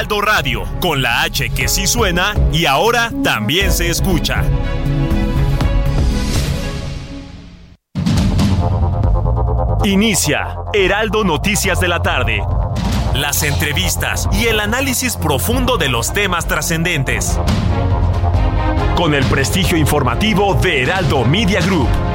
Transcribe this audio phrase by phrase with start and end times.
[0.00, 4.42] Heraldo Radio, con la H que sí suena y ahora también se escucha.
[9.84, 12.42] Inicia Heraldo Noticias de la tarde.
[13.12, 17.38] Las entrevistas y el análisis profundo de los temas trascendentes.
[18.96, 22.09] Con el prestigio informativo de Heraldo Media Group.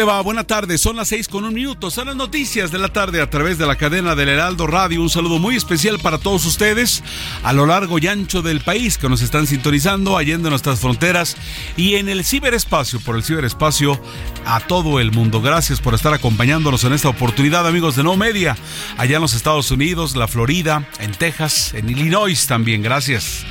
[0.00, 0.22] Le va?
[0.22, 0.80] Buenas tardes.
[0.80, 1.90] Son las seis con un minuto.
[1.90, 5.02] Son las noticias de la tarde a través de la cadena del Heraldo Radio.
[5.02, 7.02] Un saludo muy especial para todos ustedes
[7.42, 11.36] a lo largo y ancho del país que nos están sintonizando, allende nuestras fronteras
[11.76, 14.00] y en el ciberespacio, por el ciberespacio
[14.46, 15.42] a todo el mundo.
[15.42, 18.56] Gracias por estar acompañándonos en esta oportunidad, amigos de No Media,
[18.96, 22.82] allá en los Estados Unidos, la Florida, en Texas, en Illinois también.
[22.82, 23.44] Gracias.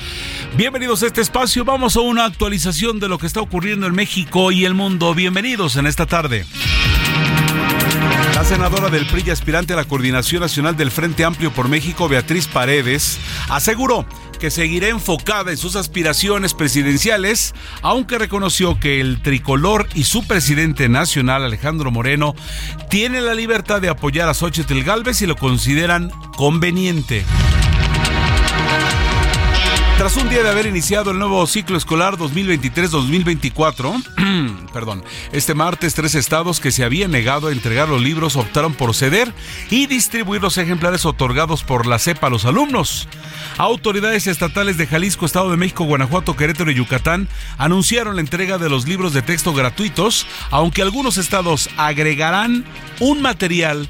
[0.56, 1.64] Bienvenidos a este espacio.
[1.64, 5.14] Vamos a una actualización de lo que está ocurriendo en México y el mundo.
[5.14, 6.46] Bienvenidos en esta tarde.
[8.36, 12.08] La senadora del PRI y aspirante a la coordinación nacional del Frente Amplio por México,
[12.08, 14.06] Beatriz Paredes, aseguró
[14.40, 20.88] que seguirá enfocada en sus aspiraciones presidenciales, aunque reconoció que el tricolor y su presidente
[20.90, 22.34] nacional, Alejandro Moreno,
[22.90, 27.26] tienen la libertad de apoyar a Xochitl Galvez si lo consideran conveniente.
[30.00, 36.16] Tras un día de haber iniciado el nuevo ciclo escolar 2023-2024, perdón, este martes tres
[36.16, 39.34] estados que se habían negado a entregar los libros optaron por ceder
[39.70, 43.10] y distribuir los ejemplares otorgados por la CEPA a los alumnos.
[43.58, 47.28] Autoridades estatales de Jalisco, Estado de México, Guanajuato, Querétaro y Yucatán
[47.58, 52.64] anunciaron la entrega de los libros de texto gratuitos, aunque algunos estados agregarán
[53.02, 53.90] un material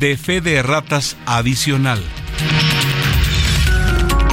[0.00, 2.02] de fe de ratas adicional.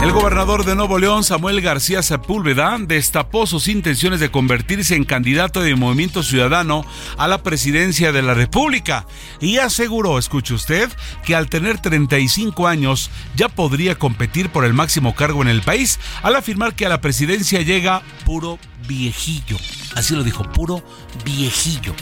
[0.02, 5.62] El gobernador de Nuevo León, Samuel García Sepúlveda, destapó sus intenciones de convertirse en candidato
[5.62, 6.84] de Movimiento Ciudadano
[7.18, 9.06] a la presidencia de la República
[9.40, 10.90] y aseguró, escuche usted,
[11.24, 16.00] que al tener 35 años ya podría competir por el máximo cargo en el país,
[16.24, 18.58] al afirmar que a la presidencia llega puro
[18.88, 19.58] viejillo.
[19.96, 20.84] Así lo dijo, puro
[21.24, 21.94] viejillo.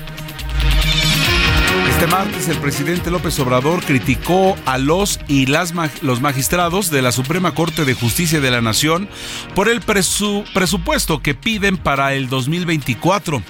[1.89, 7.11] Este martes el presidente López Obrador criticó a los y las los magistrados de la
[7.11, 9.09] Suprema Corte de Justicia de la Nación
[9.55, 13.43] por el presupuesto que piden para el 2024.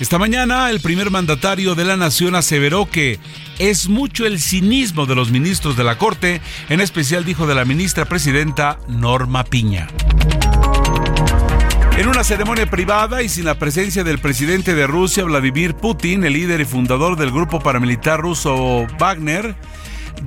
[0.00, 3.20] Esta mañana el primer mandatario de la nación aseveró que
[3.58, 7.64] es mucho el cinismo de los ministros de la Corte, en especial dijo de la
[7.64, 9.88] ministra presidenta Norma Piña.
[12.02, 16.32] En una ceremonia privada y sin la presencia del presidente de Rusia, Vladimir Putin, el
[16.32, 19.54] líder y fundador del grupo paramilitar ruso Wagner,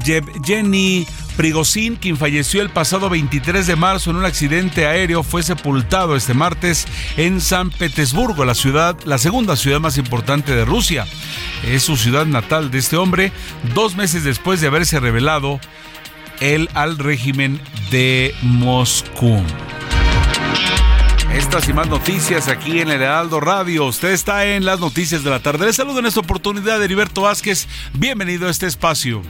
[0.05, 1.05] Yevgeny
[1.35, 6.33] Prigozhin, quien falleció el pasado 23 de marzo en un accidente aéreo, fue sepultado este
[6.33, 6.87] martes
[7.17, 11.05] en San Petersburgo, la ciudad, la segunda ciudad más importante de Rusia.
[11.67, 13.33] Es su ciudad natal de este hombre,
[13.73, 15.59] dos meses después de haberse revelado
[16.39, 17.59] él al régimen
[17.91, 19.43] de Moscú.
[21.35, 23.85] Estas y más noticias aquí en el Heraldo Radio.
[23.85, 25.65] Usted está en las noticias de la tarde.
[25.65, 27.67] Le saludo en esta oportunidad, Heriberto Vázquez.
[27.93, 29.21] Bienvenido a este espacio.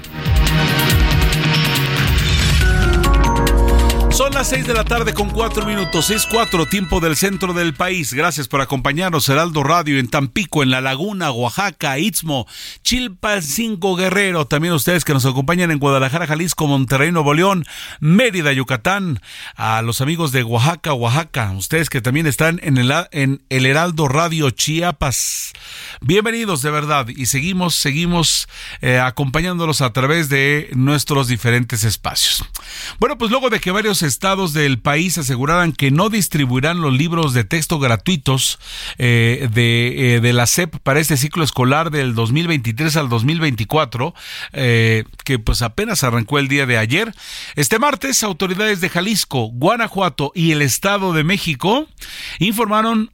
[4.35, 8.13] Las 6 de la tarde con 4 minutos, es 4 tiempo del centro del país.
[8.13, 12.45] Gracias por acompañarnos, Heraldo Radio, en Tampico, en La Laguna, Oaxaca, Istmo,
[12.83, 14.45] Chilpancingo, Guerrero.
[14.45, 17.65] También ustedes que nos acompañan en Guadalajara, Jalisco, Monterrey, Nuevo León,
[18.01, 19.21] Mérida, Yucatán.
[19.55, 21.51] A los amigos de Oaxaca, Oaxaca.
[21.51, 25.53] Ustedes que también están en el, en el Heraldo Radio Chiapas.
[26.01, 27.07] Bienvenidos, de verdad.
[27.07, 28.49] Y seguimos, seguimos
[28.81, 32.43] eh, acompañándolos a través de nuestros diferentes espacios.
[32.99, 36.92] Bueno, pues luego de que varios estados estados del país aseguraran que no distribuirán los
[36.92, 38.57] libros de texto gratuitos
[38.98, 44.16] eh, de, eh, de, la SEP para este ciclo escolar del 2023 al 2024,
[44.54, 47.13] eh, que pues apenas arrancó el día de ayer.
[47.56, 51.88] Este martes, autoridades de Jalisco, Guanajuato y el Estado de México
[52.39, 53.12] informaron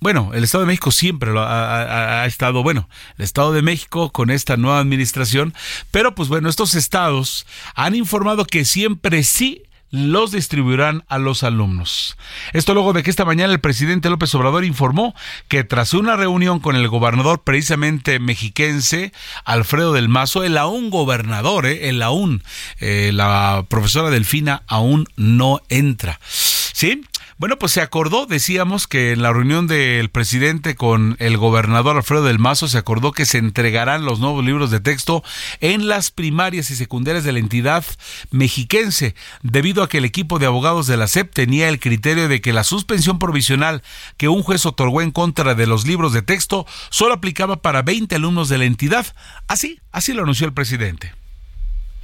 [0.00, 2.88] bueno, el Estado de México siempre lo ha, estado, bueno,
[3.18, 5.54] el Estado de México con esta nueva administración,
[5.90, 9.62] pero pues bueno, estos estados han informado que siempre sí
[9.94, 12.16] los distribuirán a los alumnos.
[12.52, 15.14] Esto luego de que esta mañana el presidente López Obrador informó
[15.46, 19.12] que tras una reunión con el gobernador precisamente mexiquense,
[19.44, 22.42] Alfredo del Mazo, el aún gobernador, eh, el aún,
[22.80, 26.18] eh, la profesora Delfina aún no entra.
[26.24, 27.02] ¿Sí?
[27.44, 32.24] Bueno, pues se acordó, decíamos que en la reunión del presidente con el gobernador Alfredo
[32.24, 35.22] del Mazo se acordó que se entregarán los nuevos libros de texto
[35.60, 37.84] en las primarias y secundarias de la entidad
[38.30, 42.40] mexiquense, debido a que el equipo de abogados de la SEP tenía el criterio de
[42.40, 43.82] que la suspensión provisional
[44.16, 48.14] que un juez otorgó en contra de los libros de texto solo aplicaba para 20
[48.14, 49.04] alumnos de la entidad.
[49.48, 51.12] Así, así lo anunció el presidente.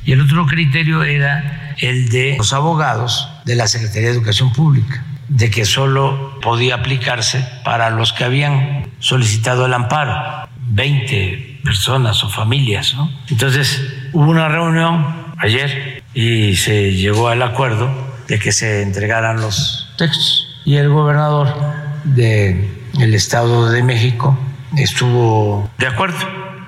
[0.04, 5.02] Y el otro criterio era el de los abogados de la Secretaría de Educación Pública
[5.30, 12.28] de que solo podía aplicarse para los que habían solicitado el amparo, 20 personas o
[12.28, 12.94] familias.
[12.94, 13.10] ¿no?
[13.30, 13.80] Entonces
[14.12, 15.06] hubo una reunión
[15.38, 17.88] ayer y se llegó al acuerdo
[18.26, 21.54] de que se entregaran los textos y el gobernador
[22.04, 22.68] del
[22.98, 24.36] el Estado de México
[24.76, 26.18] estuvo de acuerdo,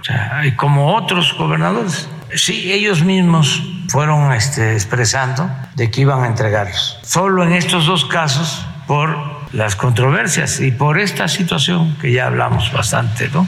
[0.01, 2.09] o sea, como otros gobernadores.
[2.35, 3.61] Sí, ellos mismos
[3.93, 6.99] fueron este, expresando de que iban a entregarlos.
[7.03, 9.15] Solo en estos dos casos, por
[9.53, 13.47] las controversias y por esta situación que ya hablamos bastante, ¿no?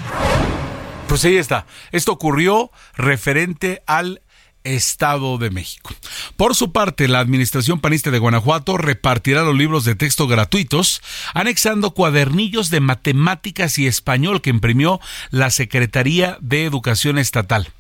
[1.09, 1.65] Pues ahí está.
[1.93, 4.21] Esto ocurrió referente al
[4.65, 5.95] Estado de México.
[6.37, 11.01] Por su parte, la Administración Panista de Guanajuato repartirá los libros de texto gratuitos,
[11.33, 15.01] anexando cuadernillos de matemáticas y español que imprimió
[15.31, 17.73] la Secretaría de Educación Estatal.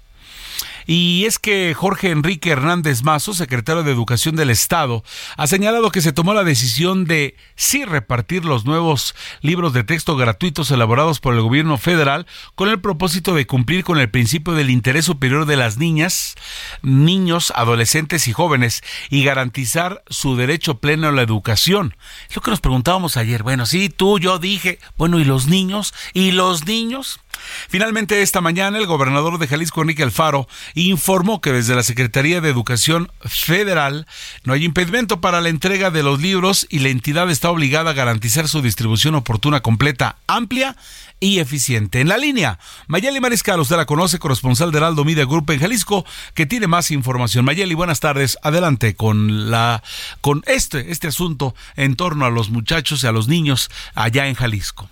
[0.87, 5.03] Y es que Jorge Enrique Hernández Mazo, secretario de Educación del Estado,
[5.37, 10.17] ha señalado que se tomó la decisión de sí repartir los nuevos libros de texto
[10.17, 14.71] gratuitos elaborados por el gobierno federal con el propósito de cumplir con el principio del
[14.71, 16.35] interés superior de las niñas,
[16.83, 21.97] niños, adolescentes y jóvenes y garantizar su derecho pleno a la educación.
[22.29, 23.43] Es lo que nos preguntábamos ayer.
[23.43, 25.95] Bueno, sí, tú, yo dije, bueno, ¿y los niños?
[26.13, 27.21] ¿Y los niños?
[27.69, 32.50] Finalmente, esta mañana, el gobernador de Jalisco, Enrique Alfaro, informó que desde la Secretaría de
[32.50, 34.06] Educación Federal
[34.44, 37.94] no hay impedimento para la entrega de los libros y la entidad está obligada a
[37.94, 40.76] garantizar su distribución oportuna, completa, amplia
[41.21, 42.00] y eficiente.
[42.00, 46.05] En la línea, Mayeli Mariscal, usted la conoce, corresponsal de Heraldo Media Group en Jalisco,
[46.35, 47.44] que tiene más información.
[47.44, 48.37] Mayeli, buenas tardes.
[48.43, 49.82] Adelante con la
[50.20, 54.35] con este este asunto en torno a los muchachos y a los niños allá en
[54.35, 54.88] Jalisco.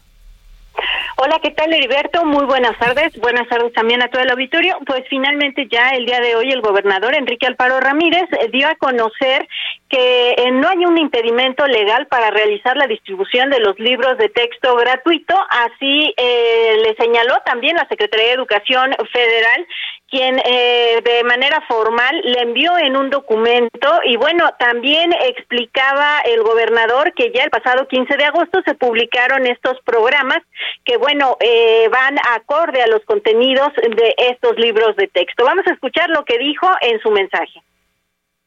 [1.16, 2.24] Hola, ¿qué tal Heriberto?
[2.24, 3.18] Muy buenas tardes.
[3.20, 4.78] Buenas tardes también a todo el auditorio.
[4.86, 8.74] Pues finalmente ya el día de hoy el gobernador Enrique Alfaro Ramírez eh, dio a
[8.76, 9.46] conocer
[9.90, 14.30] que eh, no hay un impedimento legal para realizar la distribución de los libros de
[14.30, 15.34] texto gratuito.
[15.50, 19.66] Así eh, le señaló también la Secretaría de Educación Federal
[20.12, 26.42] quien eh, de manera formal le envió en un documento y bueno, también explicaba el
[26.42, 30.40] gobernador que ya el pasado 15 de agosto se publicaron estos programas
[30.84, 35.46] que bueno, eh, van acorde a los contenidos de estos libros de texto.
[35.46, 37.62] Vamos a escuchar lo que dijo en su mensaje.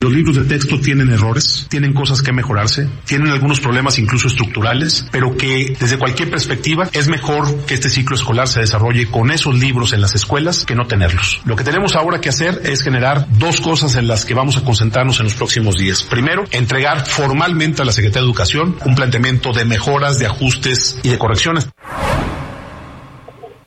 [0.06, 5.08] Los libros de texto tienen errores, tienen cosas que mejorarse, tienen algunos problemas incluso estructurales,
[5.12, 9.58] pero que desde cualquier perspectiva es mejor que este ciclo escolar se desarrolle con esos
[9.58, 11.42] libros en las escuelas que no tenerlos.
[11.46, 14.64] Lo que tenemos ahora que hacer es generar dos cosas en las que vamos a
[14.64, 16.04] concentrarnos en los próximos días.
[16.04, 21.10] Primero, entregar formalmente a la Secretaría de Educación un planteamiento de mejoras, de ajustes y
[21.10, 21.68] de correcciones.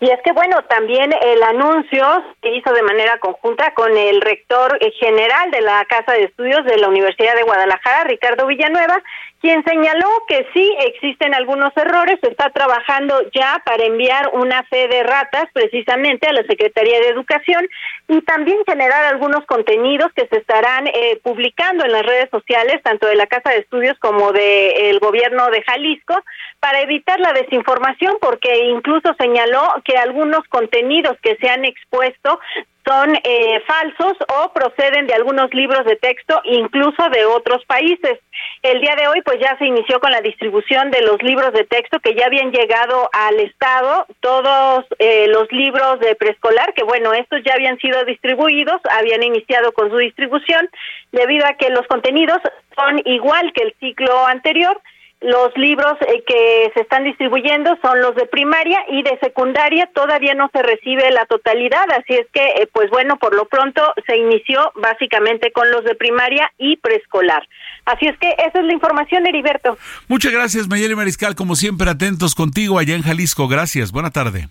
[0.01, 2.07] Y es que, bueno, también el anuncio
[2.41, 6.79] se hizo de manera conjunta con el rector general de la Casa de Estudios de
[6.79, 9.03] la Universidad de Guadalajara, Ricardo Villanueva,
[9.41, 15.03] quien señaló que sí existen algunos errores, está trabajando ya para enviar una fe de
[15.05, 17.69] ratas precisamente a la Secretaría de Educación
[18.09, 23.07] y también generar algunos contenidos que se estarán eh, publicando en las redes sociales, tanto
[23.07, 26.15] de la Casa de Estudios como del gobierno de Jalisco,
[26.59, 32.41] para evitar la desinformación, porque incluso señaló que algunos contenidos que se han expuesto
[32.89, 38.19] son eh, falsos o proceden de algunos libros de texto, incluso de otros países.
[38.63, 41.65] El día de hoy, pues ya se inició con la distribución de los libros de
[41.65, 47.13] texto que ya habían llegado al Estado, todos eh, los libros de preescolar, que bueno,
[47.13, 50.71] estos ya habían sido distribuidos, habían iniciado con su distribución,
[51.13, 52.39] debido a que los contenidos
[52.75, 54.81] son igual que el ciclo anterior
[55.21, 60.35] los libros eh, que se están distribuyendo son los de primaria y de secundaria todavía
[60.35, 64.17] no se recibe la totalidad, así es que, eh, pues bueno, por lo pronto se
[64.17, 67.49] inició básicamente con los de primaria y preescolar.
[67.85, 69.77] Así es que esa es la información, Heriberto.
[70.07, 73.49] Muchas gracias, Mayeli Mariscal, como siempre atentos contigo allá en Jalisco.
[73.49, 74.49] Gracias, buena tarde.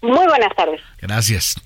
[0.00, 0.80] Muy buenas tardes.
[1.00, 1.56] Gracias.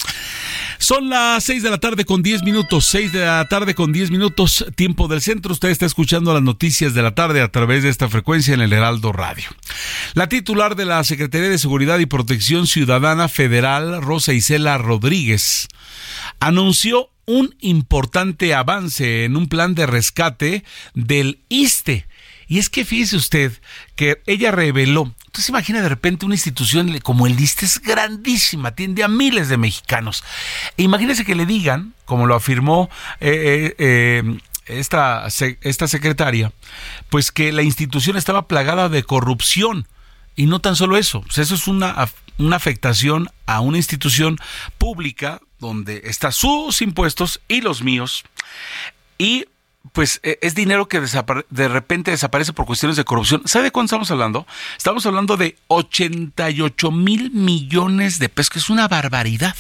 [0.79, 4.11] Son las 6 de la tarde con 10 minutos, 6 de la tarde con 10
[4.11, 5.53] minutos, tiempo del centro.
[5.53, 8.73] Usted está escuchando las noticias de la tarde a través de esta frecuencia en el
[8.73, 9.45] Heraldo Radio.
[10.15, 15.69] La titular de la Secretaría de Seguridad y Protección Ciudadana Federal, Rosa Isela Rodríguez,
[16.41, 22.07] anunció un importante avance en un plan de rescate del ISTE.
[22.53, 23.53] Y es que fíjese usted
[23.97, 29.03] que ella reveló entonces imagina de repente una institución como el ISTE es grandísima, atiende
[29.03, 30.23] a miles de mexicanos.
[30.77, 35.27] E imagínese que le digan, como lo afirmó eh, eh, eh, esta,
[35.63, 36.53] esta secretaria,
[37.09, 39.89] pues que la institución estaba plagada de corrupción.
[40.37, 44.37] Y no tan solo eso, pues eso es una, una afectación a una institución
[44.77, 48.23] pública donde están sus impuestos y los míos.
[49.17, 49.47] Y
[49.93, 53.43] pues e, es dinero que de repente desaparece por cuestiones de corrupción.
[53.47, 54.47] ¿Sabe de cuánto estamos hablando?
[54.77, 59.57] Estamos hablando de 88 mil millones de pesos, que es una barbaridad.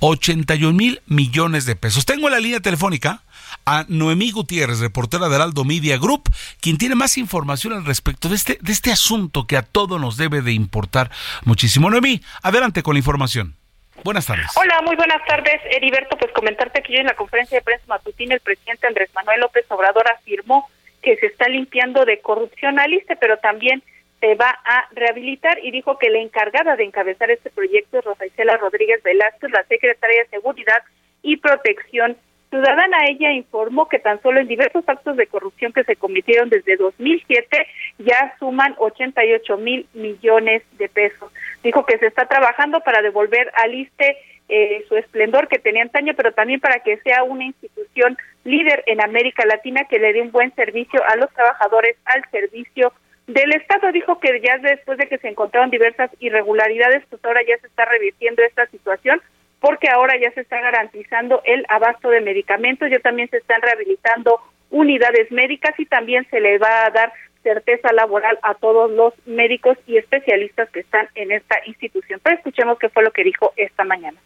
[0.00, 2.04] 81 mil millones de pesos.
[2.04, 3.22] Tengo en la línea telefónica
[3.64, 8.34] a Noemí Gutiérrez, reportera del Aldo Media Group, quien tiene más información al respecto de
[8.34, 11.10] este, de este asunto que a todos nos debe de importar
[11.44, 11.90] muchísimo.
[11.90, 13.54] Noemí, adelante con la información.
[14.04, 14.46] Buenas tardes.
[14.56, 16.16] Hola, muy buenas tardes, Heriberto.
[16.16, 19.64] Pues comentarte que yo en la conferencia de prensa matutina el presidente Andrés Manuel López
[19.68, 20.68] Obrador afirmó
[21.02, 23.82] que se está limpiando de corrupción al ISTE, pero también
[24.20, 28.26] se va a rehabilitar y dijo que la encargada de encabezar este proyecto es Rosa
[28.26, 30.82] Isela Rodríguez Velázquez, la secretaria de Seguridad
[31.22, 32.16] y Protección
[32.52, 32.98] Ciudadana.
[33.08, 37.66] Ella informó que tan solo en diversos actos de corrupción que se cometieron desde 2007
[37.98, 41.32] ya suman 88 mil millones de pesos.
[41.64, 44.18] Dijo que se está trabajando para devolver al ISTE
[44.50, 49.00] eh, su esplendor que tenía antaño, pero también para que sea una institución líder en
[49.00, 52.92] América Latina que le dé un buen servicio a los trabajadores al servicio
[53.28, 53.92] del Estado.
[53.92, 57.86] Dijo que ya después de que se encontraron diversas irregularidades, pues ahora ya se está
[57.86, 59.22] revirtiendo esta situación
[59.62, 64.40] porque ahora ya se está garantizando el abasto de medicamentos, ya también se están rehabilitando
[64.70, 67.12] unidades médicas y también se le va a dar
[67.44, 72.20] certeza laboral a todos los médicos y especialistas que están en esta institución.
[72.22, 74.18] Pero escuchemos qué fue lo que dijo esta mañana.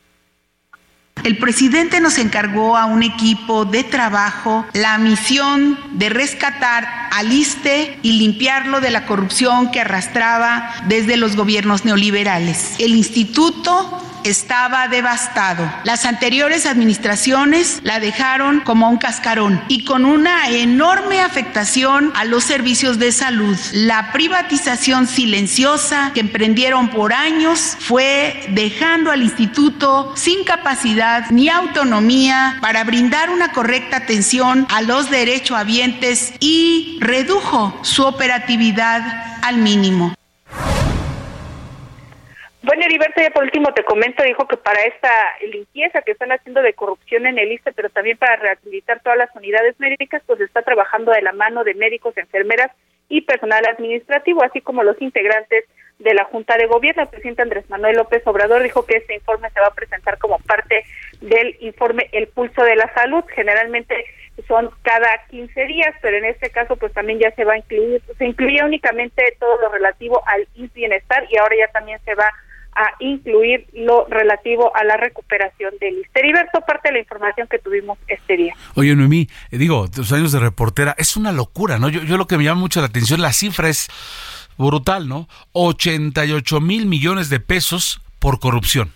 [1.24, 7.98] El presidente nos encargó a un equipo de trabajo la misión de rescatar al ISTE
[8.02, 12.78] y limpiarlo de la corrupción que arrastraba desde los gobiernos neoliberales.
[12.78, 15.70] El instituto estaba devastado.
[15.84, 22.44] Las anteriores administraciones la dejaron como un cascarón y con una enorme afectación a los
[22.44, 23.56] servicios de salud.
[23.72, 32.58] La privatización silenciosa que emprendieron por años fue dejando al instituto sin capacidad ni autonomía
[32.60, 40.14] para brindar una correcta atención a los derechohabientes y redujo su operatividad al mínimo.
[42.66, 45.08] Bueno, Heriberto, ya por último te comento, dijo que para esta
[45.52, 49.30] limpieza que están haciendo de corrupción en el ISTE, pero también para rehabilitar todas las
[49.36, 52.72] unidades médicas, pues está trabajando de la mano de médicos, enfermeras
[53.08, 55.64] y personal administrativo, así como los integrantes
[56.00, 57.04] de la Junta de Gobierno.
[57.04, 60.40] El presidente Andrés Manuel López Obrador dijo que este informe se va a presentar como
[60.40, 60.84] parte
[61.20, 63.22] del informe El Pulso de la Salud.
[63.28, 64.06] Generalmente
[64.48, 68.02] son cada 15 días, pero en este caso pues también ya se va a incluir,
[68.18, 72.45] se incluía únicamente todo lo relativo al bienestar y ahora ya también se va a
[72.76, 77.98] a incluir lo relativo a la recuperación del Heriberto, parte de la información que tuvimos
[78.06, 78.54] este día.
[78.74, 81.88] Oye, Noemí, eh, digo, tus años de reportera, es una locura, ¿no?
[81.88, 83.88] Yo, yo lo que me llama mucho la atención, la cifra es
[84.58, 85.28] brutal, ¿no?
[85.52, 88.92] 88 mil millones de pesos por corrupción.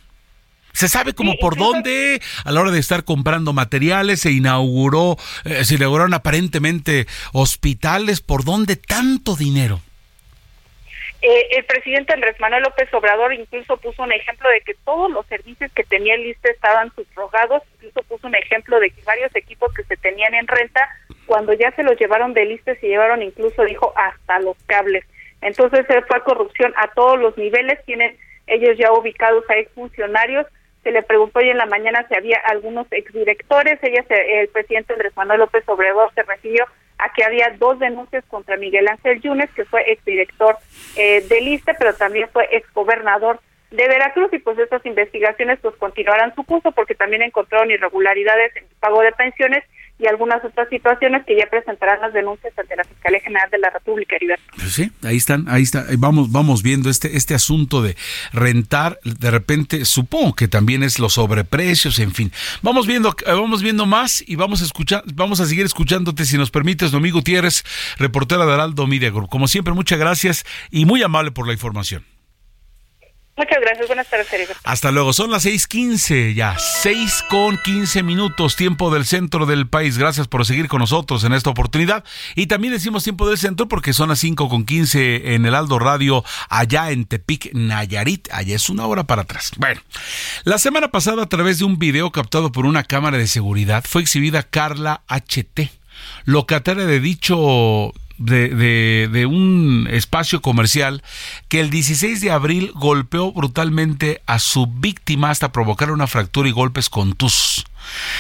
[0.73, 5.65] Se sabe como por dónde, a la hora de estar comprando materiales, se inauguró, eh,
[5.65, 9.81] se inauguraron aparentemente hospitales, por dónde tanto dinero.
[11.23, 15.27] Eh, el presidente Andrés Manuel López Obrador incluso puso un ejemplo de que todos los
[15.27, 19.73] servicios que tenía el ISTE estaban subrogados, incluso puso un ejemplo de que varios equipos
[19.75, 20.89] que se tenían en renta,
[21.27, 25.05] cuando ya se los llevaron del ISTE, se llevaron incluso, dijo, hasta los cables.
[25.43, 30.47] Entonces fue corrupción a todos los niveles, tienen ellos ya ubicados a exfuncionarios,
[30.83, 33.79] se le preguntó hoy en la mañana si había algunos exdirectores.
[33.83, 36.67] Ella, el presidente Andrés Manuel López Obrador se refirió
[37.03, 40.57] a que había dos denuncias contra Miguel Ángel Yunes, que fue exdirector
[40.97, 43.41] eh, del ISTE, pero también fue exgobernador
[43.71, 48.65] de Veracruz y pues estas investigaciones pues continuarán su curso porque también encontraron irregularidades en
[48.65, 49.65] el pago de pensiones
[50.01, 53.71] y algunas otras situaciones que ya presentarán las denuncias ante la Fiscalía General de la
[53.71, 54.45] República, Heriberto.
[54.57, 57.97] Pues sí, ahí están, ahí está, vamos, vamos viendo este, este asunto de
[58.33, 62.33] rentar, de repente, supongo que también es los sobreprecios, en fin.
[62.63, 66.39] Vamos viendo, eh, vamos viendo más y vamos a escuchar, vamos a seguir escuchándote, si
[66.39, 67.65] nos permites, Domingo Gutiérrez,
[67.99, 69.29] reportera de Heraldo Media Group.
[69.29, 72.05] Como siempre, muchas gracias y muy amable por la información.
[73.41, 74.29] Muchas gracias, buenas tardes,
[74.65, 79.97] Hasta luego, son las 6:15 ya, 6 con 15 minutos, tiempo del centro del país.
[79.97, 82.05] Gracias por seguir con nosotros en esta oportunidad.
[82.35, 85.79] Y también decimos tiempo del centro porque son las 5 con 15 en el Aldo
[85.79, 88.29] Radio, allá en Tepic, Nayarit.
[88.31, 89.53] Allá es una hora para atrás.
[89.57, 89.81] Bueno,
[90.45, 94.03] la semana pasada, a través de un video captado por una cámara de seguridad, fue
[94.03, 95.81] exhibida Carla HT
[96.25, 101.03] locataria de dicho de, un espacio comercial
[101.49, 106.53] que el 16 de abril golpeó brutalmente a su víctima hasta provocar una fractura y
[106.53, 107.65] golpes contusos.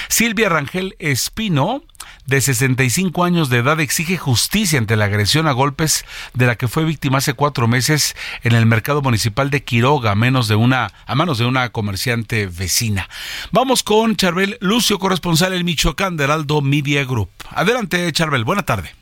[0.08, 1.82] Silvia Rangel Espino,
[2.26, 6.66] de 65 años de edad, exige justicia ante la agresión a golpes de la que
[6.66, 10.92] fue víctima hace cuatro meses en el mercado municipal de Quiroga, a, menos de una,
[11.06, 13.08] a manos de una comerciante vecina.
[13.52, 17.30] Vamos con Charbel Lucio, corresponsal en Michoacán de Heraldo Media Group.
[17.50, 18.99] Adelante, Charbel, buena tarde.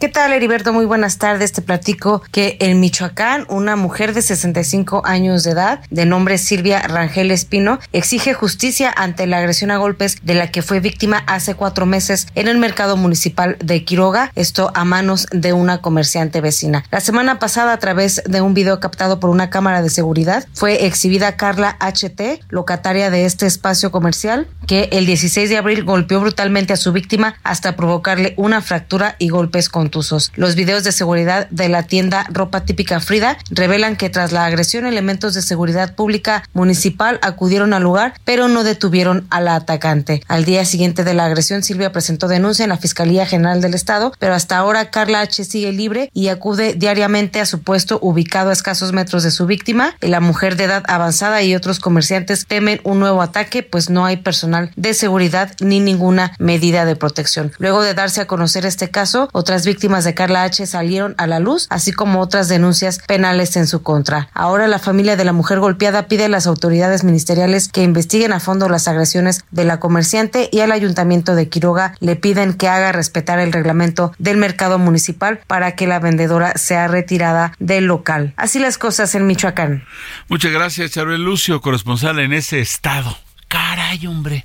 [0.00, 0.72] ¿Qué tal, Heriberto?
[0.72, 1.50] Muy buenas tardes.
[1.50, 6.80] Te platico que en Michoacán, una mujer de 65 años de edad, de nombre Silvia
[6.82, 11.56] Rangel Espino, exige justicia ante la agresión a golpes de la que fue víctima hace
[11.56, 16.84] cuatro meses en el mercado municipal de Quiroga, esto a manos de una comerciante vecina.
[16.92, 20.86] La semana pasada, a través de un video captado por una cámara de seguridad, fue
[20.86, 26.72] exhibida Carla HT, locataria de este espacio comercial, que el 16 de abril golpeó brutalmente
[26.72, 29.87] a su víctima hasta provocarle una fractura y golpes con
[30.34, 34.86] los videos de seguridad de la tienda Ropa Típica Frida revelan que tras la agresión
[34.86, 40.22] elementos de seguridad pública municipal acudieron al lugar, pero no detuvieron a la atacante.
[40.28, 44.12] Al día siguiente de la agresión, Silvia presentó denuncia en la Fiscalía General del Estado,
[44.18, 48.52] pero hasta ahora Carla H sigue libre y acude diariamente a su puesto ubicado a
[48.52, 49.94] escasos metros de su víctima.
[50.00, 54.18] La mujer de edad avanzada y otros comerciantes temen un nuevo ataque, pues no hay
[54.18, 57.52] personal de seguridad ni ninguna medida de protección.
[57.58, 61.28] Luego de darse a conocer este caso, otras víctimas víctimas de Carla H salieron a
[61.28, 64.28] la luz, así como otras denuncias penales en su contra.
[64.34, 68.40] Ahora la familia de la mujer golpeada pide a las autoridades ministeriales que investiguen a
[68.40, 72.90] fondo las agresiones de la comerciante y al ayuntamiento de Quiroga le piden que haga
[72.90, 78.34] respetar el reglamento del mercado municipal para que la vendedora sea retirada del local.
[78.36, 79.84] Así las cosas en Michoacán.
[80.26, 83.16] Muchas gracias, Charbel Lucio, corresponsal en ese estado.
[83.46, 84.44] Caray, hombre.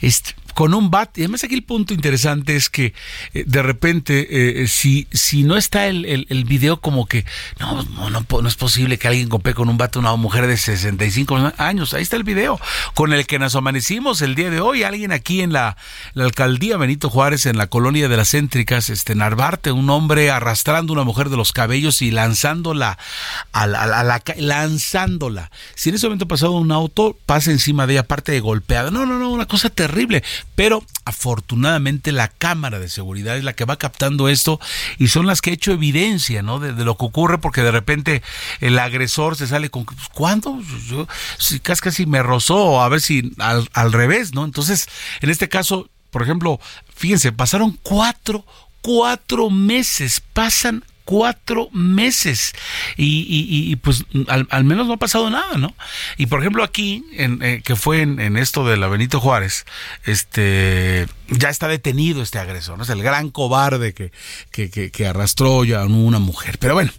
[0.00, 1.16] Este, con un bat.
[1.18, 2.94] Y además aquí el punto interesante es que
[3.34, 7.24] eh, de repente, eh, si, si no está el, el, video como que,
[7.58, 10.56] no, no, no, es posible que alguien golpee con un bat a una mujer de
[10.56, 11.94] 65 años.
[11.94, 12.60] Ahí está el video
[12.94, 14.82] con el que nos amanecimos el día de hoy.
[14.82, 15.76] Alguien aquí en la,
[16.14, 20.92] la alcaldía Benito Juárez, en la colonia de las céntricas, este Narvarte, un hombre arrastrando
[20.92, 22.98] a una mujer de los cabellos y lanzándola
[23.52, 25.50] a la, a la, lanzándola.
[25.74, 28.90] Si en ese momento pasado un auto, pasa encima de ella, aparte de golpeada.
[28.90, 30.22] No, no, no, una cosa terrible.
[30.54, 34.60] Pero afortunadamente la cámara de seguridad es la que va captando esto
[34.98, 36.60] y son las que ha hecho evidencia ¿no?
[36.60, 38.22] de, lo que ocurre porque de repente
[38.60, 40.60] el agresor se sale con pues, ¿cuándo?
[40.88, 44.44] Yo, si casi me rozó, a ver si al, al revés, ¿no?
[44.44, 44.88] Entonces,
[45.20, 46.60] en este caso, por ejemplo,
[46.94, 48.44] fíjense, pasaron cuatro,
[48.80, 52.54] cuatro meses, pasan cuatro meses
[52.96, 55.74] y, y, pues al, menos no ha pasado nada, ¿no?
[56.16, 59.66] Y por ejemplo aquí, en, eh, que fue en, en, esto de la Benito Juárez,
[60.04, 62.84] este ya está detenido este agresor, ¿no?
[62.84, 64.12] es el gran cobarde que,
[64.50, 66.58] que, que, arrastró ya a una mujer.
[66.58, 66.92] Pero bueno,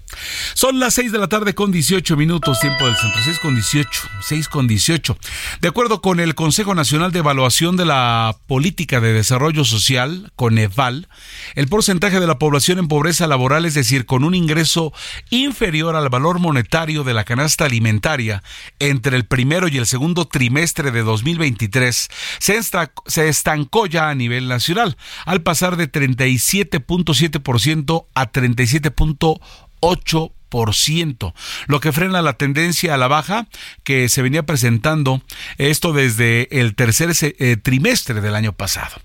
[0.54, 4.02] son las 6 de la tarde con 18 minutos, tiempo del centro, 6 con 18,
[4.22, 5.18] 6 con 18.
[5.62, 11.08] De acuerdo con el Consejo Nacional de Evaluación de la Política de Desarrollo Social, CONEVAL,
[11.54, 14.92] el porcentaje de la población en pobreza laboral, es decir, con un ingreso
[15.30, 18.42] inferior al valor monetario de la canasta alimentaria
[18.80, 22.10] entre el primero y el segundo trimestre de 2023,
[22.40, 22.60] se,
[23.06, 30.32] se estancó ya nivel nacional, al pasar de 37.7% a 37.8%.
[30.64, 31.34] 6%,
[31.68, 33.48] lo que frena la tendencia a la baja
[33.84, 35.22] que se venía presentando
[35.58, 38.96] esto desde el tercer eh, trimestre del año pasado.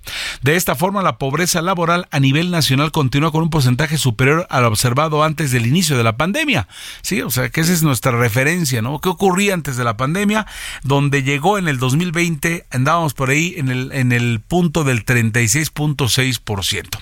[0.42, 4.64] De esta forma, la pobreza laboral a nivel nacional continúa con un porcentaje superior al
[4.64, 6.68] observado antes del inicio de la pandemia.
[7.02, 9.00] Sí, o sea, que esa es nuestra referencia, ¿no?
[9.00, 10.46] ¿Qué ocurría antes de la pandemia?
[10.82, 16.98] Donde llegó en el 2020, andábamos por ahí en el, en el punto del 36.6%.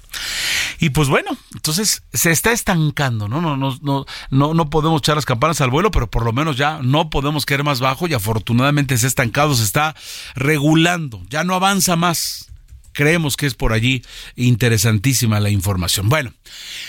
[0.80, 3.40] Y pues bueno, entonces se está estancando, ¿no?
[3.40, 4.06] No, no, no,
[4.38, 7.44] no, no podemos echar las campanas al vuelo, pero por lo menos ya no podemos
[7.44, 9.94] caer más bajo y afortunadamente se ha estancado, se está
[10.34, 12.48] regulando, ya no avanza más
[12.98, 14.02] creemos que es por allí
[14.34, 16.08] interesantísima la información.
[16.08, 16.32] Bueno,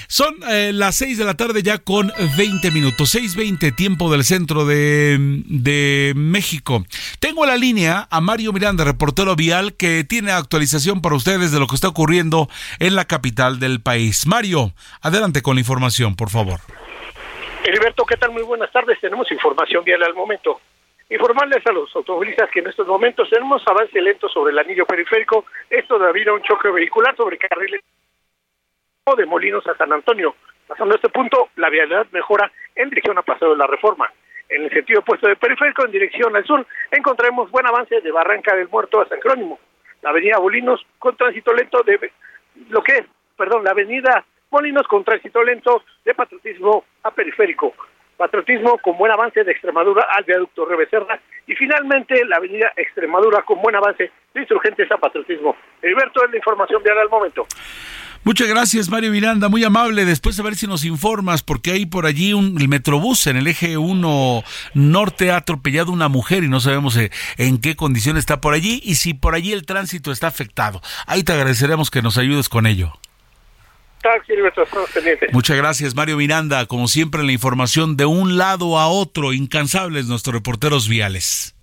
[0.08, 4.66] son eh, las 6 de la tarde ya con 20 minutos, 6.20 tiempo del centro
[4.66, 6.84] de, de México.
[7.20, 11.68] Tengo la línea a Mario Miranda, reportero vial, que tiene actualización para ustedes de lo
[11.68, 14.26] que está ocurriendo en la capital del país.
[14.26, 16.60] Mario, adelante con la información, por favor.
[17.70, 18.32] Heriberto, ¿qué tal?
[18.32, 19.00] Muy buenas tardes.
[19.00, 20.60] Tenemos información vial al momento.
[21.08, 25.46] Informarles a los automovilistas que en estos momentos tenemos avance lento sobre el anillo periférico,
[25.70, 27.82] esto debido a un choque vehicular sobre carriles
[29.16, 30.36] de Molinos a San Antonio.
[30.68, 34.12] Pasando a este punto, la vialidad mejora en dirección a Paseo de la Reforma.
[34.50, 38.56] En el sentido opuesto de periférico, en dirección al sur, encontraremos buen avance de Barranca
[38.56, 39.60] del Muerto a San Jerónimo.
[40.02, 42.12] La avenida Molinos con tránsito lento de
[42.70, 43.06] lo que es,
[43.38, 47.74] perdón, la avenida Molinos con tránsito lento de patriotismo a periférico.
[48.18, 53.62] Patriotismo con buen avance de Extremadura al viaducto Rebecerra y finalmente la avenida Extremadura con
[53.62, 55.56] buen avance de insurgentes a Patriotismo.
[55.82, 57.48] Heriberto es la información ahora al momento.
[58.26, 60.04] Muchas gracias, Mario Miranda, muy amable.
[60.04, 63.48] Después a ver si nos informas, porque hay por allí un el metrobús en el
[63.48, 68.42] eje 1 norte ha atropellado una mujer y no sabemos eh, en qué condición está
[68.42, 70.82] por allí y si por allí el tránsito está afectado.
[71.08, 72.92] Ahí te agradeceremos que nos ayudes con ello.
[75.34, 76.66] Muchas gracias, Mario Miranda.
[76.66, 81.56] Como siempre, la información de un lado a otro, incansables nuestros reporteros viales.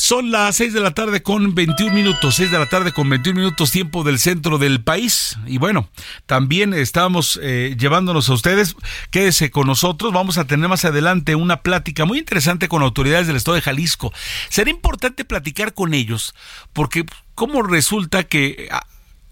[0.00, 3.38] Son las 6 de la tarde con 21 minutos, 6 de la tarde con 21
[3.38, 5.36] minutos tiempo del centro del país.
[5.46, 5.90] Y bueno,
[6.24, 8.76] también estamos eh, llevándonos a ustedes,
[9.10, 13.36] quédese con nosotros, vamos a tener más adelante una plática muy interesante con autoridades del
[13.36, 14.10] estado de Jalisco.
[14.48, 16.34] Será importante platicar con ellos,
[16.72, 17.04] porque
[17.34, 18.70] como resulta que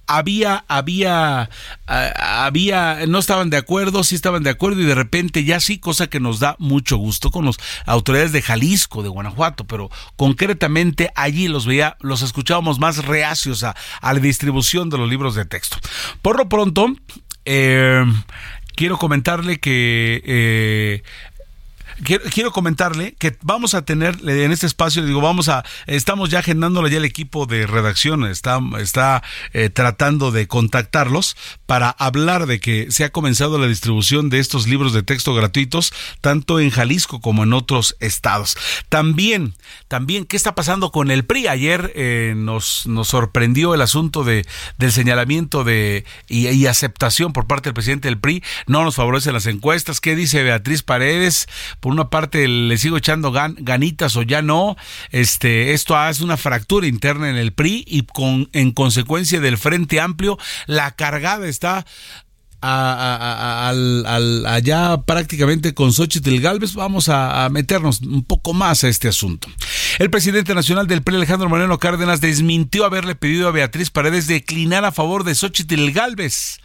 [0.08, 1.50] había, había,
[1.86, 6.08] había, no estaban de acuerdo, sí estaban de acuerdo y de repente ya sí, cosa
[6.08, 11.46] que nos da mucho gusto con las autoridades de Jalisco, de Guanajuato, pero concretamente allí
[11.46, 15.76] los veía, los escuchábamos más reacios a, a la distribución de los libros de texto.
[16.22, 16.94] Por lo pronto,
[17.44, 18.04] eh,
[18.78, 21.02] quiero comentarle que eh,
[22.04, 26.88] quiero, comentarle que vamos a tener en este espacio, digo, vamos a, estamos ya agendándolo
[26.88, 32.90] ya el equipo de redacción, está, está eh, tratando de contactarlos para hablar de que
[32.90, 37.42] se ha comenzado la distribución de estos libros de texto gratuitos, tanto en Jalisco como
[37.42, 38.56] en otros estados.
[38.88, 39.54] También,
[39.88, 41.48] también, ¿qué está pasando con el PRI?
[41.48, 44.46] Ayer eh, nos, nos sorprendió el asunto de,
[44.78, 48.42] del señalamiento de y, y aceptación por parte del presidente del PRI.
[48.66, 50.00] No nos favorecen las encuestas.
[50.00, 51.48] ¿Qué dice Beatriz Paredes?
[51.88, 54.76] Por una parte le sigo echando ganitas o ya no,
[55.10, 59.98] este, esto hace una fractura interna en el PRI y con, en consecuencia del Frente
[59.98, 61.86] Amplio, la cargada está
[62.60, 63.76] allá
[65.02, 69.48] prácticamente con Xochitl Galvez, vamos a, meternos un poco más a este asunto.
[69.98, 74.84] El presidente nacional del PRI, Alejandro Moreno Cárdenas, desmintió haberle pedido a Beatriz Paredes declinar
[74.84, 76.60] a favor de Xochitl Galvez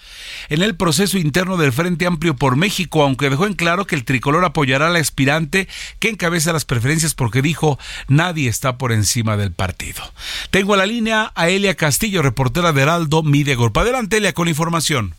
[0.49, 4.05] en el proceso interno del Frente Amplio por México, aunque dejó en claro que el
[4.05, 5.67] tricolor apoyará al aspirante
[5.99, 10.03] que encabeza las preferencias porque dijo nadie está por encima del partido.
[10.51, 13.77] Tengo a la línea a Elia Castillo, reportera de Heraldo Media Group.
[13.77, 15.15] Adelante, Elia, con información.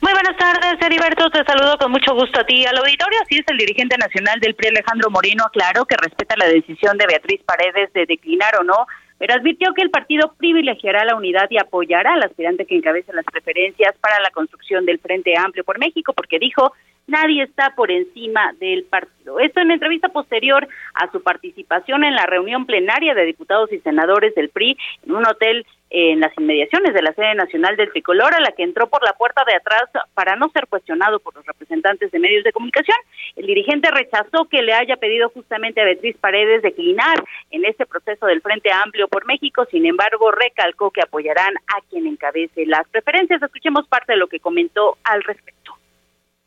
[0.00, 1.28] Muy buenas tardes, Heriberto.
[1.30, 3.18] Te saludo con mucho gusto a ti al auditorio.
[3.22, 7.06] Así es, el dirigente nacional del PRI, Alejandro Moreno, aclaró que respeta la decisión de
[7.06, 8.86] Beatriz Paredes de declinar o no
[9.20, 13.26] pero advirtió que el partido privilegiará la unidad y apoyará al aspirante que encabece las
[13.26, 16.72] preferencias para la construcción del Frente Amplio por México, porque dijo,
[17.10, 19.38] nadie está por encima del partido.
[19.38, 24.34] Esto en entrevista posterior a su participación en la reunión plenaria de diputados y senadores
[24.34, 28.40] del PRI en un hotel en las inmediaciones de la sede nacional del tricolor, a
[28.40, 29.82] la que entró por la puerta de atrás
[30.14, 32.96] para no ser cuestionado por los representantes de medios de comunicación.
[33.34, 38.26] El dirigente rechazó que le haya pedido justamente a Beatriz Paredes declinar en este proceso
[38.26, 43.42] del Frente Amplio por México, sin embargo, recalcó que apoyarán a quien encabece las preferencias.
[43.42, 45.59] Escuchemos parte de lo que comentó al respecto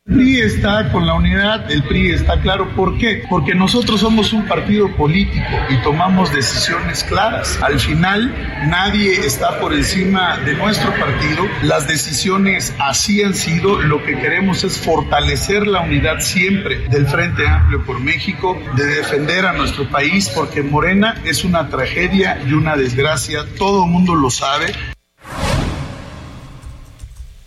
[0.06, 2.68] El PRI está con la unidad, el PRI está claro.
[2.76, 3.24] ¿Por qué?
[3.30, 7.58] Porque nosotros somos un partido político y tomamos decisiones claras.
[7.62, 8.30] Al final,
[8.68, 11.46] nadie está por encima de nuestro partido.
[11.62, 13.82] Las decisiones así han sido.
[13.82, 19.46] Lo que queremos es fortalecer la unidad siempre del Frente Amplio por México, de defender
[19.46, 23.46] a nuestro país, porque Morena es una tragedia y una desgracia.
[23.58, 24.66] Todo el mundo lo sabe.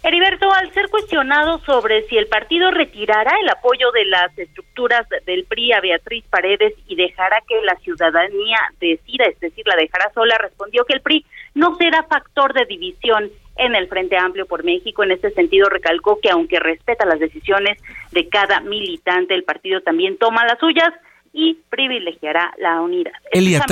[0.06, 5.44] Heriberto, al ser cuestionado sobre si el partido retirará el apoyo de las estructuras del
[5.46, 10.38] PRI a Beatriz Paredes y dejará que la ciudadanía decida, es decir, la dejará sola,
[10.38, 15.02] respondió que el PRI no será factor de división en el Frente Amplio por México.
[15.02, 17.76] En este sentido, recalcó que aunque respeta las decisiones
[18.12, 20.92] de cada militante, el partido también toma las suyas
[21.32, 23.12] y privilegiará la unidad.
[23.32, 23.64] Elia,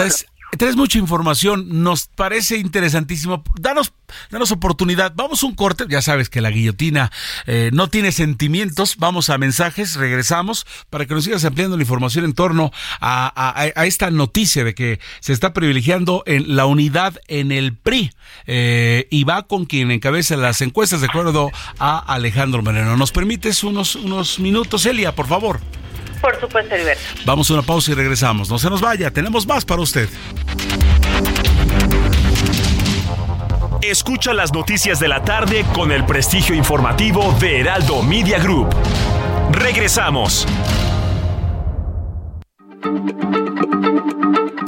[0.57, 3.43] Tienes mucha información, nos parece interesantísimo.
[3.59, 3.93] Danos,
[4.31, 5.13] danos oportunidad.
[5.17, 5.85] Vamos a un corte.
[5.89, 7.11] Ya sabes que la guillotina
[7.47, 8.97] eh, no tiene sentimientos.
[8.99, 14.11] Vamos a mensajes, regresamos para que nos sigas ampliando la información en torno a, esta
[14.11, 18.13] noticia de que se está privilegiando en la unidad en el PRI.
[18.47, 22.97] Eh, y va con quien encabeza las encuestas, de acuerdo a Alejandro Moreno.
[22.97, 25.61] ¿Nos permites unos, unos minutos, Elia, por favor?
[26.21, 27.03] Por supuesto, Heriberto.
[27.25, 28.49] Vamos a una pausa y regresamos.
[28.49, 30.09] No se nos vaya, tenemos más para usted.
[33.83, 38.75] Escucha las noticias de la tarde con el prestigio informativo de Heraldo Media Group.
[39.53, 40.47] Regresamos.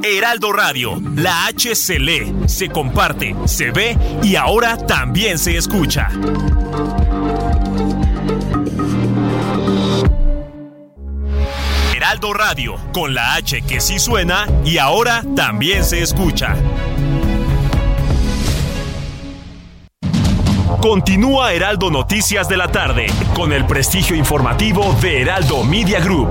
[0.03, 6.09] Heraldo Radio, la H se lee, se comparte, se ve y ahora también se escucha.
[12.07, 16.55] Heraldo Radio, con la H que sí suena y ahora también se escucha.
[20.81, 26.31] Continúa Heraldo Noticias de la tarde, con el prestigio informativo de Heraldo Media Group.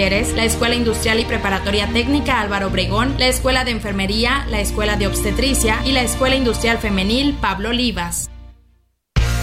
[0.01, 5.05] la Escuela Industrial y Preparatoria Técnica Álvaro Obregón, la Escuela de Enfermería, la Escuela de
[5.05, 8.31] Obstetricia y la Escuela Industrial Femenil Pablo Olivas.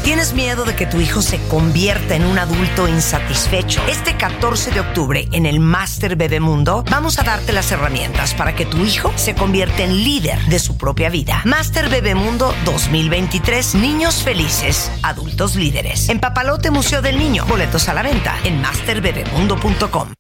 [0.03, 3.81] ¿Tienes miedo de que tu hijo se convierta en un adulto insatisfecho?
[3.87, 8.67] Este 14 de octubre en el Master Bebemundo vamos a darte las herramientas para que
[8.67, 11.41] tu hijo se convierta en líder de su propia vida.
[11.45, 16.09] Master Bebemundo 2023, niños felices, adultos líderes.
[16.09, 20.18] En Papalote Museo del Niño, boletos a la venta en masterbebemundo.com.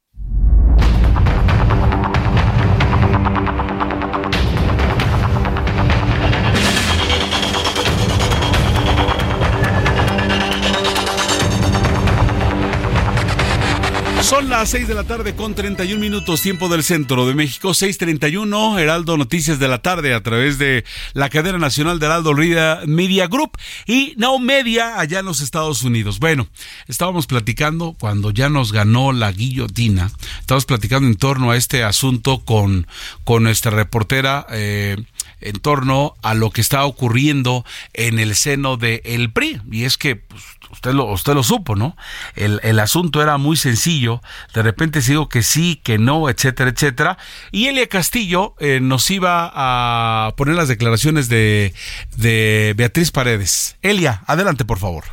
[14.29, 18.79] Son las 6 de la tarde con 31 minutos tiempo del centro de México, 6:31,
[18.79, 23.53] Heraldo Noticias de la tarde a través de la cadena nacional de Heraldo Media Group
[23.87, 26.19] y Now Media allá en los Estados Unidos.
[26.19, 26.47] Bueno,
[26.88, 32.41] estábamos platicando cuando ya nos ganó la guillotina, estábamos platicando en torno a este asunto
[32.41, 32.87] con,
[33.25, 34.99] con nuestra reportera eh,
[35.41, 37.64] en torno a lo que está ocurriendo
[37.95, 39.62] en el seno del el PRI.
[39.71, 41.96] Y es que pues, usted lo, usted lo supo, ¿no?
[42.35, 44.20] El, el, asunto era muy sencillo,
[44.54, 47.18] de repente se dijo que sí, que no, etcétera, etcétera.
[47.50, 51.74] Y Elia Castillo eh, nos iba a poner las declaraciones de,
[52.16, 53.78] de Beatriz Paredes.
[53.83, 55.04] Elia, adelante, por favor.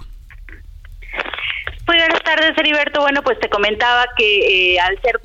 [1.88, 3.02] Muy buenas tardes, Heriberto.
[3.02, 5.20] Bueno, pues te comentaba que eh, al ser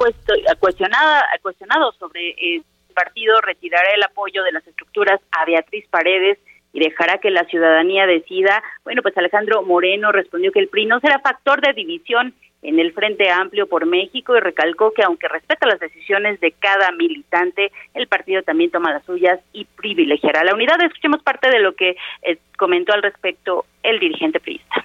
[0.58, 2.64] cuestionada, cuestionado sobre el
[2.94, 6.38] partido retirará el apoyo de las estructuras a Beatriz Paredes,
[6.72, 8.62] y dejará que la ciudadanía decida.
[8.84, 12.92] Bueno, pues Alejandro Moreno respondió que el PRI no será factor de división en el
[12.92, 18.06] Frente Amplio por México y recalcó que aunque respeta las decisiones de cada militante, el
[18.06, 20.80] partido también toma las suyas y privilegiará la unidad.
[20.82, 24.84] Escuchemos parte de lo que eh, comentó al respecto el dirigente priista.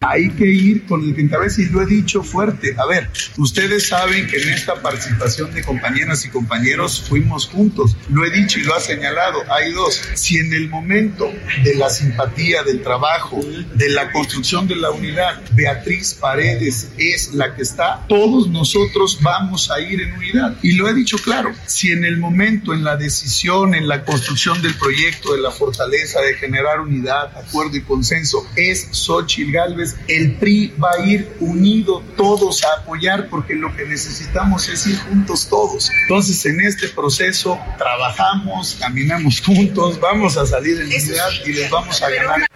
[0.00, 2.76] Hay que ir con el que encabeza y lo he dicho fuerte.
[2.78, 7.96] A ver, ustedes saben que en esta participación de compañeras y compañeros fuimos juntos.
[8.08, 9.42] Lo he dicho y lo ha señalado.
[9.50, 10.00] Hay dos.
[10.14, 11.28] Si en el momento
[11.64, 13.40] de la simpatía, del trabajo,
[13.74, 19.68] de la construcción de la unidad, Beatriz Paredes es la que está, todos nosotros vamos
[19.72, 20.56] a ir en unidad.
[20.62, 21.52] Y lo he dicho claro.
[21.66, 26.20] Si en el momento, en la decisión, en la construcción del proyecto, de la fortaleza,
[26.20, 32.02] de generar unidad, acuerdo y consenso, es Xochitl Galvez, el PRI va a ir unido
[32.16, 35.90] todos a apoyar porque lo que necesitamos es ir juntos todos.
[36.02, 42.02] Entonces, en este proceso trabajamos, caminamos juntos, vamos a salir en unidad y les vamos
[42.02, 42.46] a ganar.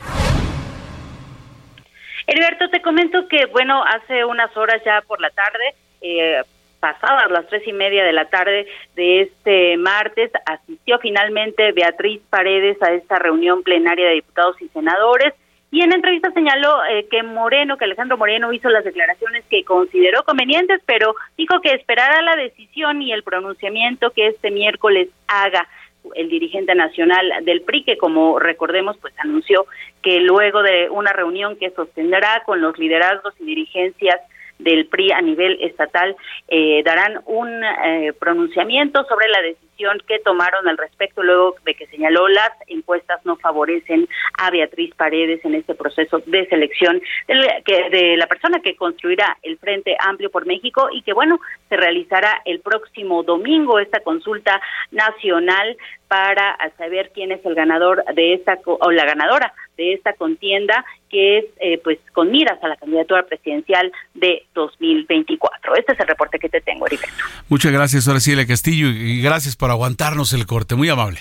[2.27, 6.43] Heriberto, te comento que, bueno, hace unas horas ya por la tarde, eh,
[6.81, 8.67] pasadas las tres y media de la tarde
[8.97, 15.33] de este martes, asistió finalmente Beatriz Paredes a esta reunión plenaria de diputados y senadores.
[15.73, 20.23] Y en entrevista señaló eh, que Moreno, que Alejandro Moreno hizo las declaraciones que consideró
[20.23, 25.67] convenientes, pero dijo que esperará la decisión y el pronunciamiento que este miércoles haga
[26.15, 29.65] el dirigente nacional del PRI, que como recordemos, pues anunció
[30.03, 34.21] que luego de una reunión que sostendrá con los liderazgos y dirigencias
[34.59, 36.15] del PRI a nivel estatal
[36.49, 39.72] eh, darán un eh, pronunciamiento sobre la decisión
[40.07, 44.09] que tomaron al respecto luego de que señaló las encuestas no favorecen
[44.39, 49.37] a Beatriz Paredes en este proceso de selección de, que, de la persona que construirá
[49.43, 54.61] el Frente Amplio por México y que bueno se realizará el próximo domingo esta consulta
[54.91, 55.77] nacional
[56.09, 61.39] para saber quién es el ganador de esta o la ganadora de esta contienda que
[61.39, 65.75] es eh, pues con miras a la candidatura presidencial de 2024.
[65.77, 67.25] Este es el reporte que te tengo, Heriberto.
[67.49, 70.75] Muchas gracias, Horaciela Castillo, y gracias por aguantarnos el corte.
[70.75, 71.21] Muy amable.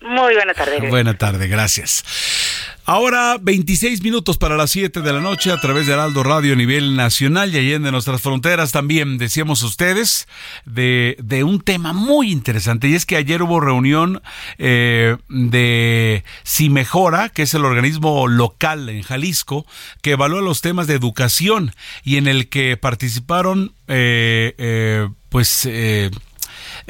[0.00, 0.88] Muy buena tarde.
[0.88, 2.04] Buena tarde, gracias.
[2.86, 6.56] Ahora 26 minutos para las 7 de la noche a través de Heraldo Radio a
[6.56, 10.26] nivel nacional y allende nuestras fronteras también decíamos ustedes
[10.64, 14.22] de, de, un tema muy interesante y es que ayer hubo reunión
[14.58, 19.66] eh, de Si Mejora, que es el organismo local en Jalisco
[20.02, 25.68] que evalúa los temas de educación y en el que participaron eh, eh, pues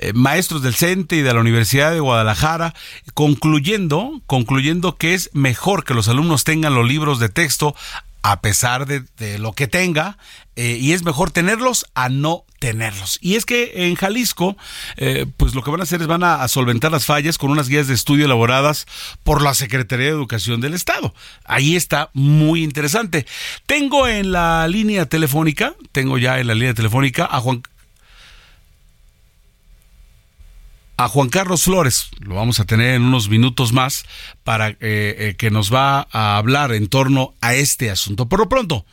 [0.01, 2.75] eh, maestros del CENTE y de la Universidad de Guadalajara,
[3.15, 7.75] concluyendo, concluyendo que es mejor que los alumnos tengan los libros de texto
[8.23, 10.19] a pesar de, lo que tenga,
[10.57, 13.19] eh, y es mejor tenerlos a no tenerlos.
[13.23, 14.57] Y es que en Jalisco,
[14.97, 17.69] eh, pues lo que van a hacer es van a, solventar las fallas con unas
[17.69, 18.87] guías de estudio elaboradas
[19.25, 21.15] por la Secretaría de Educación del Estado.
[21.45, 23.27] Ahí está muy interesante.
[23.65, 27.63] Tengo en la línea telefónica, tengo ya en la línea telefónica a Juan
[31.05, 34.05] a Juan Carlos Flores, lo vamos a tener en unos minutos más,
[34.45, 38.29] para eh, eh, que nos va a hablar en torno a este asunto.
[38.29, 38.85] Por lo pronto,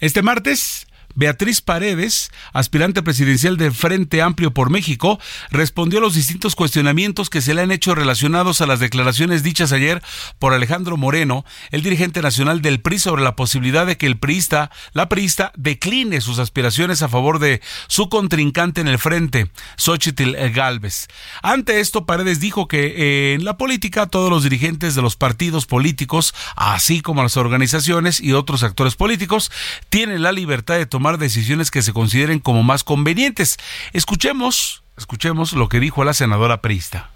[0.00, 5.20] este martes Beatriz Paredes, aspirante presidencial del Frente Amplio por México,
[5.50, 9.72] respondió a los distintos cuestionamientos que se le han hecho relacionados a las declaraciones dichas
[9.72, 10.02] ayer
[10.38, 14.70] por Alejandro Moreno, el dirigente nacional del PRI, sobre la posibilidad de que el priista,
[14.92, 21.08] la priista, decline sus aspiraciones a favor de su contrincante en el frente, Xochitl Galvez.
[21.42, 25.66] Ante esto, Paredes dijo que eh, en la política todos los dirigentes de los partidos
[25.66, 29.50] políticos, así como las organizaciones y otros actores políticos,
[29.88, 33.56] tienen la libertad de tomar tomar decisiones que se consideren como más convenientes.
[33.92, 37.10] Escuchemos, escuchemos lo que dijo la senadora Prista.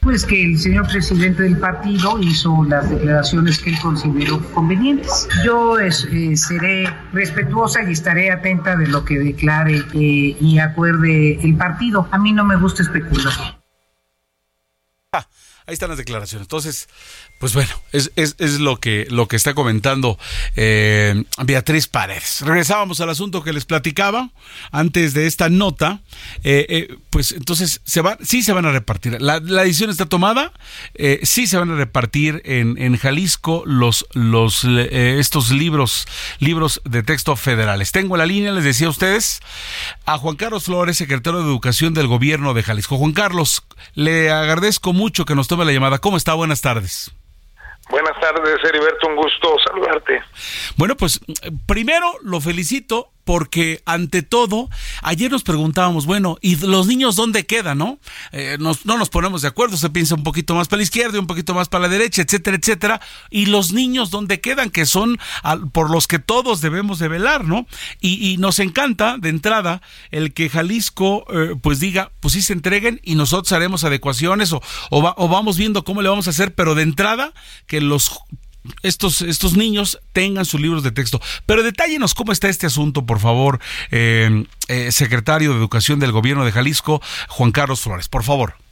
[0.00, 5.28] Pues que el señor presidente del partido hizo las declaraciones que él consideró convenientes.
[5.44, 5.92] Yo eh,
[6.36, 12.08] seré respetuosa y estaré atenta de lo que declare eh, y acuerde el partido.
[12.10, 13.60] A mí no me gusta especular.
[15.12, 15.24] Ah,
[15.66, 16.44] ahí están las declaraciones.
[16.44, 16.88] Entonces,
[17.38, 20.18] pues bueno, es, es, lo que lo que está comentando
[20.54, 22.40] eh, Beatriz Paredes.
[22.42, 24.30] Regresábamos al asunto que les platicaba
[24.70, 26.00] antes de esta nota.
[26.44, 29.20] Eh, eh, pues entonces se va, sí se van a repartir.
[29.20, 30.52] La, la decisión está tomada.
[31.22, 36.06] Sí se van a repartir en, en Jalisco los los estos libros
[36.38, 37.92] libros de texto federales.
[37.92, 39.40] Tengo la línea, les decía a ustedes,
[40.04, 42.96] a Juan Carlos Flores, secretario de Educación del Gobierno de Jalisco.
[42.96, 43.62] Juan Carlos,
[43.94, 45.98] le agradezco mucho que nos tome la llamada.
[45.98, 46.34] ¿Cómo está?
[46.34, 47.12] Buenas tardes.
[47.88, 50.20] Buenas tardes, Heriberto, un gusto saludarte.
[50.76, 51.20] Bueno, pues
[51.66, 54.70] primero lo felicito porque ante todo,
[55.02, 57.98] ayer nos preguntábamos, bueno, ¿y los niños dónde quedan, no?
[58.30, 61.18] Eh, no nos ponemos de acuerdo, se piensa un poquito más para la izquierda y
[61.18, 63.00] un poquito más para la derecha, etcétera, etcétera.
[63.28, 64.70] ¿Y los niños dónde quedan?
[64.70, 65.18] Que son
[65.72, 67.66] por los que todos debemos de velar, ¿no?
[68.00, 73.00] Y, nos encanta, de entrada, el que Jalisco, eh, pues diga, pues sí se entreguen
[73.02, 76.82] y nosotros haremos adecuaciones o, o vamos viendo cómo le vamos a hacer, pero de
[76.82, 77.32] entrada,
[77.66, 78.20] que los
[78.82, 81.20] estos, estos niños tengan sus libros de texto.
[81.46, 86.44] Pero detállenos cómo está este asunto, por favor, eh, eh, secretario de Educación del Gobierno
[86.44, 88.65] de Jalisco, Juan Carlos Flores, por favor.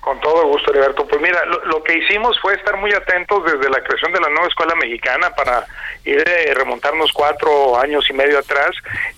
[0.00, 1.06] Con todo gusto, Alberto.
[1.06, 4.46] Pues mira, lo, que hicimos fue estar muy atentos desde la creación de la nueva
[4.46, 5.66] escuela mexicana para
[6.04, 8.70] ir eh, remontarnos cuatro años y medio atrás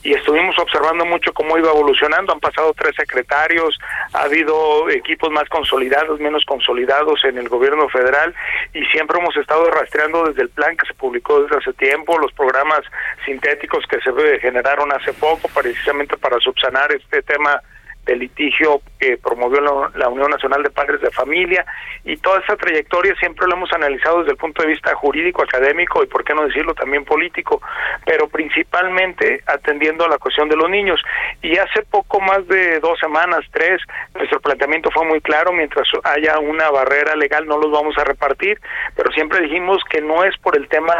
[0.02, 2.32] y estuvimos observando mucho cómo iba evolucionando.
[2.32, 3.78] Han pasado tres secretarios,
[4.14, 8.34] ha habido equipos más consolidados, menos consolidados en el gobierno federal
[8.72, 12.32] y siempre hemos estado rastreando desde el plan que se publicó desde hace tiempo, los
[12.32, 12.80] programas
[13.26, 17.60] sintéticos que se generaron hace poco precisamente para subsanar este tema
[18.06, 21.64] de litigio que promovió la, Unión Nacional de Padres de Familia
[22.04, 26.02] y toda esa trayectoria siempre lo hemos analizado desde el punto de vista jurídico, académico
[26.02, 27.60] y por qué no decirlo también político,
[28.04, 31.00] pero principalmente atendiendo a la cuestión de los niños.
[31.42, 33.80] Y hace poco más de dos semanas, tres,
[34.14, 38.60] nuestro planteamiento fue muy claro, mientras haya una barrera legal no los vamos a repartir,
[38.96, 40.94] pero siempre dijimos que no es por el tema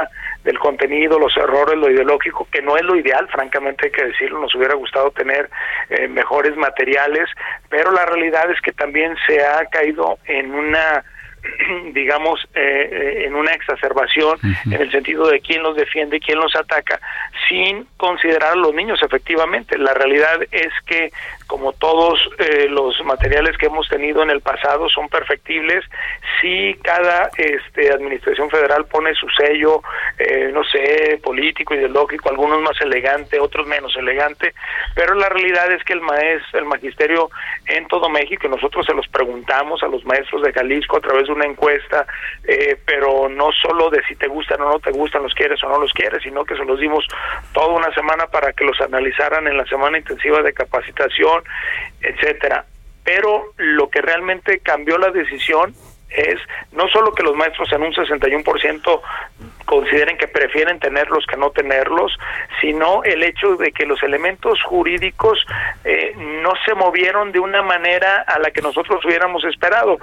[0.45, 4.41] del contenido, los errores, lo ideológico, que no es lo ideal, francamente hay que decirlo,
[4.41, 5.51] nos hubiera gustado tener
[5.91, 7.29] eh, mejores materiales,
[7.69, 11.05] pero la realidad es que también se ha caído en una
[11.93, 16.55] digamos, eh, eh, en una exacerbación en el sentido de quién los defiende, quién los
[16.55, 17.01] ataca,
[17.49, 19.79] sin considerar a los niños efectivamente.
[19.79, 21.11] La realidad es que,
[21.47, 25.85] como todos eh, los materiales que hemos tenido en el pasado, son perfectibles
[26.41, 29.83] si cada este, administración federal pone su sello,
[30.53, 34.55] no sé, político, ideológico, algunos más elegante, otros menos elegante,
[34.95, 37.31] pero la realidad es que el maestro, el magisterio
[37.67, 41.29] en todo México, y nosotros se los preguntamos a los maestros de Jalisco a través
[41.31, 42.07] una encuesta,
[42.45, 45.69] eh, pero no solo de si te gustan o no te gustan, los quieres o
[45.69, 47.07] no los quieres, sino que se los dimos
[47.53, 51.43] toda una semana para que los analizaran en la semana intensiva de capacitación,
[52.01, 52.65] etcétera.
[53.05, 55.75] Pero lo que realmente cambió la decisión
[56.11, 56.39] es
[56.73, 59.01] no solo que los maestros en un 61%
[59.65, 62.19] consideren que prefieren tenerlos que no tenerlos,
[62.61, 65.45] sino el hecho de que los elementos jurídicos
[65.85, 69.99] eh, no se movieron de una manera a la que nosotros hubiéramos esperado.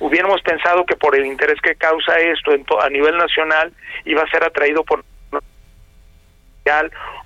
[0.00, 3.72] Hubiéramos pensado que por el interés que causa esto a nivel nacional
[4.04, 5.04] iba a ser atraído por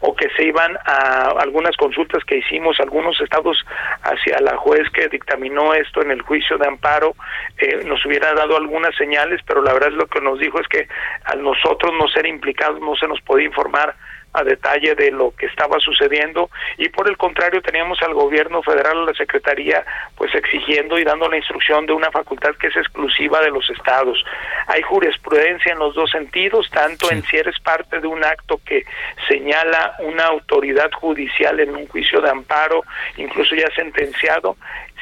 [0.01, 3.64] o que se iban a algunas consultas que hicimos algunos estados
[4.03, 7.14] hacia la juez que dictaminó esto en el juicio de amparo
[7.59, 10.66] eh, nos hubiera dado algunas señales pero la verdad es lo que nos dijo es
[10.68, 10.89] que
[11.24, 13.95] a nosotros no ser implicados no se nos podía informar
[14.37, 18.99] a detalle de lo que estaba sucediendo y por el contrario teníamos al gobierno federal,
[18.99, 19.84] a la secretaría,
[20.14, 24.22] pues exigiendo y dando la instrucción de una facultad que es exclusiva de los estados.
[24.66, 28.84] Hay jurisprudencia en los dos sentidos, tanto en si eres parte de un acto que
[29.26, 32.84] señala una autoridad judicial en un juicio de amparo,
[33.16, 34.57] incluso ya sentenciado,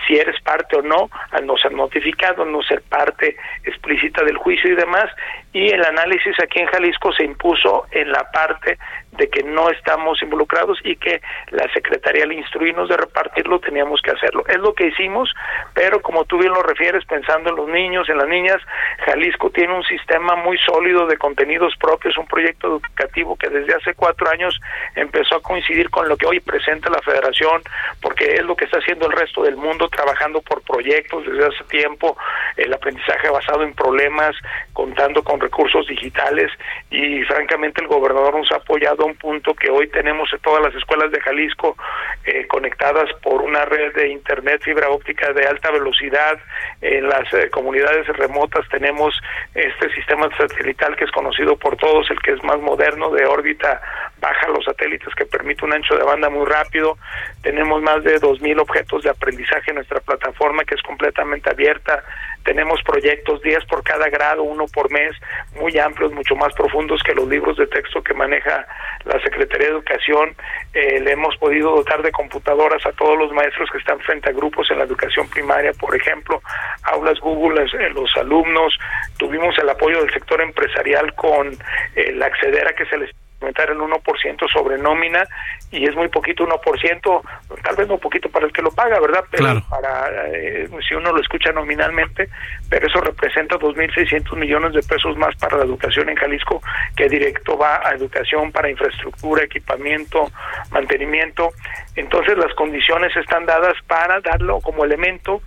[0.07, 4.71] si eres parte o no, al no ser notificado, no ser parte explícita del juicio
[4.71, 5.11] y demás,
[5.55, 8.77] y el análisis aquí en Jalisco se impuso en la parte
[9.13, 14.11] de que no estamos involucrados y que la Secretaría al instruirnos de repartirlo teníamos que
[14.11, 14.45] hacerlo.
[14.49, 15.33] Es lo que hicimos,
[15.73, 18.61] pero como tú bien lo refieres, pensando en los niños, en las niñas,
[19.07, 23.95] Jalisco tiene un sistema muy sólido de contenidos propios, un proyecto educativo que desde hace
[23.95, 24.59] cuatro años
[24.97, 27.63] empezó a coincidir con lo que hoy presenta la Federación,
[28.03, 31.63] porque es lo que está haciendo el resto del mundo, trabajando por proyectos desde hace
[31.71, 32.17] tiempo,
[32.57, 34.35] el aprendizaje basado en problemas,
[34.73, 36.51] contando con recursos digitales
[36.91, 40.63] y francamente el gobernador nos ha apoyado a un punto que hoy tenemos en todas
[40.63, 41.77] las escuelas de Jalisco
[42.25, 46.39] eh, conectadas por una red de internet fibra óptica de alta velocidad.
[46.81, 49.15] En las eh, comunidades remotas tenemos
[49.55, 53.81] este sistema satelital que es conocido por todos, el que es más moderno de órbita
[54.21, 56.97] baja los satélites que permite un ancho de banda muy rápido.
[57.43, 62.03] Tenemos más de 2.000 objetos de aprendizaje en nuestra plataforma que es completamente abierta
[62.45, 65.13] tenemos proyectos 10 por cada grado, uno por mes,
[65.59, 68.67] muy amplios, mucho más profundos que los libros de texto que maneja
[69.05, 70.37] la Secretaría de Educación.
[70.75, 74.33] Eh, le hemos podido dotar de computadoras a todos los maestros que están frente a
[74.33, 76.43] grupos en la educación primaria, por ejemplo,
[76.83, 78.77] aulas Google, los alumnos.
[79.19, 81.51] Tuvimos el apoyo del sector empresarial con
[81.95, 83.11] el acceder a que se les
[83.41, 85.27] aumentar el 1% sobre nómina
[85.71, 87.23] y es muy poquito 1%,
[87.63, 89.25] tal vez no poquito para el que lo paga, ¿verdad?
[89.31, 92.29] Pero para eh, si uno lo escucha nominalmente,
[92.75, 96.61] pero eso representa 2.600 millones de pesos más para la educación en Jalisco,
[96.97, 100.33] que directo va a educación para infraestructura, equipamiento,
[100.73, 101.51] mantenimiento.
[101.95, 105.41] Entonces las condiciones están dadas para darlo como elemento,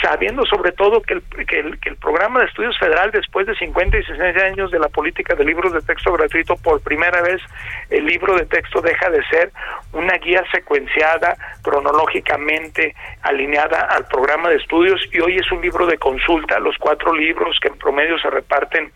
[0.00, 3.56] sabiendo sobre todo que el, que el, que el programa de estudios federal, después de
[3.56, 7.42] 50 y 60 años de la política de libros de texto gratuito, por primera vez
[7.90, 9.50] el libro de texto deja de ser
[9.92, 15.98] una guía secuenciada cronológicamente alineada al programa de estudios y hoy es un libro de
[15.98, 18.92] consulta, los cuatro libros que en promedio se reparten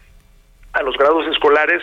[0.77, 1.83] a los grados escolares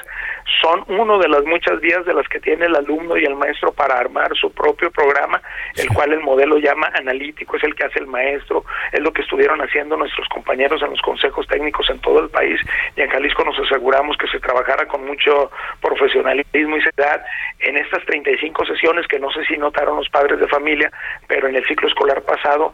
[0.61, 3.71] son uno de las muchas vías de las que tiene el alumno y el maestro
[3.71, 5.41] para armar su propio programa,
[5.76, 9.24] el cual el modelo llama analítico, es el que hace el maestro, es lo que
[9.24, 12.59] estuvieron haciendo nuestros compañeros en los consejos técnicos en todo el país
[12.95, 15.49] y en Jalisco nos aseguramos que se trabajara con mucho
[15.82, 17.26] profesionalismo y seriedad
[17.59, 20.91] en estas 35 sesiones que no sé si notaron los padres de familia,
[21.28, 22.74] pero en el ciclo escolar pasado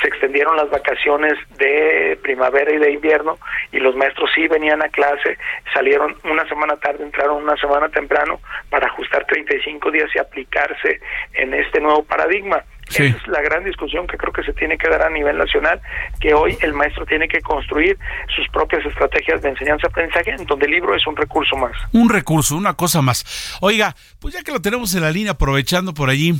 [0.00, 3.38] se extendieron las vacaciones de primavera y de invierno
[3.72, 5.38] y los maestros sí venían a clase,
[5.72, 8.40] salieron una semana tarde, entraron una semana temprano
[8.70, 11.00] para ajustar 35 días y aplicarse
[11.34, 12.62] en este nuevo paradigma.
[12.88, 15.80] Esa es la gran discusión que creo que se tiene que dar a nivel nacional,
[16.20, 17.98] que hoy el maestro tiene que construir
[18.34, 21.72] sus propias estrategias de enseñanza-aprendizaje, en donde el libro es un recurso más.
[21.92, 23.58] Un recurso, una cosa más.
[23.60, 26.34] Oiga, pues ya que lo tenemos en la línea, aprovechando por allí,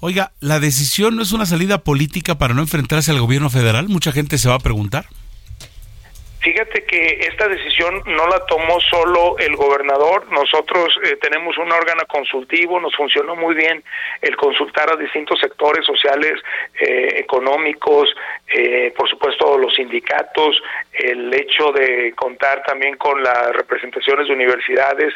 [0.00, 3.88] oiga, ¿la decisión no es una salida política para no enfrentarse al gobierno federal?
[3.88, 5.06] Mucha gente se va a preguntar.
[6.42, 12.02] Fíjate que esta decisión no la tomó solo el gobernador, nosotros eh, tenemos un órgano
[12.08, 13.84] consultivo, nos funcionó muy bien
[14.20, 16.32] el consultar a distintos sectores sociales,
[16.80, 18.12] eh, económicos,
[18.52, 20.60] eh, por supuesto los sindicatos,
[20.92, 25.14] el hecho de contar también con las representaciones de universidades.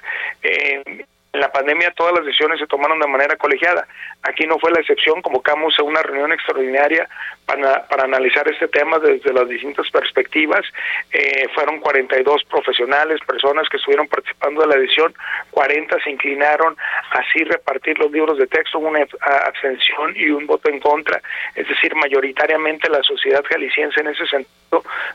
[1.37, 3.87] En la pandemia todas las decisiones se tomaron de manera colegiada.
[4.23, 7.07] Aquí no fue la excepción, convocamos a una reunión extraordinaria
[7.45, 10.65] para, analizar este tema desde las distintas perspectivas.
[11.13, 15.15] Eh, fueron 42 profesionales, personas que estuvieron participando de la edición,
[15.51, 16.75] 40 se inclinaron
[17.11, 21.21] así repartir los libros de texto, una abstención y un voto en contra,
[21.55, 24.57] es decir, mayoritariamente la sociedad jalisciense en ese sentido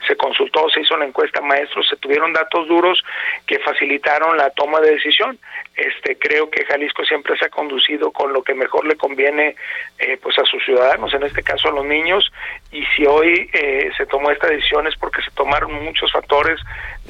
[0.08, 3.04] se consultó, se hizo la encuesta maestros, se tuvieron datos duros
[3.46, 5.38] que facilitaron la toma de decisión.
[5.76, 9.56] Este, creo que Jalisco siempre se ha conducido con lo que mejor le conviene
[10.00, 12.32] eh, pues a sus ciudadanos, en este caso a los niños,
[12.72, 16.60] y si hoy eh, se tomó esta decisión es porque se tomaron muchos factores,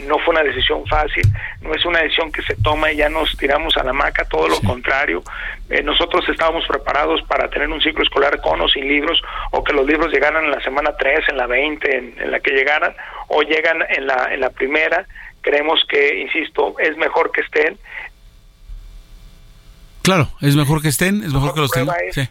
[0.07, 1.23] no fue una decisión fácil,
[1.61, 4.47] no es una decisión que se toma y ya nos tiramos a la maca, todo
[4.47, 5.23] lo contrario,
[5.69, 9.21] eh, nosotros estábamos preparados para tener un ciclo escolar con o sin libros,
[9.51, 12.39] o que los libros llegaran en la semana 3, en la 20, en, en la
[12.39, 12.95] que llegaran,
[13.27, 15.05] o llegan en la, en la primera,
[15.41, 17.77] creemos que, insisto, es mejor que estén
[20.01, 21.95] Claro, es mejor que estén, es mejor que los tengan.
[22.11, 22.27] Sí.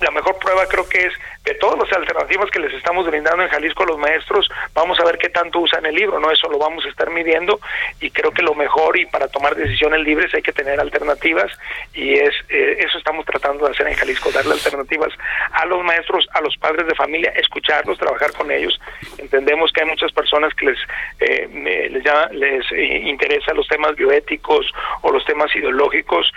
[0.00, 1.12] La mejor prueba creo que es
[1.46, 5.04] de todas las alternativas que les estamos brindando en Jalisco a los maestros, vamos a
[5.04, 6.32] ver qué tanto usan el libro, ¿no?
[6.32, 7.60] Eso lo vamos a estar midiendo
[8.00, 11.52] y creo que lo mejor y para tomar decisiones libres hay que tener alternativas
[11.94, 15.12] y es eh, eso estamos tratando de hacer en Jalisco, darle alternativas
[15.52, 18.80] a los maestros, a los padres de familia, escucharlos, trabajar con ellos.
[19.16, 20.78] Entendemos que hay muchas personas que les
[21.20, 24.66] eh, les, ya, les eh, interesa los temas bioéticos
[25.02, 26.32] o los temas ideológicos.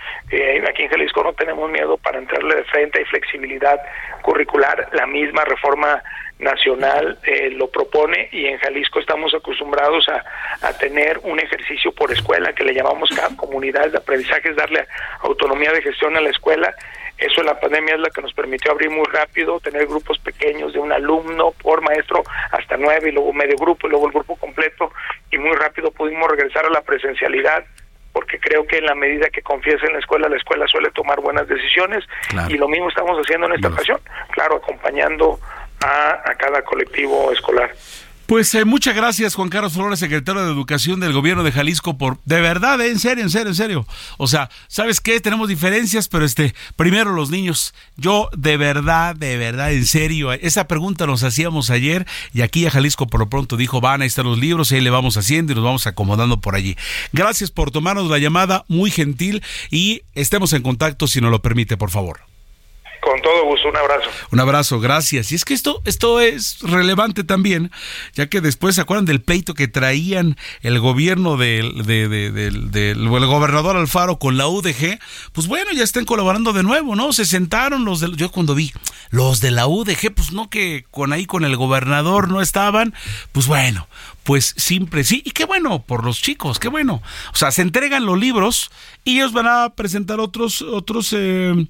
[0.68, 3.80] aquí en Jalisco no tenemos miedo para entrarle de frente, hay flexibilidad
[4.22, 6.02] curricular la misma reforma
[6.38, 10.22] nacional eh, lo propone y en Jalisco estamos acostumbrados a,
[10.66, 14.86] a, tener un ejercicio por escuela que le llamamos comunidades de aprendizaje, es darle
[15.22, 16.74] autonomía de gestión a la escuela.
[17.16, 20.74] Eso en la pandemia es lo que nos permitió abrir muy rápido, tener grupos pequeños
[20.74, 24.36] de un alumno por maestro hasta nueve y luego medio grupo y luego el grupo
[24.36, 24.92] completo
[25.30, 27.64] y muy rápido pudimos regresar a la presencialidad
[28.30, 31.20] porque creo que en la medida que confíes en la escuela, la escuela suele tomar
[31.20, 32.04] buenas decisiones
[32.48, 34.00] y lo mismo estamos haciendo en esta ocasión,
[34.30, 35.40] claro, acompañando
[35.82, 37.72] a, a cada colectivo escolar.
[38.30, 42.18] Pues eh, muchas gracias, Juan Carlos Flores, secretario de Educación del Gobierno de Jalisco, por
[42.26, 43.86] de verdad, eh, en serio, en serio, en serio.
[44.18, 45.18] O sea, ¿sabes qué?
[45.18, 47.74] Tenemos diferencias, pero este, primero los niños.
[47.96, 52.70] Yo, de verdad, de verdad, en serio, esa pregunta nos hacíamos ayer y aquí a
[52.70, 55.50] Jalisco por lo pronto dijo, van a estar los libros y ahí le vamos haciendo
[55.50, 56.76] y nos vamos acomodando por allí.
[57.12, 61.76] Gracias por tomarnos la llamada, muy gentil y estemos en contacto si nos lo permite,
[61.76, 62.29] por favor.
[63.00, 64.10] Con todo gusto, un abrazo.
[64.30, 65.32] Un abrazo, gracias.
[65.32, 67.70] Y es que esto, esto es relevante también,
[68.14, 74.18] ya que después se acuerdan del pleito que traían el gobierno del, del, gobernador Alfaro
[74.18, 74.98] con la UDG.
[75.32, 77.12] Pues bueno, ya están colaborando de nuevo, ¿no?
[77.12, 78.72] Se sentaron los de, yo cuando vi
[79.10, 82.94] los de la UDG, pues no que con ahí con el gobernador no estaban,
[83.32, 83.88] pues bueno,
[84.24, 87.02] pues siempre sí, y qué bueno por los chicos, qué bueno.
[87.32, 88.70] O sea, se entregan los libros
[89.04, 91.66] y ellos van a presentar otros, otros eh,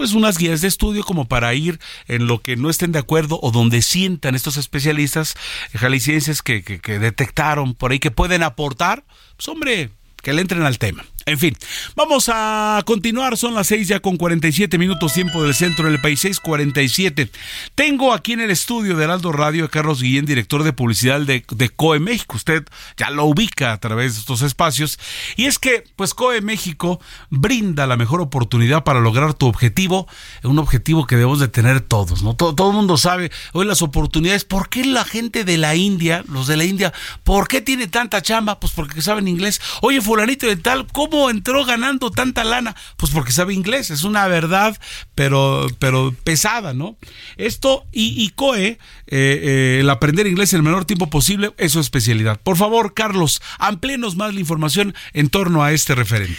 [0.00, 1.78] pues unas guías de estudio como para ir
[2.08, 5.34] en lo que no estén de acuerdo o donde sientan estos especialistas
[5.74, 9.04] jaliscienses que, que, que detectaron por ahí que pueden aportar,
[9.36, 9.90] pues hombre,
[10.22, 11.04] que le entren al tema.
[11.30, 11.56] En fin,
[11.94, 13.36] vamos a continuar.
[13.36, 17.30] Son las 6 ya con 47 minutos tiempo del centro del país, 6:47.
[17.76, 21.44] Tengo aquí en el estudio de Heraldo Radio a Carlos Guillén, director de publicidad de,
[21.76, 22.34] COE México.
[22.34, 22.64] Usted
[22.96, 24.98] ya lo ubica a través de estos espacios.
[25.36, 30.08] Y es que, pues, COE México brinda la mejor oportunidad para lograr tu objetivo,
[30.42, 32.34] un objetivo que debemos de tener todos, ¿no?
[32.34, 34.44] Todo, todo el mundo sabe hoy las oportunidades.
[34.44, 38.20] ¿Por qué la gente de la India, los de la India, por qué tiene tanta
[38.20, 38.58] chamba?
[38.58, 39.60] Pues porque saben inglés.
[39.80, 42.74] Oye, fulanito de tal, ¿cómo ¿Cómo entró ganando tanta lana?
[42.96, 44.78] Pues porque sabe inglés, es una verdad,
[45.14, 46.96] pero, pero pesada, ¿no?
[47.36, 51.80] Esto y, COE, eh, eh, el aprender inglés en el menor tiempo posible, es su
[51.80, 52.40] especialidad.
[52.42, 56.38] Por favor, Carlos, amplíenos más la información en torno a este referente.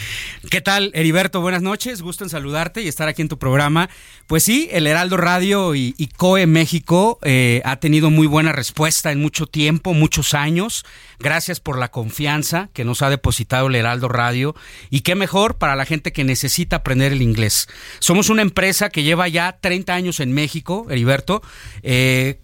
[0.50, 1.42] ¿Qué tal, Heriberto?
[1.42, 3.88] Buenas noches, gusto en saludarte y estar aquí en tu programa.
[4.26, 9.22] Pues sí, el Heraldo Radio y, COE México eh, ha tenido muy buena respuesta en
[9.22, 10.86] mucho tiempo, muchos años.
[11.20, 14.56] Gracias por la confianza que nos ha depositado el Heraldo Radio
[14.90, 17.68] y qué mejor para la gente que necesita aprender el inglés.
[18.00, 21.42] Somos una empresa que lleva ya 30 años en México, Heriberto.
[21.84, 22.40] Eh,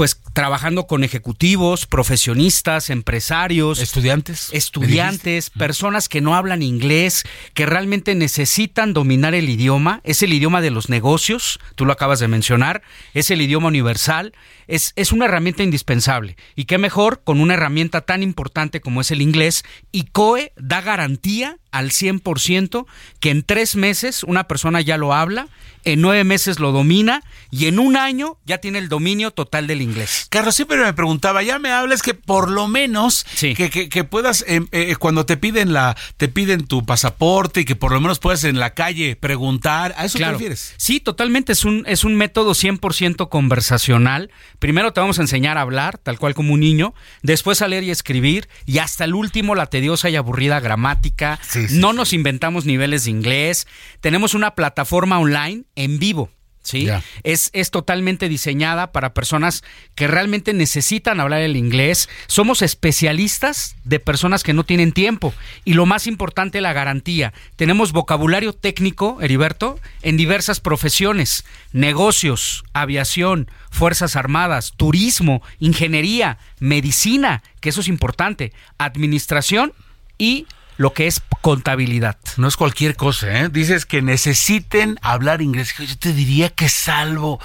[0.00, 8.14] pues trabajando con ejecutivos, profesionistas, empresarios, estudiantes, estudiantes, personas que no hablan inglés, que realmente
[8.14, 12.80] necesitan dominar el idioma, es el idioma de los negocios, tú lo acabas de mencionar,
[13.12, 14.32] es el idioma universal,
[14.68, 16.38] es, es una herramienta indispensable.
[16.56, 20.80] Y qué mejor con una herramienta tan importante como es el inglés, y COE da
[20.80, 22.86] garantía al 100%
[23.20, 25.48] que en tres meses una persona ya lo habla,
[25.84, 29.82] en nueve meses lo domina y en un año ya tiene el dominio total del
[29.82, 30.26] inglés.
[30.30, 34.94] Carlos, siempre me preguntaba, ya me hablas que por lo menos que, puedas, em, eh,
[34.96, 38.58] cuando te piden la, te piden tu pasaporte y que por lo menos puedas en
[38.58, 40.74] la calle preguntar, ¿a eso te refieres?
[40.76, 44.30] Sí, totalmente, es un, es un método 100% conversacional.
[44.58, 47.84] Primero te vamos a enseñar a hablar, tal cual como un niño, después a leer
[47.84, 51.38] y escribir y hasta el último la tediosa y aburrida gramática.
[51.70, 53.66] No nos inventamos niveles de inglés,
[54.00, 56.30] tenemos una plataforma online en vivo.
[56.62, 56.88] ¿sí?
[57.22, 59.62] Es, es totalmente diseñada para personas
[59.94, 62.08] que realmente necesitan hablar el inglés.
[62.26, 65.34] Somos especialistas de personas que no tienen tiempo.
[65.64, 67.32] Y lo más importante, la garantía.
[67.56, 77.70] Tenemos vocabulario técnico, Heriberto, en diversas profesiones, negocios, aviación, Fuerzas Armadas, turismo, ingeniería, medicina, que
[77.70, 79.72] eso es importante, administración
[80.18, 80.46] y
[80.76, 82.16] lo que es contabilidad.
[82.36, 83.48] No es cualquier cosa, ¿eh?
[83.48, 85.74] Dices que necesiten hablar inglés.
[85.78, 87.40] Yo te diría que salvo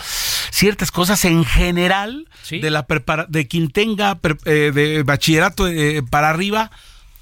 [0.51, 2.85] ciertas cosas en general de la
[3.27, 6.71] de quien tenga eh, de bachillerato eh, para arriba,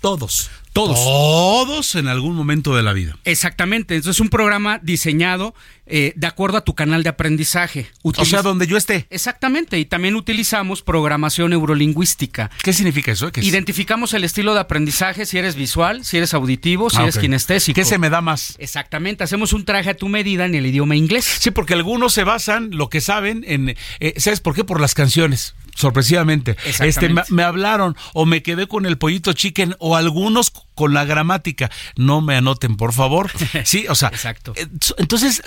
[0.01, 0.49] todos.
[0.73, 0.99] Todos.
[1.03, 3.15] Todos en algún momento de la vida.
[3.25, 3.95] Exactamente.
[3.95, 5.53] Entonces es un programa diseñado
[5.85, 7.91] eh, de acuerdo a tu canal de aprendizaje.
[8.01, 9.05] o sea, donde yo esté.
[9.11, 9.77] Exactamente.
[9.77, 12.49] Y también utilizamos programación neurolingüística.
[12.63, 13.31] ¿Qué significa eso?
[13.35, 17.75] Identificamos el estilo de aprendizaje, si eres visual, si eres auditivo, si ah, eres kinestésico.
[17.75, 18.55] ¿Qué se me da más?
[18.57, 19.23] Exactamente.
[19.23, 21.25] Hacemos un traje a tu medida en el idioma inglés.
[21.39, 23.75] Sí, porque algunos se basan, lo que saben, en...
[23.99, 24.63] Eh, ¿Sabes por qué?
[24.63, 26.55] Por las canciones sorpresivamente.
[26.79, 31.69] Este, me, hablaron o me quedé con el pollito chicken o algunos con la gramática.
[31.95, 33.31] No me anoten, por favor.
[33.63, 34.09] Sí, o sea.
[34.09, 34.53] Exacto.
[34.55, 34.67] Eh,
[34.97, 35.41] entonces,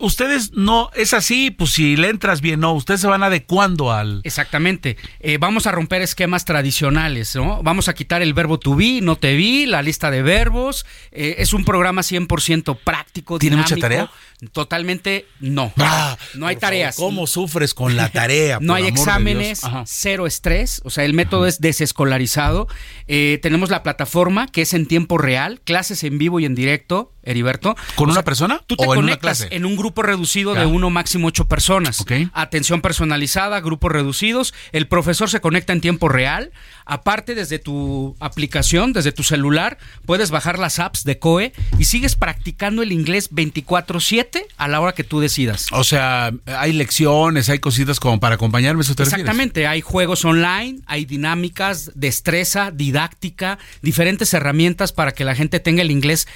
[0.00, 4.20] ustedes no, es así, pues si le entras bien, no, ustedes se van adecuando al...
[4.24, 4.96] Exactamente.
[5.20, 7.62] Eh, vamos a romper esquemas tradicionales, ¿no?
[7.62, 10.86] Vamos a quitar el verbo to be, no te vi, la lista de verbos.
[11.12, 13.38] Eh, es un programa 100% práctico.
[13.38, 14.10] ¿Tiene mucha tarea?
[14.52, 15.72] Totalmente no.
[15.78, 16.96] Ah, no hay tareas.
[16.96, 18.58] ¿Cómo sufres con la tarea?
[18.60, 22.68] no hay exámenes, cero estrés, o sea, el método es desescolarizado.
[23.06, 27.76] tenemos la plataforma que es en tiempo real, clases en vivo y en directo, Heriberto.
[27.94, 28.62] ¿Con una persona?
[28.66, 32.04] Tú te conectas en, un grupo reducido de uno, máximo ocho personas.
[32.32, 34.54] Atención personalizada, grupos reducidos.
[34.72, 36.52] El profesor se conecta en tiempo real.
[36.84, 42.14] Aparte, desde tu aplicación, desde tu celular, puedes bajar las apps de COE y sigues
[42.14, 45.66] practicando el inglés 24-7 a la hora que tú decidas.
[45.72, 48.82] O sea, hay lecciones, hay cositas como para acompañarme.
[48.82, 55.60] ¿eso Exactamente, hay juegos online, hay dinámicas, destreza, didáctica, diferentes herramientas para que la gente
[55.60, 56.28] tenga el inglés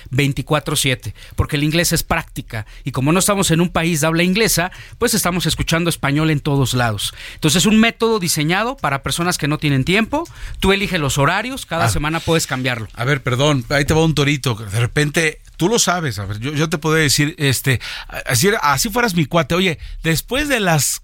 [0.84, 4.22] 24 porque el inglés es práctica y como no estamos en un país de habla
[4.22, 7.14] inglesa, pues estamos escuchando español en todos lados.
[7.34, 10.28] Entonces es un método diseñado para personas que no tienen tiempo,
[10.58, 11.90] tú eliges los horarios, cada ah.
[11.90, 12.88] semana puedes cambiarlo.
[12.94, 16.38] A ver, perdón, ahí te va un torito, de repente tú lo sabes, a ver,
[16.38, 17.80] yo, te puedo decir, este,
[18.26, 21.02] así, así fueras mi cuate, oye, después de las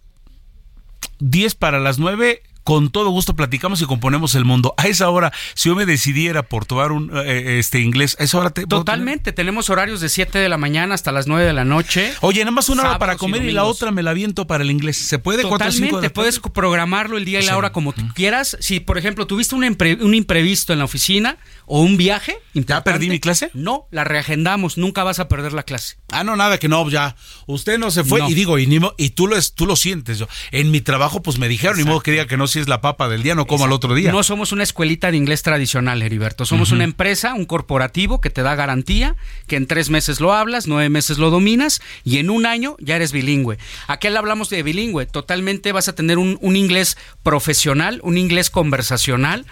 [1.19, 4.75] 10 para las 9 con todo gusto platicamos y componemos el mundo.
[4.77, 8.39] A esa hora, si yo me decidiera por tomar un eh, este inglés, a esa
[8.39, 11.65] hora te Totalmente, tenemos horarios de 7 de la mañana hasta las 9 de la
[11.65, 12.13] noche.
[12.23, 14.73] Oye, nada más una hora para comer y, la otra me la viento para el
[14.73, 14.97] inglés.
[14.97, 15.43] ¿Se puede?
[15.43, 18.57] Totalmente, puedes programarlo el día y la hora como tú quieras.
[18.59, 19.63] Si, por ejemplo, tuviste un,
[20.01, 22.37] un imprevisto en la oficina o un viaje.
[22.53, 23.53] ¿Ya perdí mi clase?
[23.55, 24.77] No, la reagendamos.
[24.77, 25.99] Nunca vas a perder la clase.
[26.11, 27.15] Ah, no, nada, que no, ya.
[27.47, 28.21] Usted no se fue.
[28.29, 30.19] Y digo, y, y tú, lo, tú lo sientes.
[30.19, 32.69] Yo, en mi trabajo, pues me dijeron, ni modo que diga que no, si es
[32.69, 34.11] la papa del día, no como al otro día.
[34.11, 36.47] No somos una escuelita de inglés tradicional, Heriberto.
[36.47, 39.15] Somos una empresa, un corporativo que te da garantía,
[39.47, 42.97] que en tres meses lo hablas, nueve meses lo dominas y en un año ya
[42.97, 43.59] eres bilingüe.
[43.89, 45.05] Aquí hablamos de bilingüe.
[45.05, 49.45] Totalmente vas a tener un, un inglés profesional, un inglés conversacional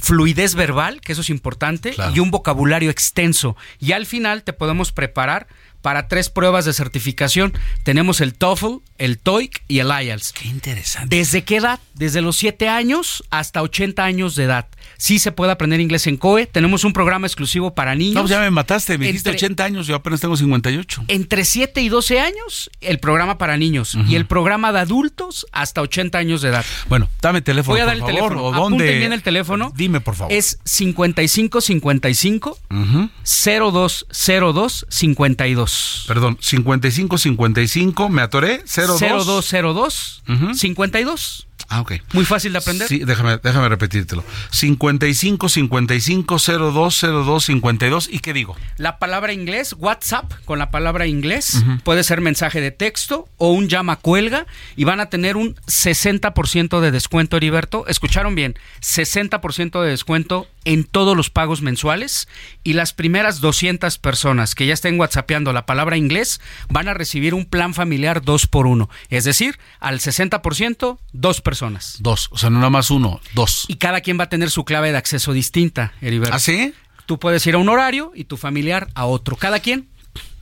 [0.00, 3.56] fluidez verbal, que eso es importante, y un vocabulario extenso.
[3.78, 5.48] Y al final te podemos preparar
[5.82, 7.52] para tres pruebas de certificación.
[7.82, 10.32] Tenemos el TOEFL, el TOEIC y el IELTS.
[10.32, 11.16] Qué interesante.
[11.16, 11.80] ¿Desde qué edad?
[11.94, 14.66] Desde los 7 años hasta 80 años de edad.
[14.96, 16.46] Sí se puede aprender inglés en COE.
[16.46, 18.14] Tenemos un programa exclusivo para niños.
[18.14, 18.98] No, ya me mataste.
[18.98, 21.04] Me dijiste 80 años, yo apenas tengo 58.
[21.08, 23.96] Entre 7 y 12 años, el programa para niños.
[24.08, 26.64] Y el programa de adultos hasta 80 años de edad.
[26.88, 28.44] Bueno, dame el teléfono, Voy a dar el teléfono.
[28.44, 28.98] ¿O dónde?
[28.98, 29.72] bien el teléfono.
[29.76, 30.32] Dime, por favor.
[30.32, 35.67] Es 5555 uh 0202 52.
[36.06, 38.98] Perdón, 5555, me atoré, 02.
[39.46, 40.22] 0202
[40.54, 41.47] 52.
[41.68, 41.92] Ah, ok.
[42.12, 42.88] Muy fácil de aprender.
[42.88, 44.24] Sí, déjame, déjame repetírtelo.
[44.50, 48.08] 55 55 02 02 52.
[48.10, 48.56] ¿Y qué digo?
[48.76, 53.68] La palabra inglés, WhatsApp, con la palabra inglés, puede ser mensaje de texto o un
[53.68, 54.46] llama cuelga
[54.76, 57.86] y van a tener un 60% de descuento, Heriberto.
[57.86, 58.54] ¿Escucharon bien?
[58.80, 62.28] 60% de descuento en todos los pagos mensuales
[62.62, 67.32] y las primeras 200 personas que ya estén whatsappeando la palabra inglés van a recibir
[67.32, 71.96] un plan familiar 2 por 1, es decir, al 60% dos personas.
[72.00, 73.64] Dos, o sea, no nada más uno, dos.
[73.68, 76.34] Y cada quien va a tener su clave de acceso distinta, Heriberto.
[76.34, 76.74] ¿Ah, sí?
[77.06, 79.36] Tú puedes ir a un horario y tu familiar a otro.
[79.36, 79.88] Cada quien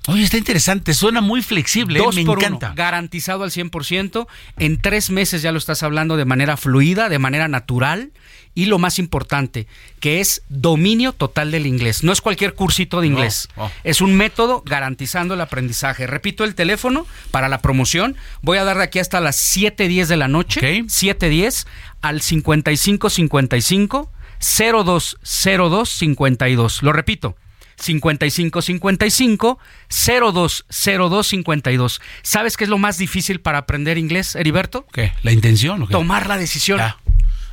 [0.08, 2.02] Oye, está interesante, suena muy flexible, ¿eh?
[2.14, 2.72] me encanta.
[2.76, 4.26] garantizado al 100%,
[4.58, 8.12] en tres meses ya lo estás hablando de manera fluida, de manera natural
[8.56, 9.68] y lo más importante,
[10.00, 12.02] que es dominio total del inglés.
[12.02, 13.48] No es cualquier cursito de inglés,
[13.84, 16.08] es un método garantizando el aprendizaje.
[16.08, 20.16] Repito el teléfono para la promoción, voy a dar de aquí hasta las 7.10 de
[20.16, 21.66] la noche, 7.10
[22.00, 26.82] al 5555 020252.
[26.82, 27.36] Lo repito,
[27.76, 32.00] 5555 020252.
[32.22, 34.84] ¿Sabes qué es lo más difícil para aprender inglés, Heriberto?
[34.92, 35.12] ¿Qué?
[35.22, 35.82] ¿La intención?
[35.82, 35.92] ¿o qué?
[35.92, 36.80] Tomar la decisión.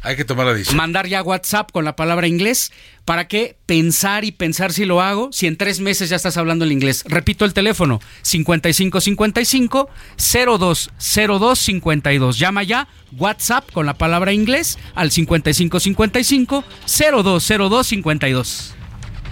[0.03, 0.75] Hay que tomar la decisión.
[0.75, 2.73] Mandar ya WhatsApp con la palabra inglés.
[3.05, 3.55] ¿Para qué?
[3.65, 7.05] Pensar y pensar si lo hago, si en tres meses ya estás hablando el inglés.
[7.07, 12.37] Repito el teléfono, 5555 020252.
[12.37, 18.75] Llama ya, WhatsApp con la palabra inglés al 5555 020252.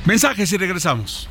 [0.06, 1.28] Mensajes y regresamos.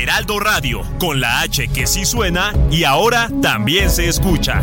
[0.00, 4.62] Heraldo Radio, con la H que sí suena y ahora también se escucha.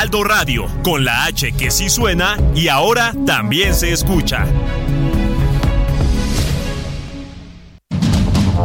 [0.00, 4.46] Heraldo Radio, con la H que sí suena y ahora también se escucha.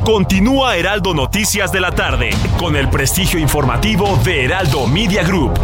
[0.06, 5.60] Continúa Heraldo Noticias de la tarde con el prestigio informativo de Heraldo Media Group.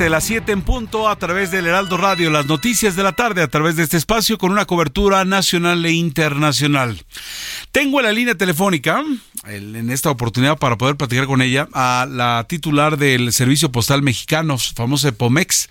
[0.00, 3.42] 7, las 7 en punto a través del Heraldo Radio, las noticias de la tarde
[3.42, 7.04] a través de este espacio con una cobertura nacional e internacional.
[7.70, 9.04] Tengo en la línea telefónica,
[9.44, 14.56] en esta oportunidad para poder platicar con ella, a la titular del Servicio Postal Mexicano,
[14.56, 15.68] famoso Pomex.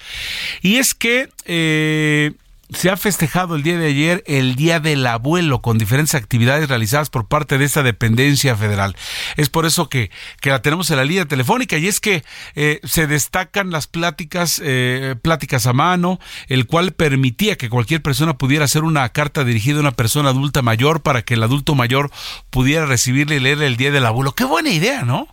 [0.61, 1.29] Y es que...
[1.45, 2.33] Eh,
[2.71, 7.09] se ha festejado el día de ayer el Día del Abuelo con diferentes actividades realizadas
[7.09, 8.95] por parte de esta dependencia federal.
[9.37, 12.23] Es por eso que, que la tenemos en la línea telefónica y es que
[12.55, 18.37] eh, se destacan las pláticas, eh, pláticas a mano, el cual permitía que cualquier persona
[18.37, 22.11] pudiera hacer una carta dirigida a una persona adulta mayor para que el adulto mayor
[22.51, 24.35] pudiera recibirle y leer el Día del Abuelo.
[24.35, 25.27] Qué buena idea, ¿no?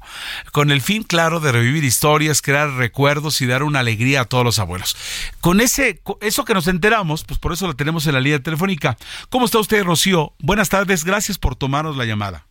[0.52, 4.44] Con el fin, claro, de revivir historias, crear recuerdos y dar una alegría a todos
[4.44, 4.96] los abuelos.
[5.40, 8.96] Con ese, eso que nos enteramos, pues por eso la tenemos en la línea telefónica.
[9.28, 10.32] ¿Cómo está usted, Rocío?
[10.38, 12.46] Buenas tardes, gracias por tomarnos la llamada.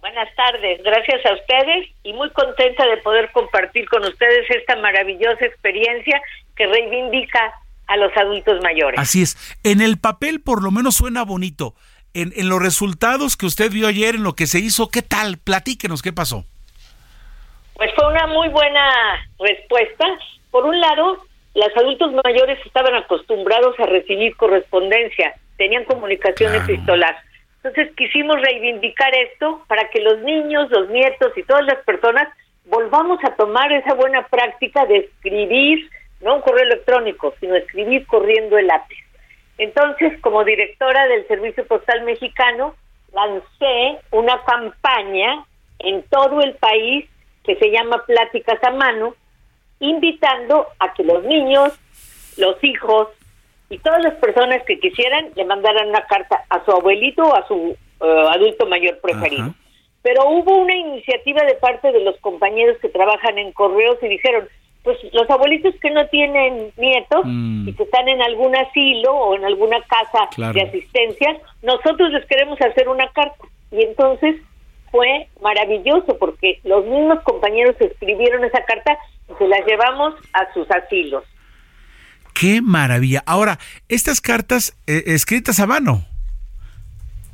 [0.00, 5.44] Buenas tardes, gracias a ustedes y muy contenta de poder compartir con ustedes esta maravillosa
[5.44, 6.20] experiencia
[6.56, 7.52] que reivindica
[7.86, 8.98] a los adultos mayores.
[8.98, 11.74] Así es, en el papel por lo menos suena bonito.
[12.14, 15.36] En, en los resultados que usted vio ayer, en lo que se hizo, ¿qué tal?
[15.36, 16.44] Platíquenos, ¿qué pasó?
[17.74, 20.06] Pues fue una muy buena respuesta.
[20.50, 27.16] Por un lado, los adultos mayores estaban acostumbrados a recibir correspondencia, tenían comunicación epistolar.
[27.56, 32.28] Entonces quisimos reivindicar esto para que los niños, los nietos y todas las personas
[32.66, 35.90] volvamos a tomar esa buena práctica de escribir,
[36.20, 38.98] no un correo electrónico, sino escribir corriendo el lápiz.
[39.58, 42.74] Entonces, como directora del Servicio Postal Mexicano,
[43.12, 45.44] lancé una campaña
[45.80, 47.06] en todo el país
[47.44, 49.14] que se llama Pláticas a Mano,
[49.80, 51.72] invitando a que los niños,
[52.36, 53.08] los hijos,
[53.70, 57.46] y todas las personas que quisieran le mandaran una carta a su abuelito o a
[57.46, 59.54] su eh, adulto mayor preferido.
[60.02, 64.48] Pero hubo una iniciativa de parte de los compañeros que trabajan en correos y dijeron,
[64.84, 67.68] pues los abuelitos que no tienen nietos Mm.
[67.68, 70.54] y que están en algún asilo o en alguna casa Claro.
[70.54, 73.44] de asistencia, nosotros les queremos hacer una carta.
[73.70, 74.36] Y entonces
[74.90, 78.96] fue maravilloso porque los mismos compañeros escribieron esa carta
[79.36, 81.24] se las llevamos a sus asilos.
[82.34, 83.22] ¡Qué maravilla!
[83.26, 83.58] Ahora,
[83.88, 86.04] estas cartas eh, escritas a mano.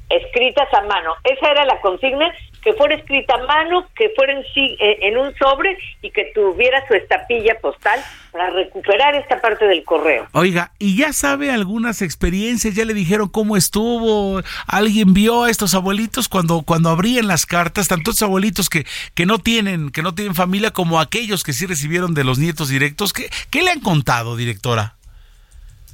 [0.08, 1.14] escritas a mano.
[1.24, 2.32] Esa era la consigna,
[2.64, 6.32] que fuera escrita a mano, que fuera en, sí- eh, en un sobre y que
[6.34, 8.00] tuviera su estampilla postal
[8.32, 10.26] para recuperar esta parte del correo.
[10.32, 12.74] Oiga, ¿y ya sabe algunas experiencias?
[12.74, 14.40] ¿Ya le dijeron cómo estuvo?
[14.66, 17.88] ¿Alguien vio a estos abuelitos cuando, cuando abrían las cartas?
[17.88, 22.14] Tantos abuelitos que, que no tienen, que no tienen familia como aquellos que sí recibieron
[22.14, 23.12] de los nietos directos.
[23.12, 24.94] ¿Qué, qué le han contado, directora?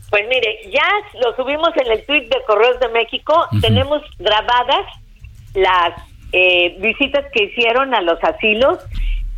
[0.09, 0.87] Pues mire, ya
[1.21, 4.87] lo subimos en el tweet de Correos de México, tenemos grabadas
[5.55, 5.95] las
[6.33, 8.79] eh, visitas que hicieron a los asilos.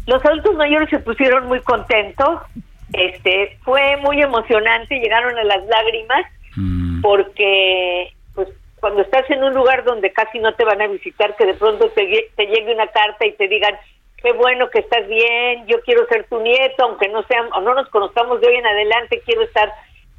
[0.06, 2.40] Los adultos mayores se pusieron muy contentos,
[2.92, 6.26] este, fue muy emocionante, llegaron a las lágrimas
[7.00, 11.46] porque pues cuando estás en un lugar donde casi no te van a visitar, que
[11.46, 13.74] de pronto te llegue una carta y te digan
[14.22, 17.74] qué bueno que estás bien, yo quiero ser tu nieto, aunque no sean o no
[17.74, 19.72] nos conozcamos de hoy en adelante, quiero estar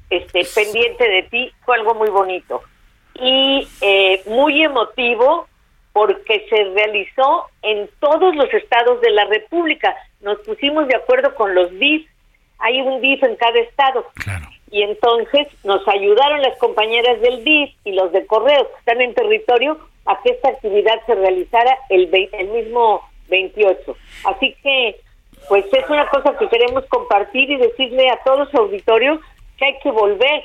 [0.10, 2.62] este pendiente de ti, fue algo muy bonito
[3.16, 5.48] y eh, muy emotivo
[5.94, 9.96] porque se realizó en todos los estados de la República.
[10.22, 12.08] Nos pusimos de acuerdo con los DIF,
[12.60, 14.06] hay un DIF en cada estado.
[14.72, 19.14] Y entonces nos ayudaron las compañeras del DIF y los de correos que están en
[19.14, 23.96] territorio a que esta actividad se realizara el, el mismo 28.
[24.26, 25.00] Así que,
[25.48, 29.20] pues es una cosa que queremos compartir y decirle a todo su auditorio
[29.58, 30.44] que hay que volver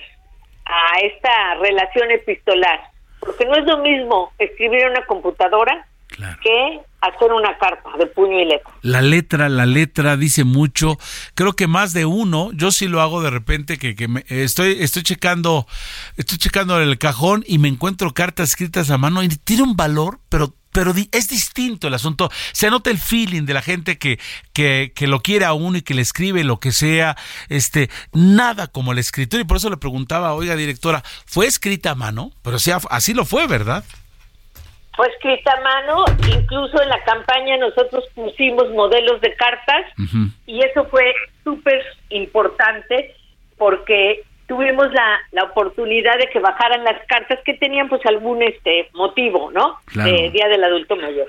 [0.66, 2.80] a esta relación epistolar,
[3.20, 5.86] porque no es lo mismo escribir en una computadora
[6.42, 8.72] que hacer una carta de puño y letra.
[8.82, 10.98] La letra, la letra dice mucho.
[11.34, 14.78] Creo que más de uno, yo sí lo hago de repente que, que me- estoy,
[14.80, 15.66] estoy checando,
[16.16, 20.18] estoy checando el cajón y me encuentro cartas escritas a mano y tiene un valor,
[20.28, 22.30] pero pero di- es distinto el asunto.
[22.52, 24.20] Se nota el feeling de la gente que,
[24.52, 27.16] que, que lo quiere a uno y que le escribe lo que sea.
[27.48, 29.42] Este, nada como la escritura.
[29.42, 32.30] Y por eso le preguntaba, oiga, directora, ¿fue escrita a mano?
[32.44, 33.82] Pero sí, así lo fue, ¿verdad?
[34.94, 36.04] Fue escrita a mano,
[36.38, 39.82] incluso en la campaña nosotros pusimos modelos de cartas
[40.46, 41.12] y eso fue
[41.42, 43.16] súper importante
[43.56, 48.88] porque tuvimos la, la oportunidad de que bajaran las cartas que tenían pues algún este
[48.94, 49.76] motivo, ¿no?
[49.84, 50.10] Claro.
[50.10, 51.28] De Día del Adulto Mayor.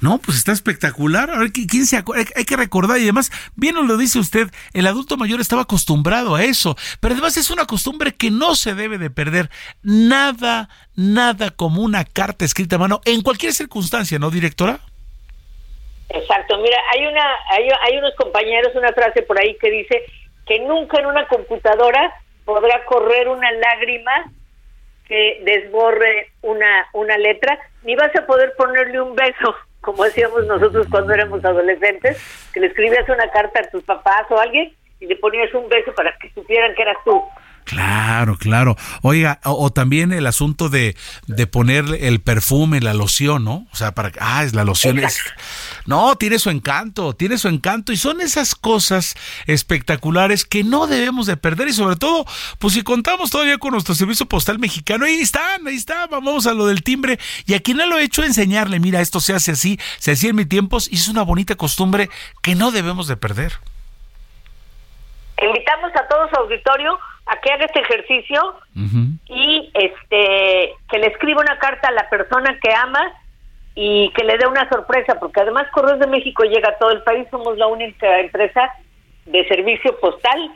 [0.00, 1.30] No, pues está espectacular.
[1.30, 2.22] A ver, ¿qui- ¿quién se acuerda?
[2.22, 5.62] Hay, hay que recordar, y además, bien nos lo dice usted, el adulto mayor estaba
[5.62, 9.48] acostumbrado a eso, pero además es una costumbre que no se debe de perder.
[9.82, 14.80] Nada, nada como una carta escrita a mano, en cualquier circunstancia, ¿no, directora?
[16.10, 20.02] Exacto, mira, hay una hay, hay unos compañeros, una frase por ahí que dice
[20.46, 22.12] que nunca en una computadora
[22.44, 24.30] podrá correr una lágrima
[25.06, 30.86] que desborre una una letra, ni vas a poder ponerle un beso, como hacíamos nosotros
[30.90, 32.18] cuando éramos adolescentes,
[32.52, 35.68] que le escribías una carta a tus papás o a alguien y le ponías un
[35.68, 37.22] beso para que supieran que eras tú.
[37.64, 38.76] Claro, claro.
[39.02, 43.66] Oiga, o, o también el asunto de, de poner el perfume, la loción, ¿no?
[43.72, 45.22] O sea, para que, ah, es la loción es...
[45.86, 49.14] No, tiene su encanto, tiene su encanto y son esas cosas
[49.46, 52.24] espectaculares que no debemos de perder y sobre todo,
[52.58, 56.54] pues si contamos todavía con nuestro servicio postal mexicano, ahí están, ahí está, vamos a
[56.54, 59.52] lo del timbre y a quien no lo he hecho enseñarle, mira, esto se hace
[59.52, 62.08] así, se hacía en mis tiempos y es una bonita costumbre
[62.42, 63.52] que no debemos de perder.
[65.42, 68.56] Invitamos a todo su auditorio a que haga este ejercicio
[69.26, 73.00] y este que le escriba una carta a la persona que ama
[73.74, 77.02] y que le dé una sorpresa, porque además Correos de México llega a todo el
[77.02, 78.70] país, somos la única empresa
[79.26, 80.52] de servicio postal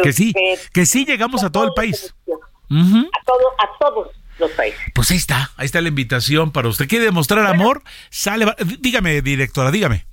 [0.00, 0.32] que, sí,
[0.72, 2.14] que, sí llegamos a todo el país.
[2.28, 4.08] A todo, a todos
[4.38, 4.80] los países.
[4.94, 6.88] Pues ahí está, ahí está la invitación para usted.
[6.88, 7.82] ¿Quiere demostrar amor?
[8.08, 8.46] Sale,
[8.80, 10.06] dígame, directora, dígame.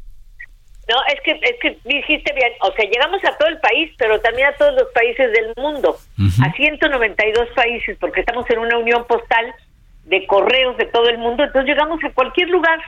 [0.89, 4.19] No, es que, es que dijiste bien, o sea, llegamos a todo el país, pero
[4.21, 5.97] también a todos los países del mundo,
[6.41, 9.53] a 192 países, porque estamos en una unión postal
[10.09, 12.79] de correos de todo el mundo, entonces llegamos a cualquier lugar.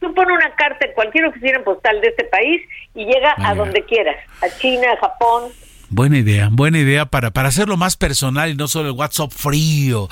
[0.00, 2.60] Tú pones una carta en cualquier oficina postal de este país
[2.94, 5.52] y llega a donde quieras, a China, a Japón,
[5.94, 10.08] Buena idea, buena idea para, para hacerlo más personal y no solo el WhatsApp frío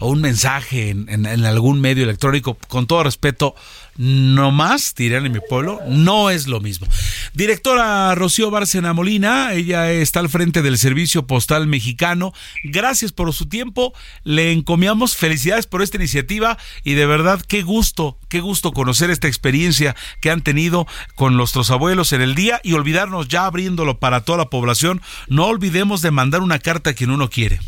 [0.00, 2.58] o un mensaje en, en, en algún medio electrónico.
[2.68, 3.54] Con todo respeto,
[3.96, 6.86] no más, dirán en mi pueblo, no es lo mismo.
[7.34, 12.32] Directora Rocío Bárcena Molina, ella está al frente del Servicio Postal Mexicano.
[12.64, 13.92] Gracias por su tiempo,
[14.24, 19.28] le encomiamos felicidades por esta iniciativa y de verdad qué gusto, qué gusto conocer esta
[19.28, 24.22] experiencia que han tenido con nuestros abuelos en el día y olvidarnos ya abriéndolo para
[24.22, 27.58] toda la población, no olvidemos de mandar una carta a quien uno quiere.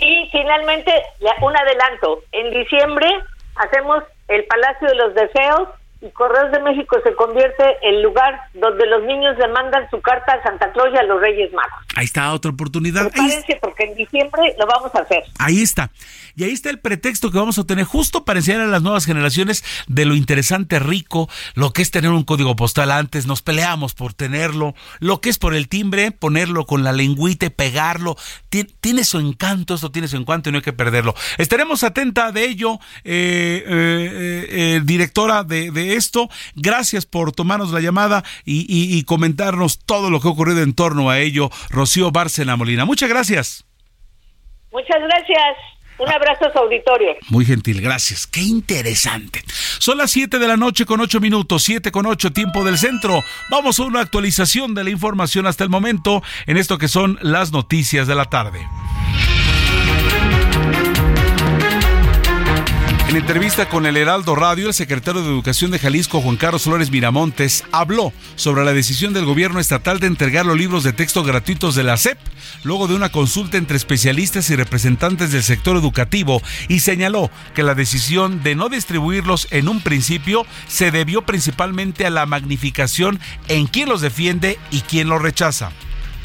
[0.00, 0.92] Y finalmente,
[1.40, 3.08] un adelanto, en diciembre
[3.54, 5.68] hacemos el Palacio de los Deseos
[6.12, 10.42] Correos de México se convierte en lugar donde los niños le mandan su carta a
[10.42, 11.72] Santa Claus y a los Reyes Magos.
[11.96, 13.10] Ahí está otra oportunidad.
[13.10, 15.24] Prepárense porque en diciembre lo vamos a hacer.
[15.38, 15.90] Ahí está.
[16.36, 19.06] Y ahí está el pretexto que vamos a tener justo para enseñar a las nuevas
[19.06, 23.94] generaciones de lo interesante, rico, lo que es tener un código postal antes, nos peleamos
[23.94, 28.16] por tenerlo, lo que es por el timbre, ponerlo con la lengüita y pegarlo.
[28.50, 31.14] Tiene su encanto, esto tiene su encanto y no hay que perderlo.
[31.38, 36.28] Estaremos atenta de ello, eh, eh, eh, directora de, de, esto.
[36.54, 40.74] Gracias por tomarnos la llamada y, y, y comentarnos todo lo que ha ocurrido en
[40.74, 42.84] torno a ello, Rocío Bárcena Molina.
[42.84, 43.64] Muchas gracias.
[44.72, 45.56] Muchas gracias.
[45.98, 47.16] Un abrazo a su auditorio.
[47.30, 48.26] Muy gentil, gracias.
[48.26, 49.42] Qué interesante.
[49.78, 53.22] Son las 7 de la noche con 8 minutos, 7 con 8 tiempo del centro.
[53.50, 57.50] Vamos a una actualización de la información hasta el momento en esto que son las
[57.52, 58.60] noticias de la tarde.
[63.08, 66.90] En entrevista con el Heraldo Radio, el secretario de Educación de Jalisco, Juan Carlos Flores
[66.90, 71.76] Miramontes, habló sobre la decisión del gobierno estatal de entregar los libros de texto gratuitos
[71.76, 72.18] de la SEP,
[72.64, 77.76] luego de una consulta entre especialistas y representantes del sector educativo, y señaló que la
[77.76, 83.88] decisión de no distribuirlos en un principio se debió principalmente a la magnificación en quién
[83.88, 85.70] los defiende y quién los rechaza.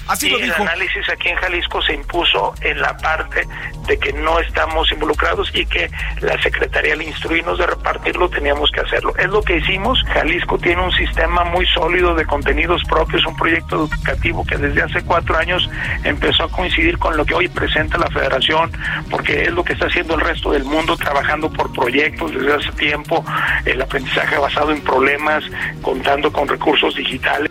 [0.08, 0.64] Así y lo dijo.
[0.64, 3.48] el análisis aquí en Jalisco se impuso en la parte
[3.88, 5.90] de que no estamos involucrados y que
[6.22, 9.14] la Secretaría al instruirnos de repartirlo teníamos que hacerlo.
[9.18, 10.02] Es lo que hicimos.
[10.14, 15.04] Jalisco tiene un sistema muy sólido de contenidos propios, un proyecto educativo que desde hace
[15.04, 15.70] cuatro años
[16.04, 18.72] empezó a coincidir con lo que hoy presenta la Federación,
[19.10, 22.72] porque es lo que está haciendo el resto del mundo, trabajando por proyectos desde hace
[22.74, 23.24] tiempo,
[23.66, 25.44] el aprendizaje basado en problemas,
[25.82, 27.51] contando con recursos digitales.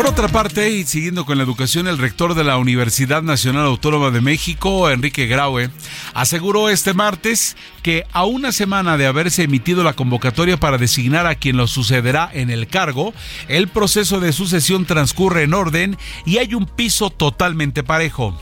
[0.00, 4.10] Por otra parte, y siguiendo con la educación, el rector de la Universidad Nacional Autónoma
[4.10, 5.68] de México, Enrique Graue,
[6.14, 11.34] aseguró este martes que a una semana de haberse emitido la convocatoria para designar a
[11.34, 13.12] quien lo sucederá en el cargo,
[13.48, 18.34] el proceso de sucesión transcurre en orden y hay un piso totalmente parejo.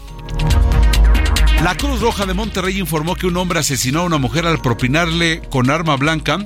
[1.64, 5.42] La Cruz Roja de Monterrey informó que un hombre asesinó a una mujer al propinarle
[5.50, 6.38] con arma blanca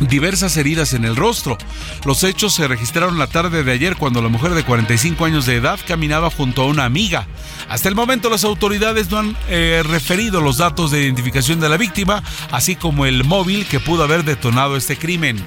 [0.00, 1.58] diversas heridas en el rostro.
[2.04, 5.56] Los hechos se registraron la tarde de ayer cuando la mujer de 45 años de
[5.56, 7.26] edad caminaba junto a una amiga.
[7.68, 11.76] Hasta el momento las autoridades no han eh, referido los datos de identificación de la
[11.76, 15.42] víctima, así como el móvil que pudo haber detonado este crimen.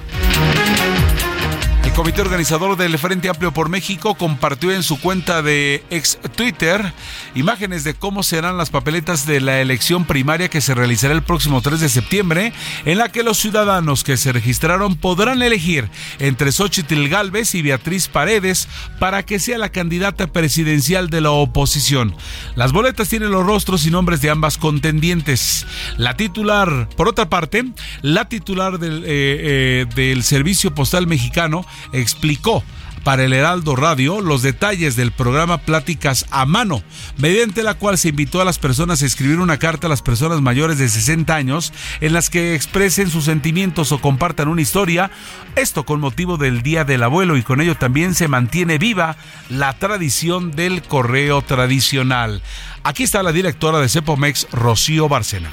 [1.94, 6.92] El comité organizador del Frente Amplio por México compartió en su cuenta de ex Twitter
[7.36, 11.62] imágenes de cómo serán las papeletas de la elección primaria que se realizará el próximo
[11.62, 12.52] 3 de septiembre,
[12.86, 15.88] en la que los ciudadanos que se registraron podrán elegir
[16.18, 18.68] entre Xochitl Galvez y Beatriz Paredes
[19.00, 22.16] para que sea la candidata presidencial de la oposición.
[22.56, 25.68] Las boletas tienen los rostros y nombres de ambas contendientes.
[25.98, 27.66] La titular, por otra parte,
[28.02, 32.64] la titular del, eh, eh, del Servicio Postal Mexicano explicó
[33.04, 36.84] para el Heraldo Radio los detalles del programa Pláticas a Mano,
[37.18, 40.42] mediante la cual se invitó a las personas a escribir una carta a las personas
[40.42, 45.12] mayores de 60 años en las que expresen sus sentimientos o compartan una historia,
[45.56, 49.18] esto con motivo del Día del Abuelo y con ello también se mantiene viva
[49.50, 52.42] la tradición del correo tradicional.
[52.84, 55.52] Aquí está la directora de Cepomex, Rocío Bárcena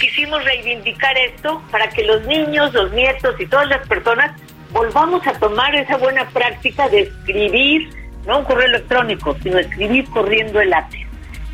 [0.00, 4.32] quisimos reivindicar esto para que los niños, los nietos y todas las personas
[4.72, 7.88] volvamos a tomar esa buena práctica de escribir,
[8.26, 11.06] no un correo electrónico, sino escribir corriendo el lápiz.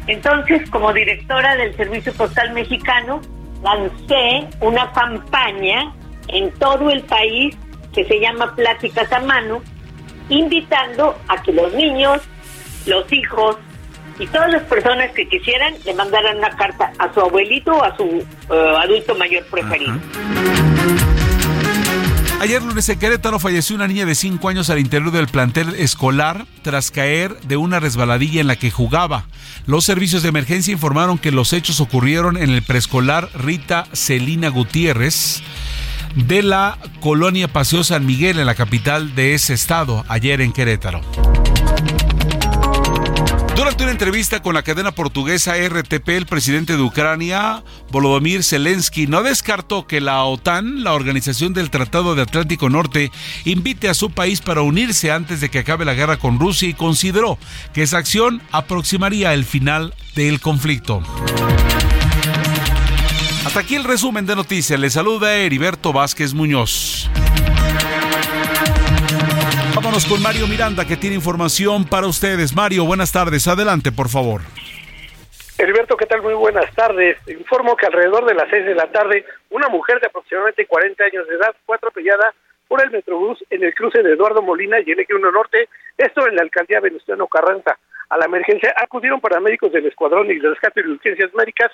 [0.07, 3.21] Entonces, como directora del Servicio Postal Mexicano,
[3.63, 5.93] lancé una campaña
[6.29, 7.57] en todo el país
[7.93, 9.63] que se llama Pláticas a Mano,
[10.29, 12.23] invitando a que los niños,
[12.87, 13.57] los hijos
[14.19, 17.97] y todas las personas que quisieran le mandaran una carta a su abuelito o a
[17.97, 19.95] su eh, adulto mayor preferido.
[22.41, 26.47] Ayer lunes en Querétaro falleció una niña de 5 años al interior del plantel escolar
[26.63, 29.25] tras caer de una resbaladilla en la que jugaba.
[29.67, 35.43] Los servicios de emergencia informaron que los hechos ocurrieron en el preescolar Rita Celina Gutiérrez
[36.15, 41.01] de la colonia Paseo San Miguel en la capital de ese estado, ayer en Querétaro.
[43.59, 49.25] Durante una entrevista con la cadena portuguesa RTP, el presidente de Ucrania, Volodymyr Zelensky, no
[49.25, 53.11] descartó que la OTAN, la Organización del Tratado de Atlántico Norte,
[53.45, 56.75] invite a su país para unirse antes de que acabe la guerra con Rusia y
[56.75, 57.37] consideró
[57.75, 61.03] que esa acción aproximaría el final del conflicto.
[63.45, 64.79] Hasta aquí el resumen de noticias.
[64.79, 67.11] Le saluda Heriberto Vázquez Muñoz.
[70.07, 72.55] Con Mario Miranda que tiene información para ustedes.
[72.55, 73.49] Mario, buenas tardes.
[73.49, 74.43] Adelante, por favor.
[75.59, 76.23] Heriberto, ¿qué tal?
[76.23, 77.19] Muy buenas tardes.
[77.27, 81.27] Informo que alrededor de las seis de la tarde, una mujer de aproximadamente 40 años
[81.27, 82.33] de edad fue atropellada
[82.69, 86.29] por el Metrobús en el cruce de Eduardo Molina y el Eje 1 Norte, esto
[86.29, 87.77] en la alcaldía Venustiano Carranza.
[88.09, 91.73] A la emergencia acudieron paramédicos del Escuadrón y de Rescate y Urgencias Médicas,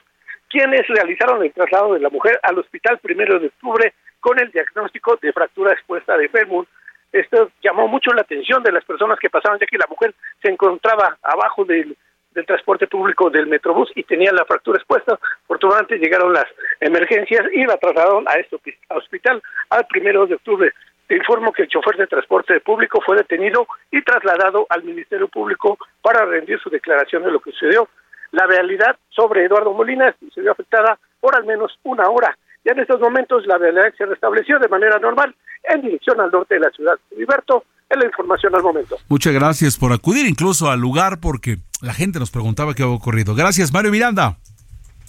[0.48, 5.18] quienes realizaron el traslado de la mujer al hospital primero de octubre con el diagnóstico
[5.20, 6.66] de fractura expuesta de fémur.
[7.14, 10.12] Esto llamó mucho la atención de las personas que pasaban, ya que la mujer
[10.42, 11.96] se encontraba abajo del,
[12.32, 15.16] del transporte público del Metrobús y tenía la fractura expuesta.
[15.44, 16.46] Afortunadamente llegaron las
[16.80, 18.58] emergencias y la trasladaron a este
[18.88, 19.40] hospital
[19.70, 20.72] al primero de octubre.
[21.06, 25.78] Te informo que el chofer de transporte público fue detenido y trasladado al Ministerio Público
[26.02, 27.88] para rendir su declaración de lo que sucedió.
[28.32, 32.36] La realidad sobre Eduardo Molina se vio afectada por al menos una hora.
[32.64, 35.34] Ya en estos momentos la realidad se restableció de manera normal
[35.72, 36.94] en dirección al norte de la ciudad.
[37.16, 38.96] Liberto, es la información al momento.
[39.08, 43.34] Muchas gracias por acudir incluso al lugar porque la gente nos preguntaba qué había ocurrido.
[43.34, 44.38] Gracias, Mario Miranda.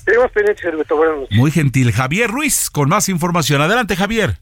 [0.05, 0.97] Tenemos pendientes, Heriberto.
[0.97, 1.37] Buenas noches.
[1.37, 1.91] Muy gentil.
[1.91, 3.61] Javier Ruiz con más información.
[3.61, 4.35] Adelante, Javier.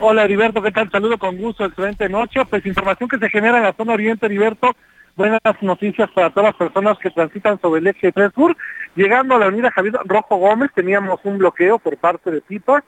[0.00, 0.60] Hola, Heriberto.
[0.60, 0.90] ¿Qué tal?
[0.90, 1.64] Saludo con gusto.
[1.64, 2.44] Excelente noche.
[2.44, 4.76] Pues información que se genera en la zona oriente, Heriberto.
[5.16, 8.56] Buenas noticias para todas las personas que transitan sobre el eje 3 Sur.
[8.98, 12.82] Llegando a la avenida Javier Rojo Gómez, teníamos un bloqueo por parte de Pipa,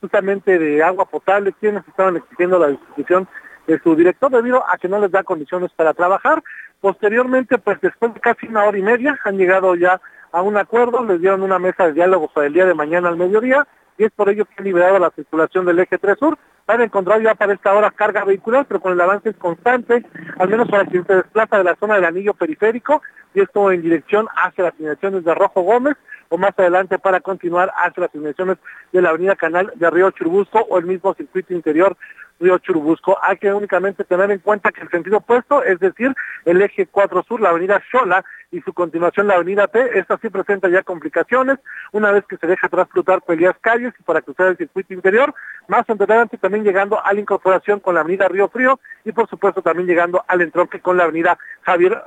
[0.00, 3.26] justamente de agua potable, quienes estaban exigiendo la distribución
[3.66, 6.40] de su director debido a que no les da condiciones para trabajar.
[6.80, 10.00] Posteriormente, pues después de casi una hora y media, han llegado ya
[10.30, 13.16] a un acuerdo, les dieron una mesa de diálogo para el día de mañana al
[13.16, 13.66] mediodía
[13.98, 16.38] y es por ello que han liberado la circulación del eje 3 Sur.
[16.66, 20.04] Van a encontrar ya para esta hora carga vehicular, pero con el avance constante,
[20.38, 23.02] al menos para quien se desplaza de la zona del anillo periférico,
[23.34, 25.96] y esto en dirección hacia las inmediaciones de Rojo Gómez,
[26.28, 28.58] o más adelante para continuar hacia las inmediaciones
[28.92, 31.96] de la avenida Canal de Río Churubusco o el mismo circuito interior
[32.40, 33.18] Río Churubusco.
[33.22, 36.14] Hay que únicamente tener en cuenta que el sentido opuesto, es decir,
[36.44, 40.28] el eje 4 sur, la avenida Xola y su continuación la avenida T, esta sí
[40.28, 41.58] presenta ya complicaciones,
[41.92, 45.34] una vez que se deja atrás Plutarco Elías Calles y para cruzar el circuito interior,
[45.68, 49.62] más adelante también llegando a la incorporación con la avenida Río Frío y por supuesto
[49.62, 52.02] también llegando al entronque con la avenida Javier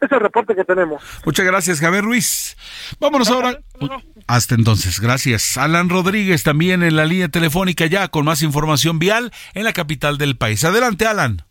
[0.00, 1.02] Es el reporte que tenemos.
[1.24, 2.56] Muchas gracias, Javier Ruiz.
[3.00, 3.58] Vámonos ahora.
[4.26, 5.56] Hasta entonces, gracias.
[5.56, 10.18] Alan Rodríguez también en la línea telefónica ya con más información vial en la capital
[10.18, 10.64] del país.
[10.64, 11.45] Adelante, Alan.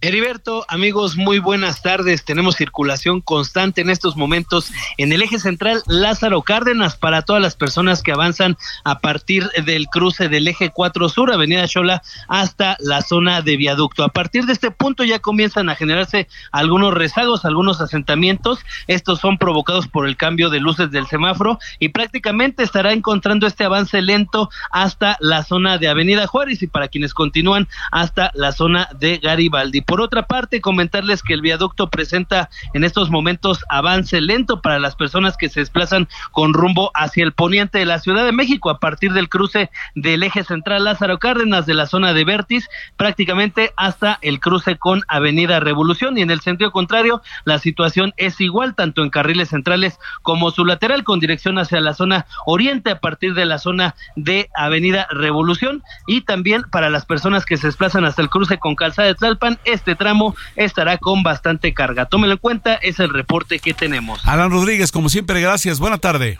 [0.00, 2.24] Heriberto, amigos, muy buenas tardes.
[2.24, 7.56] Tenemos circulación constante en estos momentos en el eje central Lázaro Cárdenas para todas las
[7.56, 13.02] personas que avanzan a partir del cruce del eje 4 Sur, Avenida Chola, hasta la
[13.02, 14.04] zona de viaducto.
[14.04, 18.60] A partir de este punto ya comienzan a generarse algunos rezagos, algunos asentamientos.
[18.86, 23.64] Estos son provocados por el cambio de luces del semáforo y prácticamente estará encontrando este
[23.64, 28.88] avance lento hasta la zona de Avenida Juárez y para quienes continúan hasta la zona
[28.96, 29.87] de Garibaldi.
[29.88, 34.94] Por otra parte, comentarles que el viaducto presenta en estos momentos avance lento para las
[34.94, 38.80] personas que se desplazan con rumbo hacia el poniente de la Ciudad de México a
[38.80, 42.68] partir del cruce del eje central Lázaro Cárdenas de la zona de Vértiz
[42.98, 46.18] prácticamente hasta el cruce con Avenida Revolución.
[46.18, 50.66] Y en el sentido contrario la situación es igual tanto en carriles centrales como su
[50.66, 55.82] lateral con dirección hacia la zona oriente a partir de la zona de Avenida Revolución.
[56.06, 59.58] Y también para las personas que se desplazan hasta el cruce con Calzada de Tlalpan
[59.78, 62.06] este tramo estará con bastante carga.
[62.06, 64.20] Tómelo en cuenta, es el reporte que tenemos.
[64.24, 65.78] Alan Rodríguez, como siempre, gracias.
[65.78, 66.38] Buena tarde.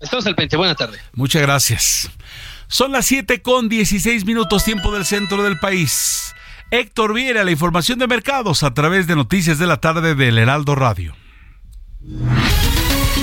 [0.00, 0.98] Estamos al pente, buena tarde.
[1.12, 2.10] Muchas gracias.
[2.68, 6.34] Son las 7 con 16 minutos tiempo del centro del país.
[6.70, 10.74] Héctor Viera, la información de mercados a través de Noticias de la Tarde del Heraldo
[10.74, 11.14] Radio.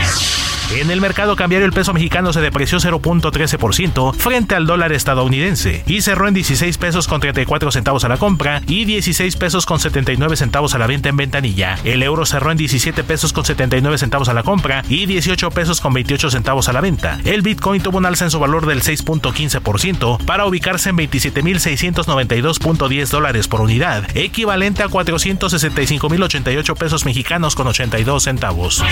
[0.73, 6.01] En el mercado cambiario, el peso mexicano se depreció 0.13% frente al dólar estadounidense y
[6.01, 10.37] cerró en 16 pesos con 34 centavos a la compra y 16 pesos con 79
[10.37, 11.77] centavos a la venta en ventanilla.
[11.83, 15.60] El euro cerró en 17 pesos con 79 centavos a la compra y 18 pesos
[15.81, 17.19] con 28 centavos a la venta.
[17.23, 23.47] El Bitcoin tuvo un alza en su valor del 6.15% para ubicarse en 27.692.10 dólares
[23.47, 28.83] por unidad, equivalente a 465.088 pesos mexicanos con 82 centavos.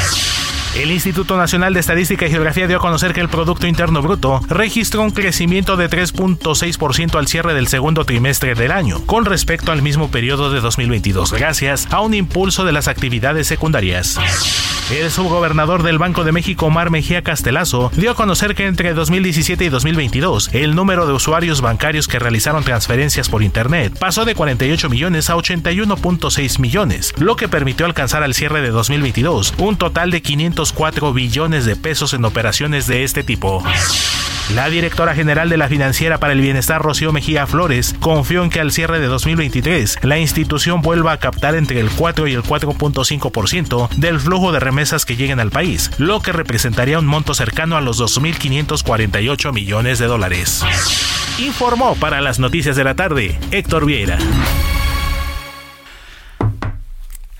[0.75, 4.41] El Instituto Nacional de Estadística y Geografía dio a conocer que el Producto Interno Bruto
[4.47, 9.81] registró un crecimiento de 3.6% al cierre del segundo trimestre del año, con respecto al
[9.81, 14.19] mismo periodo de 2022, gracias a un impulso de las actividades secundarias.
[14.91, 19.65] El subgobernador del Banco de México, Omar Mejía Castelazo, dio a conocer que entre 2017
[19.65, 24.89] y 2022, el número de usuarios bancarios que realizaron transferencias por Internet pasó de 48
[24.89, 30.21] millones a 81.6 millones, lo que permitió alcanzar al cierre de 2022 un total de
[30.21, 33.63] 504 billones de pesos en operaciones de este tipo.
[34.55, 38.59] La directora general de la Financiera para el Bienestar, Rocío Mejía Flores, confió en que
[38.59, 43.89] al cierre de 2023 la institución vuelva a captar entre el 4 y el 4.5%
[43.97, 47.81] del flujo de remesas que lleguen al país, lo que representaría un monto cercano a
[47.81, 50.63] los 2.548 millones de dólares.
[51.37, 54.17] Informó para las noticias de la tarde Héctor Vieira.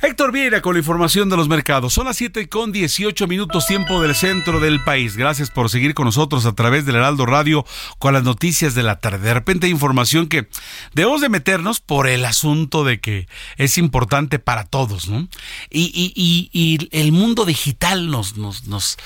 [0.01, 1.93] Héctor Vieira con la información de los mercados.
[1.93, 5.17] Son las 7 con 18 minutos tiempo del centro del país.
[5.17, 7.65] Gracias por seguir con nosotros a través del Heraldo Radio
[7.97, 9.27] con las noticias de la tarde.
[9.27, 10.47] De repente hay información que
[10.93, 13.27] debemos de meternos por el asunto de que
[13.57, 15.27] es importante para todos, ¿no?
[15.69, 18.97] Y, el mundo digital nos, nos,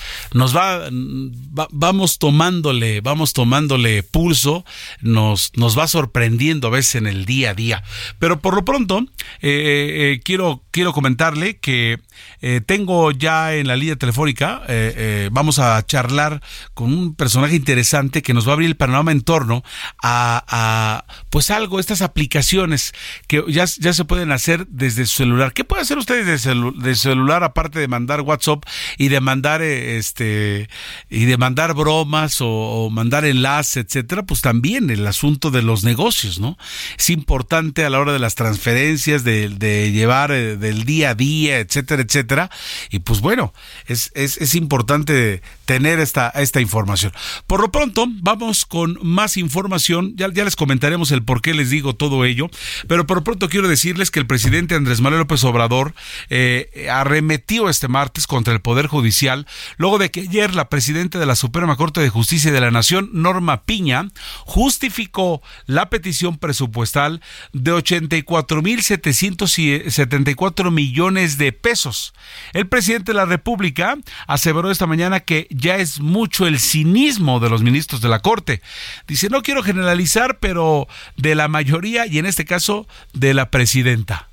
[0.55, 4.63] va, va, vamos tomándole, vamos tomándole pulso,
[5.01, 7.83] nos, nos va sorprendiendo a veces en el día a día.
[8.19, 8.99] Pero por lo pronto,
[9.41, 11.97] eh, eh, quiero, quiero quiero comentarle que
[12.41, 16.41] eh, tengo ya en la línea telefónica, eh, eh, vamos a charlar
[16.73, 19.63] con un personaje interesante que nos va a abrir el panorama en torno
[20.01, 22.93] a, pues algo, estas aplicaciones
[23.27, 25.53] que ya, ya se pueden hacer desde su celular.
[25.53, 28.65] ¿Qué pueden hacer ustedes de, celu de celular aparte de mandar WhatsApp
[28.97, 30.67] y de mandar este
[31.09, 34.23] y de mandar bromas o, mandar enlaces, etcétera?
[34.23, 36.57] Pues también el asunto de los negocios, ¿no?
[36.97, 41.15] Es importante a la hora de las transferencias, de, de llevar de el día a
[41.15, 42.49] día, etcétera, etcétera.
[42.89, 43.53] Y pues bueno,
[43.87, 47.13] es, es, es importante tener esta, esta información.
[47.47, 50.13] Por lo pronto, vamos con más información.
[50.15, 52.49] Ya, ya les comentaremos el por qué les digo todo ello.
[52.87, 55.93] Pero por lo pronto quiero decirles que el presidente Andrés Manuel López Obrador
[56.29, 59.47] eh, arremetió este martes contra el Poder Judicial,
[59.77, 63.09] luego de que ayer la presidenta de la Suprema Corte de Justicia de la Nación,
[63.13, 64.09] Norma Piña,
[64.45, 67.21] justificó la petición presupuestal
[67.51, 72.13] de 84.774 millones de pesos.
[72.53, 77.49] El presidente de la República aseveró esta mañana que ya es mucho el cinismo de
[77.49, 78.61] los ministros de la Corte.
[79.07, 80.87] Dice, no quiero generalizar, pero
[81.17, 84.29] de la mayoría y en este caso de la presidenta.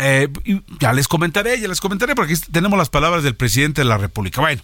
[0.00, 0.28] Eh,
[0.80, 4.40] ya les comentaré, ya les comentaré, porque tenemos las palabras del presidente de la República.
[4.40, 4.62] Bueno,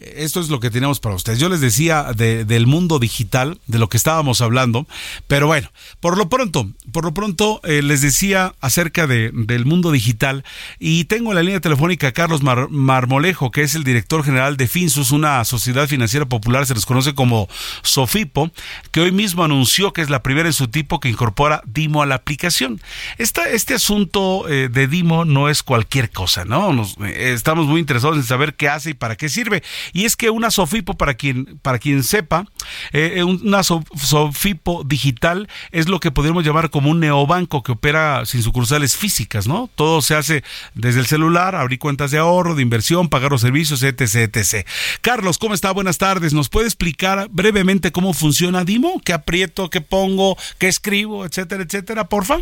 [0.00, 1.38] esto es lo que tenemos para ustedes.
[1.38, 4.86] Yo les decía de, del mundo digital, de lo que estábamos hablando,
[5.26, 9.92] pero bueno, por lo pronto, por lo pronto eh, les decía acerca de, del mundo
[9.92, 10.44] digital
[10.78, 14.56] y tengo en la línea telefónica a Carlos Mar, Marmolejo, que es el director general
[14.56, 17.48] de Finsus, una sociedad financiera popular, se les conoce como
[17.82, 18.50] Sofipo,
[18.90, 22.06] que hoy mismo anunció que es la primera en su tipo que incorpora Dimo a
[22.06, 22.80] la aplicación.
[23.18, 26.72] Esta, este asunto eh, de Dimo no es cualquier cosa, ¿no?
[26.72, 29.62] Nos, eh, estamos muy interesados en saber qué hace y para qué sirve.
[29.92, 32.46] Y es que una Sofipo, para quien, para quien sepa,
[32.92, 38.24] Eh, eh, una Sofipo digital es lo que podríamos llamar como un neobanco que opera
[38.26, 39.68] sin sucursales físicas, ¿no?
[39.74, 40.44] Todo se hace
[40.74, 44.66] desde el celular, abrir cuentas de ahorro, de inversión, pagar los servicios, etc, etc.
[45.00, 45.70] Carlos, ¿cómo está?
[45.72, 46.32] Buenas tardes.
[46.32, 49.00] ¿Nos puede explicar brevemente cómo funciona Dimo?
[49.04, 52.38] ¿Qué aprieto, qué pongo, qué escribo, etcétera, etcétera, porfa?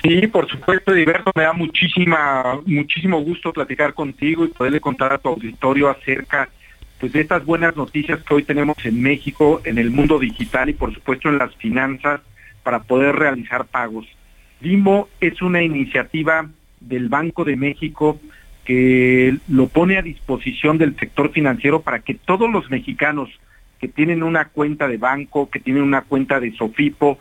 [0.00, 5.18] Sí, por supuesto, Diverto, me da muchísima, muchísimo gusto platicar contigo y poderle contar a
[5.18, 6.48] tu auditorio acerca
[6.98, 10.74] pues, de estas buenas noticias que hoy tenemos en México, en el mundo digital y
[10.74, 12.20] por supuesto en las finanzas
[12.62, 14.06] para poder realizar pagos.
[14.60, 16.48] Dimo es una iniciativa
[16.80, 18.20] del Banco de México
[18.64, 23.28] que lo pone a disposición del sector financiero para que todos los mexicanos
[23.80, 27.18] que tienen una cuenta de banco, que tienen una cuenta de Sofipo,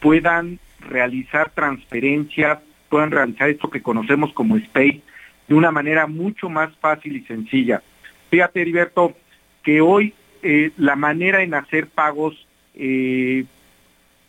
[0.00, 2.58] puedan realizar transferencias,
[2.88, 5.00] puedan realizar esto que conocemos como Space
[5.48, 7.82] de una manera mucho más fácil y sencilla.
[8.30, 9.14] Fíjate, Heriberto,
[9.62, 13.44] que hoy eh, la manera en hacer pagos eh,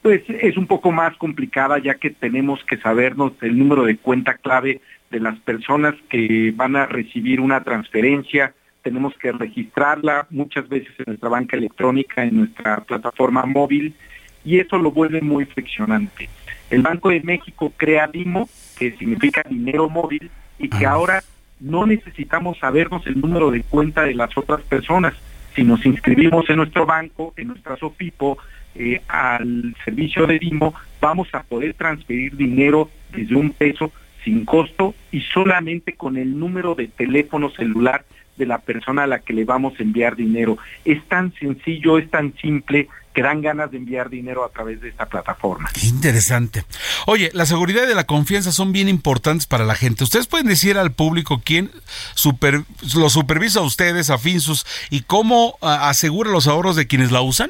[0.05, 4.35] pues es un poco más complicada ya que tenemos que sabernos el número de cuenta
[4.35, 4.79] clave
[5.09, 8.53] de las personas que van a recibir una transferencia,
[8.83, 13.95] tenemos que registrarla muchas veces en nuestra banca electrónica, en nuestra plataforma móvil,
[14.43, 16.29] y eso lo vuelve muy friccionante.
[16.75, 20.29] El Banco de México crea DIMO, que significa dinero móvil,
[20.59, 21.23] y que ahora
[21.61, 25.13] no necesitamos sabernos el número de cuenta de las otras personas.
[25.55, 28.37] Si nos inscribimos en nuestro banco, en nuestra SOFIPO,
[28.75, 33.93] eh, al servicio de DIMO, vamos a poder transferir dinero desde un peso
[34.25, 38.03] sin costo y solamente con el número de teléfono celular
[38.37, 40.57] de la persona a la que le vamos a enviar dinero.
[40.83, 44.89] Es tan sencillo, es tan simple que dan ganas de enviar dinero a través de
[44.89, 45.69] esta plataforma.
[45.83, 46.65] interesante.
[47.07, 50.03] Oye, la seguridad y la confianza son bien importantes para la gente.
[50.03, 51.71] ¿Ustedes pueden decir al público quién
[52.13, 52.63] super,
[52.95, 57.49] lo supervisa a ustedes, a Finsus, y cómo asegura los ahorros de quienes la usan?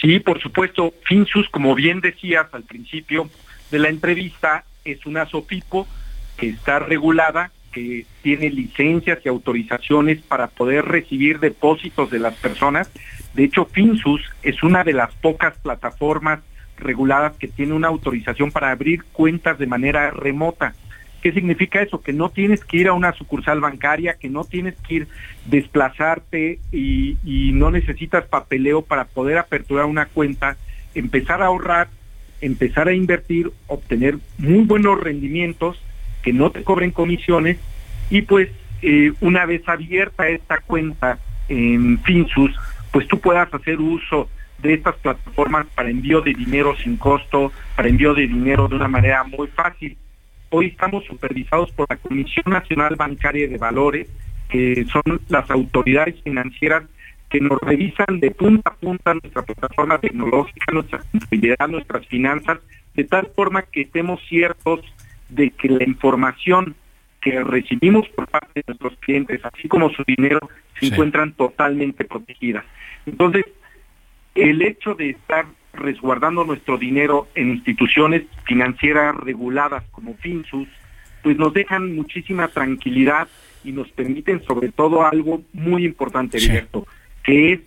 [0.00, 0.92] Sí, por supuesto.
[1.04, 3.30] Finsus, como bien decías al principio
[3.70, 5.86] de la entrevista, es una SOFIPO
[6.36, 12.90] que está regulada, que tiene licencias y autorizaciones para poder recibir depósitos de las personas
[13.38, 16.40] de hecho, Finsus es una de las pocas plataformas
[16.76, 20.74] reguladas que tiene una autorización para abrir cuentas de manera remota.
[21.22, 22.00] ¿Qué significa eso?
[22.00, 25.08] Que no tienes que ir a una sucursal bancaria, que no tienes que ir
[25.46, 30.56] desplazarte y, y no necesitas papeleo para poder aperturar una cuenta,
[30.96, 31.88] empezar a ahorrar,
[32.40, 35.80] empezar a invertir, obtener muy buenos rendimientos,
[36.32, 37.58] no te cobren comisiones
[38.10, 38.48] y pues
[38.82, 41.18] eh, una vez abierta esta cuenta
[41.48, 42.54] en Finsus,
[42.90, 44.28] pues tú puedas hacer uso
[44.58, 48.88] de estas plataformas para envío de dinero sin costo, para envío de dinero de una
[48.88, 49.96] manera muy fácil.
[50.50, 54.08] Hoy estamos supervisados por la Comisión Nacional Bancaria de Valores,
[54.48, 56.84] que son las autoridades financieras
[57.28, 62.58] que nos revisan de punta a punta nuestra plataforma tecnológica, nuestra contabilidad, nuestras finanzas,
[62.94, 64.80] de tal forma que estemos ciertos
[65.28, 66.74] de que la información
[67.20, 70.40] que recibimos por parte de nuestros clientes, así como su dinero,
[70.78, 72.64] se encuentran totalmente protegidas.
[73.06, 73.44] Entonces,
[74.34, 80.68] el hecho de estar resguardando nuestro dinero en instituciones financieras reguladas como Finsus,
[81.22, 83.28] pues nos dejan muchísima tranquilidad
[83.64, 86.86] y nos permiten sobre todo algo muy importante, Alberto,
[87.22, 87.60] que es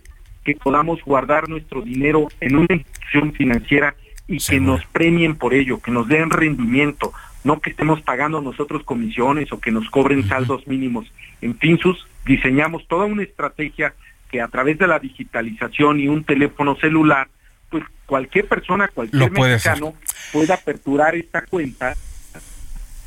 [0.44, 3.94] que podamos guardar nuestro dinero en una institución financiera
[4.26, 7.12] y que nos premien por ello, que nos den rendimiento,
[7.44, 11.10] no que estemos pagando nosotros comisiones o que nos cobren saldos mínimos.
[11.40, 13.94] En Finsus diseñamos toda una estrategia
[14.30, 17.28] que a través de la digitalización y un teléfono celular,
[17.70, 19.94] pues cualquier persona, cualquier mexicano
[20.32, 21.94] pueda aperturar esta cuenta.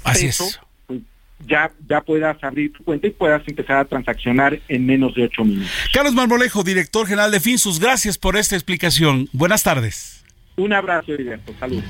[0.03, 0.59] Así es.
[0.85, 1.01] Pues,
[1.47, 5.43] ya, ya puedas abrir tu cuenta y puedas empezar a transaccionar en menos de ocho
[5.43, 5.71] minutos.
[5.93, 9.27] Carlos Marmolejo, director general de Finsus, gracias por esta explicación.
[9.33, 10.23] Buenas tardes.
[10.57, 11.53] Un abrazo, Heriberto.
[11.59, 11.83] Salud.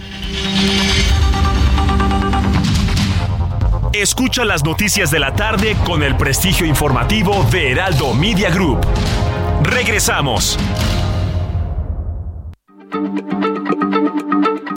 [4.02, 8.86] Escucha las noticias de la tarde con el prestigio informativo de Heraldo Media Group.
[9.64, 10.60] Regresamos.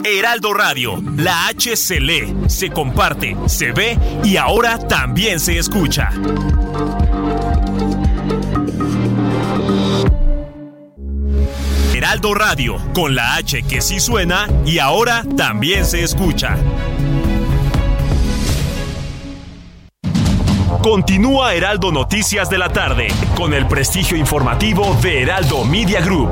[0.05, 6.09] Heraldo Radio, la H se lee, se comparte, se ve y ahora también se escucha.
[11.93, 16.57] Heraldo Radio, con la H que sí suena y ahora también se escucha.
[20.81, 26.31] Continúa Heraldo Noticias de la tarde con el prestigio informativo de Heraldo Media Group.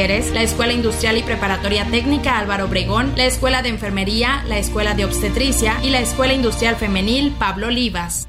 [0.01, 5.05] la Escuela Industrial y Preparatoria Técnica Álvaro Obregón, la Escuela de Enfermería, la Escuela de
[5.05, 8.27] Obstetricia y la Escuela Industrial Femenil Pablo Olivas.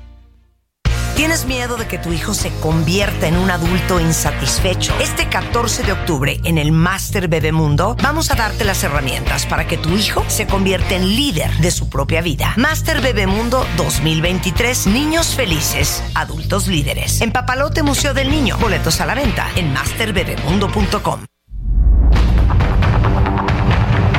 [1.17, 4.93] ¿Tienes miedo de que tu hijo se convierta en un adulto insatisfecho?
[5.01, 9.79] Este 14 de octubre, en el Master Bebemundo, vamos a darte las herramientas para que
[9.79, 12.53] tu hijo se convierta en líder de su propia vida.
[12.59, 17.23] Master Bebemundo 2023, niños felices, adultos líderes.
[17.23, 21.32] En Papalote Museo del Niño, boletos a la venta en masterbebemundo.com.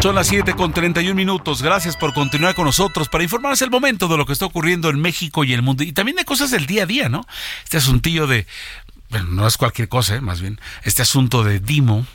[0.03, 1.61] Son las 7 con 31 minutos.
[1.61, 4.99] Gracias por continuar con nosotros para informarse el momento de lo que está ocurriendo en
[4.99, 5.81] México y el mundo.
[5.81, 7.25] Y también de cosas del día a día, ¿no?
[7.63, 8.45] Este asuntillo de.
[9.09, 10.19] Bueno, no es cualquier cosa, ¿eh?
[10.19, 10.59] más bien.
[10.83, 12.05] Este asunto de Dimo.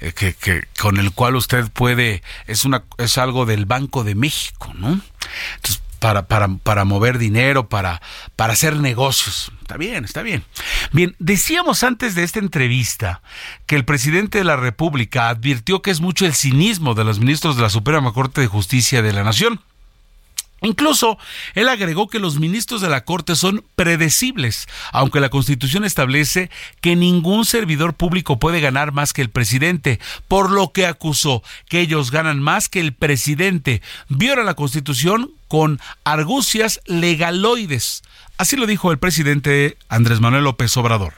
[0.00, 4.14] Eh, que, que, con el cual usted puede es una es algo del Banco de
[4.14, 5.00] México, ¿no?
[5.56, 8.02] Entonces para, para, para mover dinero, para,
[8.36, 9.50] para hacer negocios.
[9.62, 10.44] Está bien, está bien.
[10.92, 13.22] Bien, decíamos antes de esta entrevista
[13.64, 17.56] que el presidente de la República advirtió que es mucho el cinismo de los ministros
[17.56, 19.62] de la Suprema Corte de Justicia de la Nación.
[20.62, 21.18] Incluso
[21.54, 26.50] él agregó que los ministros de la Corte son predecibles, aunque la Constitución establece
[26.80, 31.80] que ningún servidor público puede ganar más que el presidente, por lo que acusó que
[31.80, 33.82] ellos ganan más que el presidente.
[34.08, 38.02] Viola la Constitución con argucias legaloides.
[38.38, 41.12] Así lo dijo el presidente Andrés Manuel López Obrador.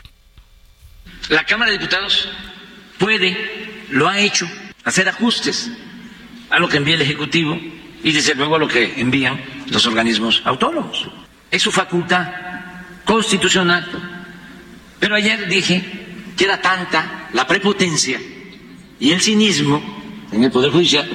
[1.28, 2.28] La Cámara de Diputados
[2.98, 4.48] puede, lo ha hecho,
[4.84, 5.70] hacer ajustes
[6.50, 7.58] a lo que envía el Ejecutivo
[8.06, 11.08] y desde luego lo que envían los organismos autónomos.
[11.50, 12.28] Es su facultad
[13.04, 13.84] constitucional.
[15.00, 15.82] Pero ayer dije
[16.36, 18.20] que era tanta la prepotencia
[19.00, 19.82] y el cinismo
[20.30, 21.08] en el Poder Judicial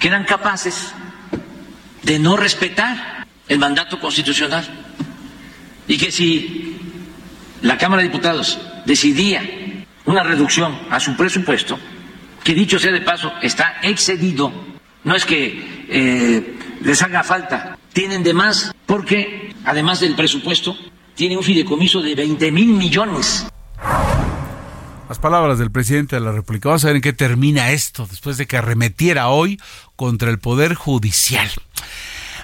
[0.00, 0.94] que eran capaces
[2.02, 4.64] de no respetar el mandato constitucional
[5.86, 6.78] y que si
[7.60, 9.42] la Cámara de Diputados decidía
[10.06, 11.78] una reducción a su presupuesto,
[12.42, 14.72] que dicho sea de paso, está excedido
[15.04, 20.76] no es que eh, les haga falta, tienen de más porque además del presupuesto
[21.14, 23.46] tienen un fideicomiso de 20 mil millones.
[25.08, 26.70] Las palabras del presidente de la República.
[26.70, 29.60] Vamos a ver en qué termina esto después de que arremetiera hoy
[29.94, 31.50] contra el Poder Judicial.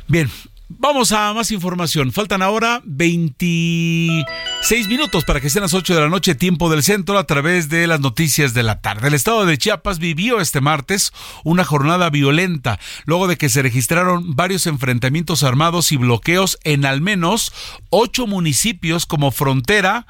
[0.07, 0.31] Bien,
[0.71, 2.13] Vamos a más información.
[2.13, 7.19] Faltan ahora 26 minutos para que sean las 8 de la noche, tiempo del centro,
[7.19, 9.09] a través de las noticias de la tarde.
[9.09, 14.37] El estado de Chiapas vivió este martes una jornada violenta, luego de que se registraron
[14.37, 17.51] varios enfrentamientos armados y bloqueos en al menos
[17.89, 20.07] ocho municipios como Frontera,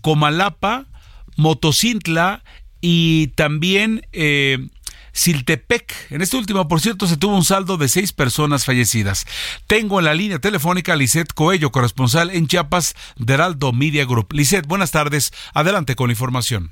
[0.00, 0.86] Comalapa,
[1.36, 2.44] Motocintla
[2.80, 4.58] y también eh,
[5.18, 5.92] Siltepec.
[6.10, 9.26] En este último, por cierto, se tuvo un saldo de seis personas fallecidas.
[9.66, 14.32] Tengo en la línea telefónica a Lisette Coello, corresponsal en Chiapas de Heraldo Media Group.
[14.32, 15.32] Lisette, buenas tardes.
[15.54, 16.70] Adelante con la información.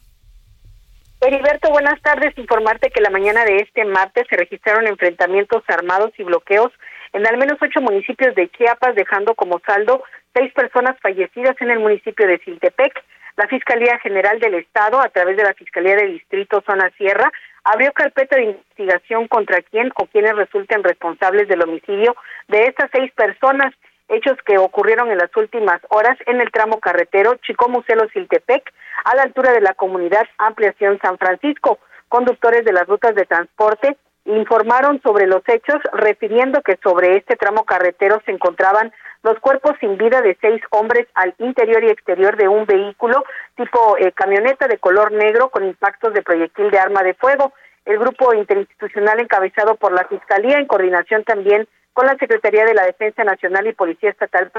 [1.21, 2.39] Heriberto, buenas tardes.
[2.39, 6.71] Informarte que la mañana de este martes se registraron enfrentamientos armados y bloqueos
[7.15, 10.05] en al menos ocho municipios de Chiapas, dejando como saldo
[10.35, 12.93] seis personas fallecidas en el municipio de Siltepec.
[13.37, 17.31] La Fiscalía General del Estado, a través de la Fiscalía del Distrito Zona Sierra,
[17.65, 22.17] abrió carpeta de investigación contra quien o quienes resulten responsables del homicidio
[22.49, 23.75] de estas seis personas,
[24.09, 28.73] hechos que ocurrieron en las últimas horas en el tramo carretero Chico Muselo Siltepec,
[29.05, 31.79] a la altura de la comunidad Ampliación San Francisco.
[32.09, 37.65] Conductores de las rutas de transporte informaron sobre los hechos, refiriendo que sobre este tramo
[37.65, 38.93] carretero se encontraban
[39.27, 43.25] los cuerpos sin vida de seis hombres al interior y exterior de un vehículo
[43.57, 47.53] tipo eh, camioneta de color negro con impactos de proyectil de arma de fuego.
[47.85, 52.85] El grupo interinstitucional encabezado por la Fiscalía, en coordinación también con la Secretaría de la
[52.85, 54.53] Defensa Nacional y Policía Estatal,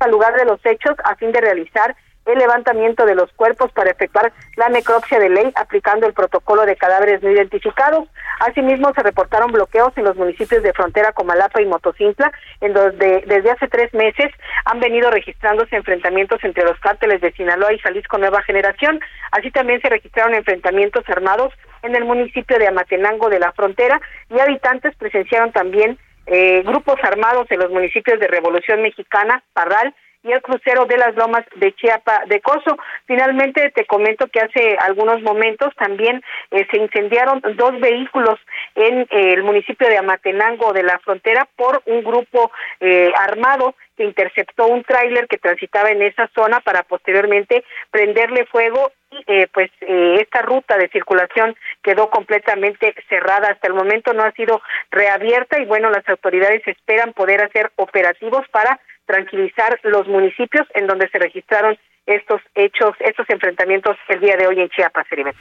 [0.00, 1.94] al lugar de los hechos a fin de realizar
[2.26, 6.76] el levantamiento de los cuerpos para efectuar la necropsia de ley aplicando el protocolo de
[6.76, 8.08] cadáveres no identificados.
[8.40, 13.50] Asimismo, se reportaron bloqueos en los municipios de frontera Comalapa y Motocintla, en donde desde
[13.50, 14.26] hace tres meses
[14.64, 19.00] han venido registrándose enfrentamientos entre los cárteles de Sinaloa y Jalisco Nueva Generación.
[19.30, 24.40] Así también se registraron enfrentamientos armados en el municipio de Amatenango de la Frontera y
[24.40, 29.94] habitantes presenciaron también eh, grupos armados en los municipios de Revolución Mexicana, Parral
[30.26, 32.76] y el crucero de las Lomas de Chiapa de Coso.
[33.06, 38.38] Finalmente, te comento que hace algunos momentos también eh, se incendiaron dos vehículos
[38.74, 42.50] en eh, el municipio de Amatenango de la frontera por un grupo
[42.80, 48.92] eh, armado que interceptó un tráiler que transitaba en esa zona para posteriormente prenderle fuego
[49.26, 54.60] y pues esta ruta de circulación quedó completamente cerrada hasta el momento no ha sido
[54.90, 61.08] reabierta y bueno las autoridades esperan poder hacer operativos para tranquilizar los municipios en donde
[61.08, 65.40] se registraron estos hechos, estos enfrentamientos el día de hoy en Chiapas, Heriberto.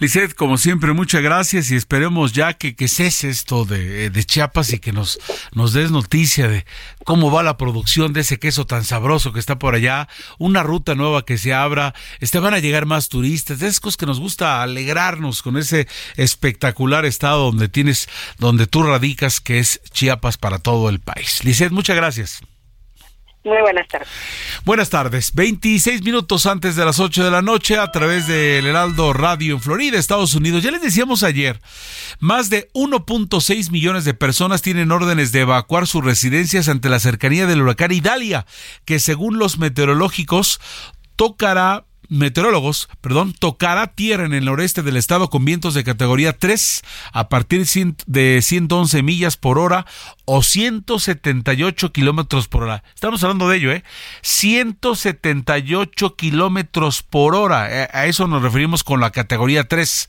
[0.00, 4.80] Lizeth, como siempre, muchas gracias y esperemos ya que, cese esto de, de, Chiapas y
[4.80, 5.20] que nos,
[5.54, 6.64] nos des noticia de
[7.04, 10.08] cómo va la producción de ese queso tan sabroso que está por allá,
[10.38, 14.06] una ruta nueva que se abra, este, van a llegar más turistas, de esas que
[14.06, 18.08] nos gusta alegrarnos con ese espectacular estado donde tienes,
[18.38, 21.44] donde tú radicas, que es Chiapas para todo el país.
[21.44, 22.42] Lizeth, muchas gracias.
[23.44, 24.08] Muy buenas tardes.
[24.64, 25.34] Buenas tardes.
[25.34, 29.60] 26 minutos antes de las 8 de la noche a través del Heraldo Radio en
[29.60, 30.62] Florida, Estados Unidos.
[30.62, 31.60] Ya les decíamos ayer,
[32.20, 37.46] más de 1.6 millones de personas tienen órdenes de evacuar sus residencias ante la cercanía
[37.46, 38.46] del huracán Idalia,
[38.84, 40.60] que según los meteorológicos
[41.16, 46.82] tocará meteorólogos, perdón, tocará tierra en el noreste del estado con vientos de categoría 3
[47.12, 47.66] a partir
[48.06, 49.86] de 111 millas por hora
[50.24, 52.84] o 178 kilómetros por hora.
[52.94, 53.84] Estamos hablando de ello, ¿eh?
[54.22, 57.82] 178 kilómetros por hora.
[57.84, 60.08] Eh, a eso nos referimos con la categoría 3.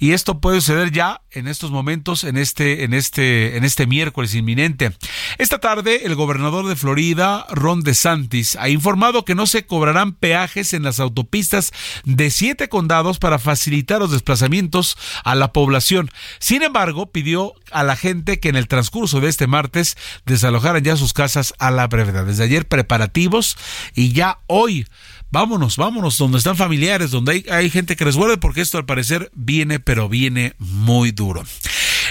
[0.00, 4.34] Y esto puede suceder ya en estos momentos, en este, en este, en este miércoles
[4.34, 4.92] inminente.
[5.38, 10.72] Esta tarde, el gobernador de Florida, Ron DeSantis, ha informado que no se cobrarán peajes
[10.72, 11.72] en las autopistas
[12.04, 16.10] de siete condados para facilitar los desplazamientos a la población.
[16.38, 19.96] Sin embargo, pidió a la gente que en el transcurso de este martes
[20.26, 22.24] desalojaran ya sus casas a la brevedad.
[22.24, 23.56] Desde ayer preparativos
[23.94, 24.86] y ya hoy
[25.30, 29.30] vámonos, vámonos, donde están familiares, donde hay, hay gente que resuelve, porque esto al parecer
[29.34, 31.44] viene, pero viene muy duro.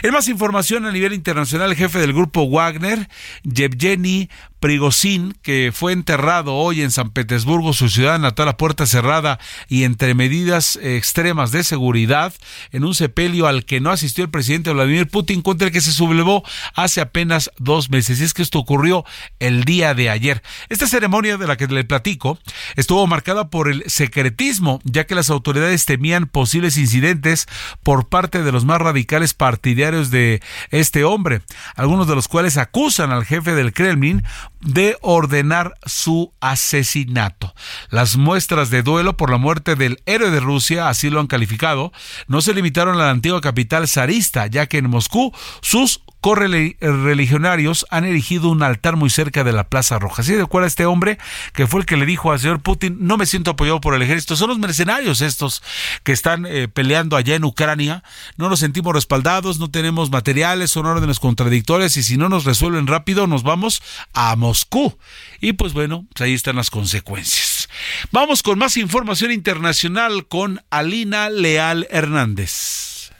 [0.03, 3.09] En más información a nivel internacional, el jefe del grupo Wagner,
[3.43, 4.29] Yevgeny
[4.59, 9.84] Prigozhin, que fue enterrado hoy en San Petersburgo, su ciudad natal, a puerta cerrada y
[9.84, 12.34] entre medidas extremas de seguridad,
[12.71, 15.91] en un sepelio al que no asistió el presidente Vladimir Putin, contra el que se
[15.91, 16.43] sublevó
[16.73, 18.19] hace apenas dos meses.
[18.19, 19.05] Y es que esto ocurrió
[19.39, 20.41] el día de ayer.
[20.69, 22.39] Esta ceremonia de la que le platico
[22.75, 27.47] estuvo marcada por el secretismo, ya que las autoridades temían posibles incidentes
[27.84, 31.41] por parte de los más radicales partidarios de este hombre,
[31.75, 34.23] algunos de los cuales acusan al jefe del Kremlin
[34.61, 37.53] de ordenar su asesinato.
[37.89, 41.91] Las muestras de duelo por la muerte del héroe de Rusia, así lo han calificado,
[42.27, 48.06] no se limitaron a la antigua capital zarista, ya que en Moscú sus correligionarios han
[48.06, 50.23] erigido un altar muy cerca de la Plaza Roja.
[50.23, 51.18] ¿Sí recuerda este hombre
[51.53, 54.02] que fue el que le dijo al señor Putin, no me siento apoyado por el
[54.02, 55.61] ejército, son los mercenarios estos
[56.03, 58.03] que están eh, peleando allá en Ucrania,
[58.38, 62.88] no nos sentimos respaldados, no tenemos materiales, son órdenes contradictorias y si no nos resuelven
[62.88, 63.81] rápido nos vamos
[64.14, 64.98] a Moscú.
[65.39, 67.69] Y pues bueno, pues ahí están las consecuencias.
[68.11, 73.11] Vamos con más información internacional con Alina Leal Hernández.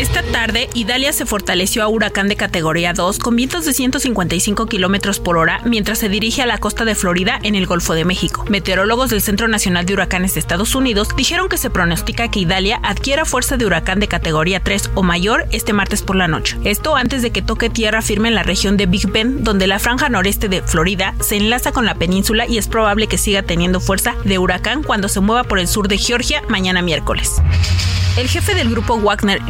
[0.00, 5.20] Esta tarde, Idalia se fortaleció a huracán de categoría 2 con vientos de 155 kilómetros
[5.20, 8.46] por hora mientras se dirige a la costa de Florida en el Golfo de México.
[8.48, 12.80] Meteorólogos del Centro Nacional de Huracanes de Estados Unidos dijeron que se pronostica que Idalia
[12.82, 16.56] adquiera fuerza de huracán de categoría 3 o mayor este martes por la noche.
[16.64, 19.78] Esto antes de que toque tierra firme en la región de Big Bend, donde la
[19.78, 23.80] franja noreste de Florida se enlaza con la península y es probable que siga teniendo
[23.80, 27.42] fuerza de huracán cuando se mueva por el sur de Georgia mañana miércoles.
[28.16, 29.40] El jefe del grupo Wagner,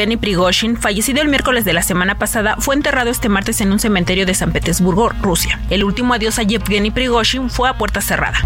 [0.00, 3.78] Yevgeny Prigozhin, fallecido el miércoles de la semana pasada, fue enterrado este martes en un
[3.78, 5.60] cementerio de San Petersburgo, Rusia.
[5.68, 8.38] El último adiós a Yevgeny Prigozhin fue a puerta cerrada.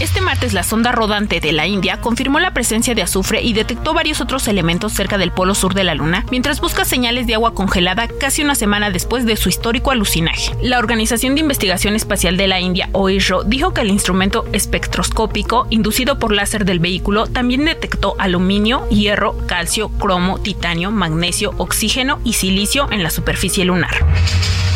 [0.00, 3.94] Este martes la sonda rodante de la India confirmó la presencia de azufre y detectó
[3.94, 7.54] varios otros elementos cerca del polo sur de la Luna, mientras busca señales de agua
[7.54, 10.50] congelada casi una semana después de su histórico alucinaje.
[10.60, 16.18] La Organización de Investigación Espacial de la India, OISRO, dijo que el instrumento espectroscópico inducido
[16.18, 22.90] por láser del vehículo también detectó aluminio, hierro, calcio, cromo, titanio, magnesio, oxígeno y silicio
[22.90, 24.04] en la superficie lunar.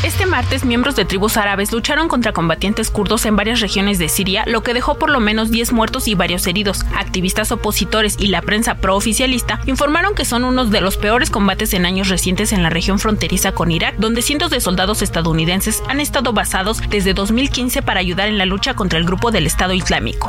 [0.04, 4.44] Este martes, miembros de tribus árabes lucharon contra combatientes kurdos en varias regiones de Siria,
[4.46, 6.84] lo que dejó por por lo menos 10 muertos y varios heridos.
[6.94, 11.86] Activistas opositores y la prensa prooficialista informaron que son unos de los peores combates en
[11.86, 16.34] años recientes en la región fronteriza con Irak, donde cientos de soldados estadounidenses han estado
[16.34, 20.28] basados desde 2015 para ayudar en la lucha contra el grupo del Estado Islámico.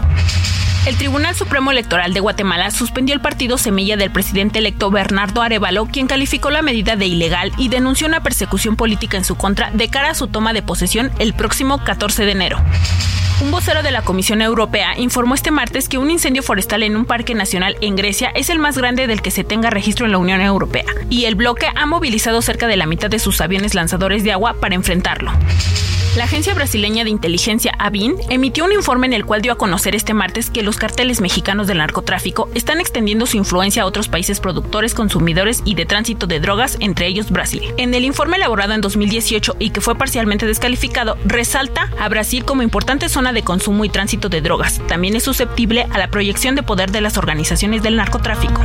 [0.85, 5.85] El Tribunal Supremo Electoral de Guatemala suspendió el partido Semilla del presidente electo Bernardo Arevalo,
[5.85, 9.89] quien calificó la medida de ilegal y denunció una persecución política en su contra de
[9.89, 12.57] cara a su toma de posesión el próximo 14 de enero.
[13.41, 17.05] Un vocero de la Comisión Europea informó este martes que un incendio forestal en un
[17.05, 20.17] parque nacional en Grecia es el más grande del que se tenga registro en la
[20.17, 24.23] Unión Europea, y el bloque ha movilizado cerca de la mitad de sus aviones lanzadores
[24.23, 25.31] de agua para enfrentarlo.
[26.17, 29.93] La agencia brasileña de inteligencia ABIN emitió un informe en el cual dio a conocer
[29.95, 34.39] este martes que los carteles mexicanos del narcotráfico están extendiendo su influencia a otros países
[34.39, 37.61] productores, consumidores y de tránsito de drogas, entre ellos Brasil.
[37.77, 42.63] En el informe elaborado en 2018 y que fue parcialmente descalificado, resalta a Brasil como
[42.63, 44.81] importante zona de consumo y tránsito de drogas.
[44.87, 48.61] También es susceptible a la proyección de poder de las organizaciones del narcotráfico.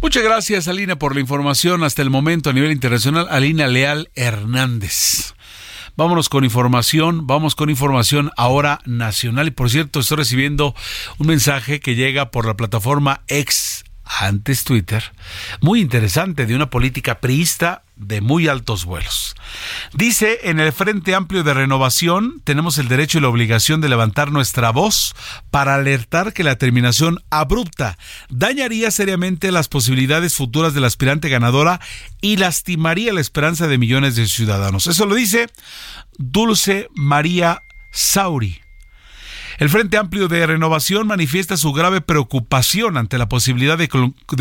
[0.00, 3.26] Muchas gracias, Alina, por la información hasta el momento a nivel internacional.
[3.30, 5.34] Alina Leal Hernández.
[5.98, 9.48] Vámonos con información, vamos con información ahora nacional.
[9.48, 10.72] Y por cierto, estoy recibiendo
[11.18, 15.02] un mensaje que llega por la plataforma X, antes Twitter,
[15.60, 19.34] muy interesante de una política priista de muy altos vuelos.
[19.92, 24.30] Dice, en el Frente Amplio de Renovación tenemos el derecho y la obligación de levantar
[24.30, 25.14] nuestra voz
[25.50, 27.98] para alertar que la terminación abrupta
[28.30, 31.80] dañaría seriamente las posibilidades futuras del aspirante ganadora
[32.20, 34.86] y lastimaría la esperanza de millones de ciudadanos.
[34.86, 35.48] Eso lo dice
[36.18, 37.62] Dulce María
[37.92, 38.67] Sauri
[39.58, 43.88] el Frente Amplio de Renovación manifiesta su grave preocupación ante la posibilidad de,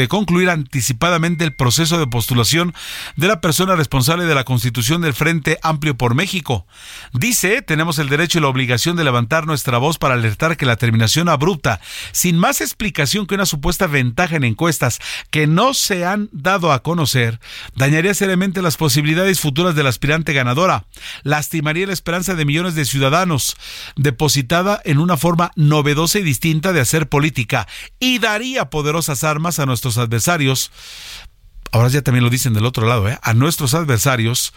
[0.07, 2.75] concluir anticipadamente el proceso de postulación
[3.15, 6.67] de la persona responsable de la constitución del Frente Amplio por México.
[7.13, 10.75] Dice, tenemos el derecho y la obligación de levantar nuestra voz para alertar que la
[10.75, 11.81] terminación abrupta,
[12.11, 14.99] sin más explicación que una supuesta ventaja en encuestas
[15.31, 17.39] que no se han dado a conocer,
[17.75, 20.85] dañaría seriamente las posibilidades futuras del aspirante ganadora,
[21.23, 23.57] lastimaría la esperanza de millones de ciudadanos,
[23.95, 27.65] depositada en un una forma novedosa y distinta de hacer política
[27.97, 30.69] y daría poderosas armas a nuestros adversarios,
[31.71, 33.17] ahora ya también lo dicen del otro lado, ¿eh?
[33.21, 34.53] a nuestros adversarios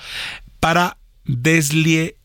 [0.58, 2.16] para eh,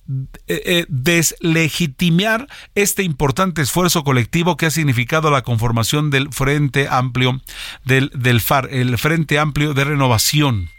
[0.48, 7.42] eh, deslegitimar este importante esfuerzo colectivo que ha significado la conformación del Frente Amplio
[7.84, 10.72] del, del FAR, el Frente Amplio de Renovación.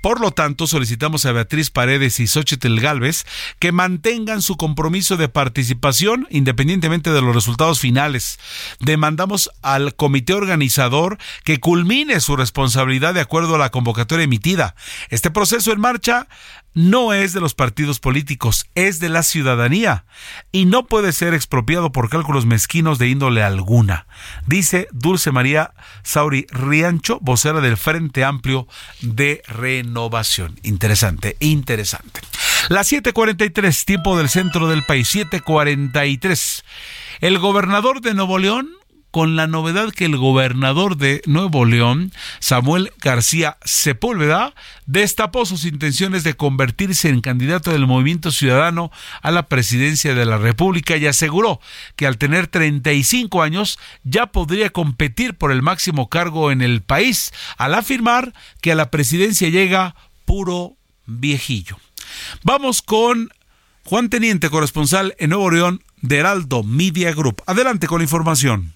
[0.00, 3.24] Por lo tanto, solicitamos a Beatriz Paredes y Xochitl Galvez
[3.58, 8.38] que mantengan su compromiso de participación independientemente de los resultados finales.
[8.80, 14.74] Demandamos al comité organizador que culmine su responsabilidad de acuerdo a la convocatoria emitida.
[15.10, 16.28] Este proceso en marcha
[16.74, 20.04] no es de los partidos políticos, es de la ciudadanía
[20.52, 24.06] y no puede ser expropiado por cálculos mezquinos de índole alguna,
[24.46, 28.66] dice Dulce María Sauri Riancho, vocera del Frente Amplio
[29.00, 30.58] de Renovación.
[30.62, 32.20] Interesante, interesante.
[32.68, 36.64] Las 7:43, tiempo del centro del país, 7:43.
[37.20, 38.70] El gobernador de Nuevo León
[39.12, 44.54] con la novedad que el gobernador de Nuevo León, Samuel García Sepúlveda,
[44.86, 48.90] destapó sus intenciones de convertirse en candidato del Movimiento Ciudadano
[49.20, 51.60] a la presidencia de la República y aseguró
[51.94, 57.32] que al tener 35 años ya podría competir por el máximo cargo en el país,
[57.58, 58.32] al afirmar
[58.62, 59.94] que a la presidencia llega
[60.24, 61.76] puro viejillo.
[62.44, 63.28] Vamos con
[63.84, 67.42] Juan Teniente, corresponsal en Nuevo León de Heraldo Media Group.
[67.46, 68.72] Adelante con la información.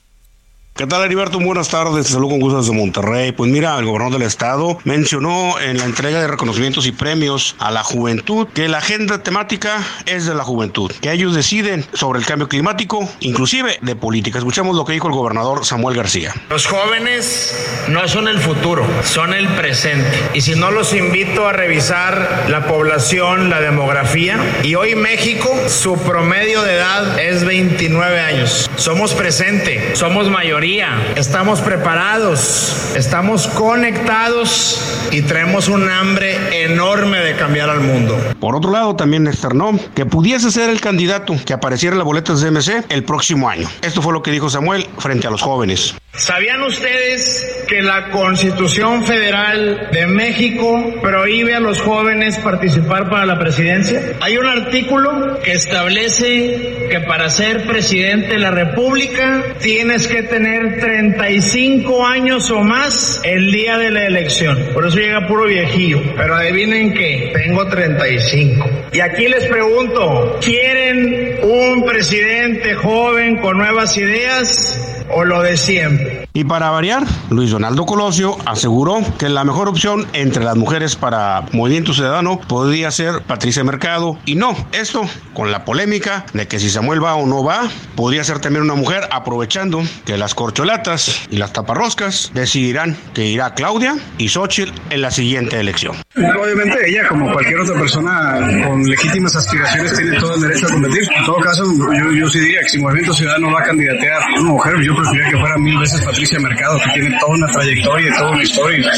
[0.76, 1.40] ¿Qué tal, Heriberto?
[1.40, 2.04] Buenas tardes.
[2.04, 3.32] Te saludo con gusto desde Monterrey.
[3.32, 7.70] Pues mira, el gobernador del estado mencionó en la entrega de reconocimientos y premios a
[7.70, 12.26] la juventud que la agenda temática es de la juventud, que ellos deciden sobre el
[12.26, 14.36] cambio climático, inclusive de política.
[14.36, 16.34] Escuchemos lo que dijo el gobernador Samuel García.
[16.50, 17.56] Los jóvenes
[17.88, 20.28] no son el futuro, son el presente.
[20.34, 25.96] Y si no los invito a revisar la población, la demografía, y hoy México, su
[25.96, 28.70] promedio de edad es 29 años.
[28.76, 30.65] Somos presente, somos mayoría
[31.14, 38.18] Estamos preparados, estamos conectados y traemos un hambre enorme de cambiar al mundo.
[38.40, 42.34] Por otro lado, también externó que pudiese ser el candidato que apareciera en la boleta
[42.34, 43.68] de MC el próximo año.
[43.80, 45.94] Esto fue lo que dijo Samuel frente a los jóvenes.
[46.14, 53.38] ¿Sabían ustedes que la Constitución Federal de México prohíbe a los jóvenes participar para la
[53.38, 54.16] presidencia?
[54.20, 60.55] Hay un artículo que establece que para ser presidente de la República tienes que tener
[60.58, 64.58] 35 años o más el día de la elección.
[64.72, 66.00] Por eso llega puro viejillo.
[66.16, 68.68] Pero adivinen que tengo 35.
[68.92, 76.28] Y aquí les pregunto, ¿quieren un presidente joven con nuevas ideas o lo de siempre.
[76.32, 81.44] Y para variar, Luis Donaldo Colosio aseguró que la mejor opción entre las mujeres para
[81.52, 86.70] Movimiento Ciudadano podría ser Patricia Mercado y no, esto con la polémica de que si
[86.70, 91.36] Samuel va o no va, podría ser también una mujer aprovechando que las corcholatas y
[91.36, 95.96] las taparroscas decidirán que irá Claudia y Xochitl en la siguiente elección.
[96.16, 101.08] Obviamente ella, como cualquier otra persona con legítimas aspiraciones, tiene todo el derecho a competir.
[101.16, 104.40] En todo caso, yo, yo sí diría que si Movimiento Ciudadano va a candidatear a
[104.40, 108.08] una mujer, yo preferiría que fuera mil veces Patricia Mercado, que tiene toda una trayectoria
[108.08, 108.90] y toda una historia.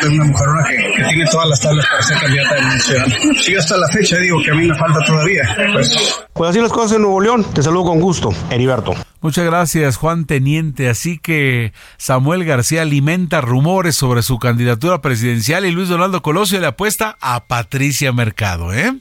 [0.00, 3.14] Es una mujerona que, que tiene todas las tablas para ser candidata de Movimiento Ciudadano.
[3.40, 5.42] Sí, hasta la fecha digo que a mí me falta todavía.
[5.72, 7.44] Pues, Pues así las cosas en Nuevo León.
[7.52, 8.94] Te saludo con gusto, Heriberto.
[9.22, 10.88] Muchas gracias, Juan Teniente.
[10.88, 16.66] Así que Samuel García alimenta rumores sobre su candidatura presidencial y Luis Donaldo Colosio le
[16.66, 18.94] apuesta a Patricia Mercado, ¿eh?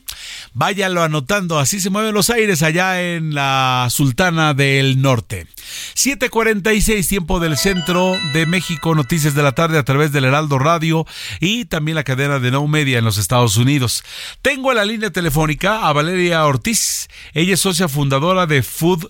[0.54, 5.48] Váyalo anotando, así se mueven los aires allá en la Sultana del Norte.
[5.96, 11.06] 7:46 tiempo del centro de México, noticias de la tarde a través del Heraldo Radio
[11.40, 14.04] y también la cadena de No Media en los Estados Unidos.
[14.42, 17.08] Tengo en la línea telefónica a Valeria Ortiz.
[17.34, 19.10] Ella es socia fundadora de Food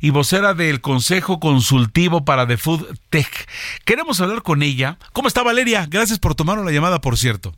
[0.00, 3.48] Y vocera del Consejo Consultivo para The Food Tech.
[3.84, 4.98] Queremos hablar con ella.
[5.12, 5.86] ¿Cómo está Valeria?
[5.88, 7.54] Gracias por tomar la llamada, por cierto.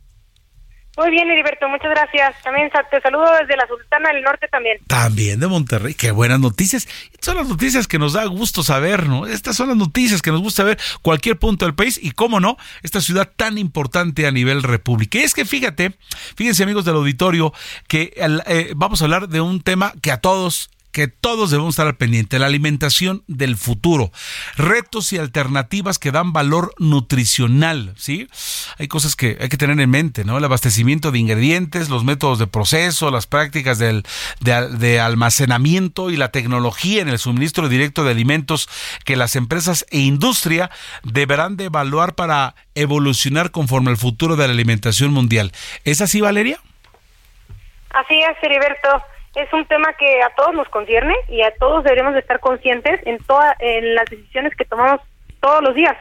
[0.95, 2.35] Muy bien, Heriberto, muchas gracias.
[2.43, 4.77] También te saludo desde la Sultana del Norte también.
[4.85, 6.87] También de Monterrey, qué buenas noticias.
[7.11, 9.25] Estas son las noticias que nos da gusto saber, ¿no?
[9.25, 12.57] Estas son las noticias que nos gusta ver cualquier punto del país y, cómo no,
[12.83, 15.17] esta ciudad tan importante a nivel república.
[15.17, 15.97] Y es que fíjate,
[16.35, 17.53] fíjense amigos del auditorio,
[17.87, 18.13] que
[18.45, 21.97] eh, vamos a hablar de un tema que a todos que todos debemos estar al
[21.97, 24.11] pendiente, la alimentación del futuro,
[24.55, 28.29] retos y alternativas que dan valor nutricional, ¿sí?
[28.77, 30.37] Hay cosas que hay que tener en mente, ¿no?
[30.37, 34.03] El abastecimiento de ingredientes, los métodos de proceso, las prácticas del,
[34.39, 38.69] de, almacenamiento y la tecnología en el suministro directo de alimentos
[39.03, 40.69] que las empresas e industria
[41.03, 45.51] deberán de evaluar para evolucionar conforme al futuro de la alimentación mundial.
[45.85, 46.59] ¿Es así, Valeria?
[47.89, 49.12] Así es, Heriberto.
[49.35, 52.99] Es un tema que a todos nos concierne y a todos deberíamos de estar conscientes
[53.05, 55.01] en, toda, en las decisiones que tomamos
[55.41, 55.97] todos los días.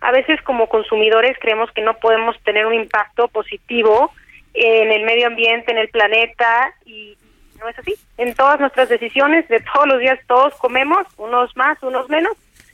[0.00, 4.12] A veces como consumidores creemos que no podemos tener un impacto positivo
[4.52, 7.16] en el medio ambiente, en el planeta y
[7.58, 7.94] no es así.
[8.18, 12.32] En todas nuestras decisiones de todos los días todos comemos, unos más, unos menos,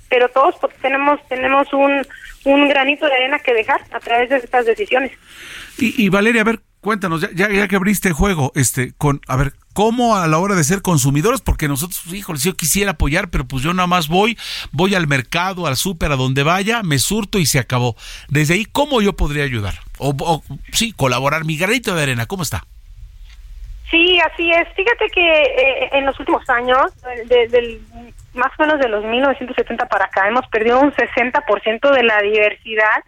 [0.08, 2.04] pero todos tenemos tenemos un,
[2.44, 5.12] un granito de arena que dejar a través de estas decisiones.
[5.78, 9.36] Y, y Valeria, a ver, cuéntanos, ya, ya, ya que abriste juego, este, con, a
[9.36, 11.40] ver, ¿cómo a la hora de ser consumidores?
[11.40, 14.36] Porque nosotros, híjole, yo quisiera apoyar, pero pues yo nada más voy,
[14.72, 17.96] voy al mercado, al súper, a donde vaya, me surto y se acabó.
[18.28, 19.74] Desde ahí, ¿cómo yo podría ayudar?
[19.98, 20.42] O, o
[20.72, 22.64] sí, colaborar, mi granito de arena, ¿cómo está?
[23.90, 24.68] Sí, así es.
[24.76, 26.92] Fíjate que eh, en los últimos años,
[27.28, 27.80] de- del
[28.34, 33.02] más o menos de los 1970 para acá, hemos perdido un 60% de la diversidad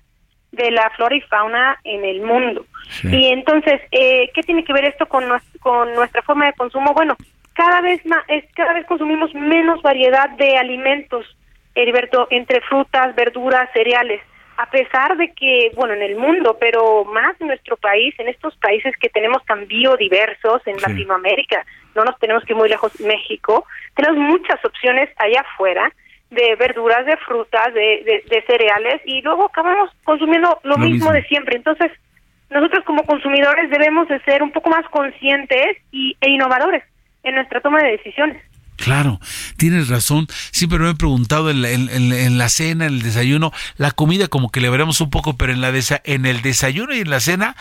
[0.53, 2.67] de la flora y fauna en el mundo.
[3.05, 5.25] Y entonces, eh, ¿qué tiene que ver esto con,
[5.61, 6.93] con nuestra forma de consumo?
[6.95, 7.17] Bueno,
[7.55, 11.27] cada vez más, es, cada vez consumimos menos variedad de alimentos,
[11.75, 14.21] Heriberto, entre frutas, verduras, cereales.
[14.59, 18.55] A pesar de que, bueno, en el mundo, pero más en nuestro país, en estos
[18.57, 21.65] países que tenemos tan biodiversos en Latinoamérica,
[21.95, 25.93] no nos tenemos que ir muy lejos, México, tenemos muchas opciones allá afuera
[26.33, 30.95] de verduras, de frutas, de, de, de cereales y luego acabamos consumiendo lo, Lo mismo,
[30.95, 31.13] mismo.
[31.13, 31.57] de siempre.
[31.57, 31.93] Entonces,
[32.51, 36.83] nosotros como consumidores debemos de ser un poco más conscientes y, e innovadores
[37.23, 38.43] en nuestra toma de decisiones.
[38.83, 39.21] Claro,
[39.59, 40.27] tienes razón.
[40.51, 43.93] Siempre me he preguntado en la, en- en- en la cena, en el desayuno, la
[43.93, 46.99] comida como que le veremos un poco, pero en la desa- en el desayuno y
[46.99, 47.55] en la cena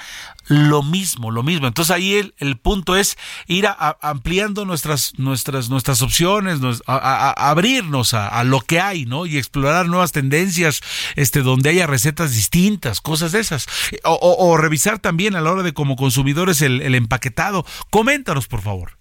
[0.48, 1.68] lo mismo, lo mismo.
[1.68, 6.58] Entonces ahí el, el punto es ir a- ampliando nuestras nuestras nuestras opciones,
[6.88, 9.28] a, abrirnos a, a lo que hay, ¿no?
[9.28, 10.82] Y explorar nuevas tendencias,
[11.16, 13.68] este, donde haya recetas distintas, cosas de esas.
[14.04, 17.64] O, o- o revisar también a la hora de como consumidores el, el empaquetado.
[17.92, 18.98] Coméntanos, por favor.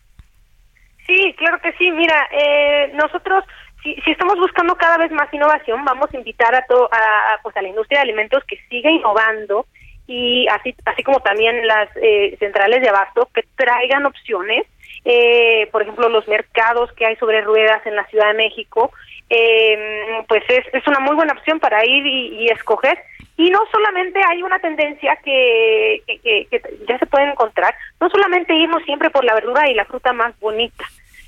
[1.11, 1.91] Sí, claro que sí.
[1.91, 3.43] Mira, eh, nosotros,
[3.83, 7.57] si, si estamos buscando cada vez más innovación, vamos a invitar a, to- a, pues
[7.57, 9.67] a la industria de alimentos que siga innovando
[10.07, 14.67] y así, así como también las eh, centrales de abasto que traigan opciones.
[15.05, 18.93] Eh, por ejemplo, los mercados que hay sobre ruedas en la Ciudad de México,
[19.31, 22.99] eh, pues es, es una muy buena opción para ir y, y escoger.
[23.37, 28.11] Y no solamente hay una tendencia que, que, que- que ya se puede encontrar, no
[28.11, 30.85] solamente irnos siempre por la verdura y la fruta más bonita,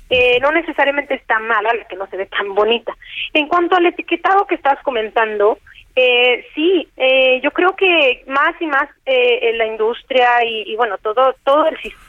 [0.09, 2.95] eh, no necesariamente está mala la que no se ve tan bonita.
[3.33, 5.57] En cuanto al etiquetado que estás comentando,
[5.95, 10.75] eh, sí, eh, yo creo que más y más eh, en la industria y, y
[10.75, 12.03] bueno, todo todo el sistema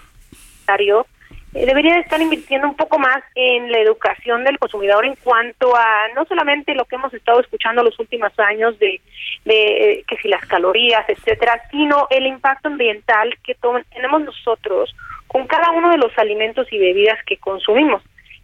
[1.55, 6.09] eh, debería estar invirtiendo un poco más en la educación del consumidor en cuanto a
[6.17, 9.01] no solamente lo que hemos estado escuchando los últimos años de,
[9.45, 13.57] de que si las calorías, etcétera, sino el impacto ambiental que
[13.93, 14.95] tenemos nosotros
[15.35, 18.01] con cada uno de los alimentos y bebidas que consumimos.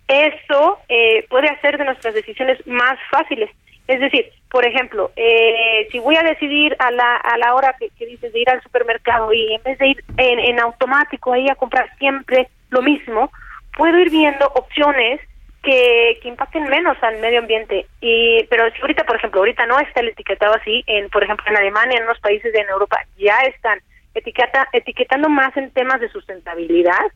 [0.09, 3.49] Eso eh, puede hacer de nuestras decisiones más fáciles.
[3.87, 7.93] Es decir, por ejemplo, eh, si voy a decidir a la, a la hora que,
[8.05, 11.55] dices de ir al supermercado y en vez de ir en, en automático ahí a
[11.55, 13.31] comprar siempre lo mismo,
[13.77, 15.21] puedo ir viendo opciones
[15.63, 17.87] que, que impacten menos al medio ambiente.
[18.01, 21.47] Y, pero si ahorita, por ejemplo, ahorita no está el etiquetado así, en, por ejemplo,
[21.49, 23.79] en Alemania, en unos países de Europa ya están
[24.15, 27.07] etiqueta, etiquetando más en temas de sustentabilidad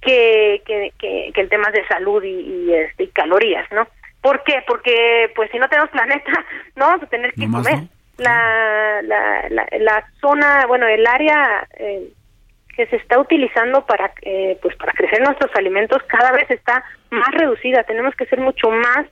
[0.00, 3.86] que, que, que, en temas de salud y, y, este, y calorías, ¿no?
[4.20, 4.62] ¿Por qué?
[4.66, 6.32] Porque, pues, si no tenemos planeta,
[6.76, 7.84] no vamos a tener que comer.
[8.18, 12.12] La, la, la, la, zona, bueno, el área eh,
[12.76, 17.30] que se está utilizando para eh, pues para crecer nuestros alimentos cada vez está más
[17.32, 19.06] reducida tenemos que ser mucho más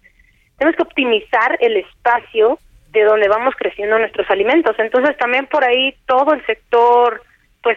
[0.59, 2.59] tenemos que optimizar el espacio
[2.91, 7.23] de donde vamos creciendo nuestros alimentos entonces también por ahí todo el sector
[7.63, 7.77] pues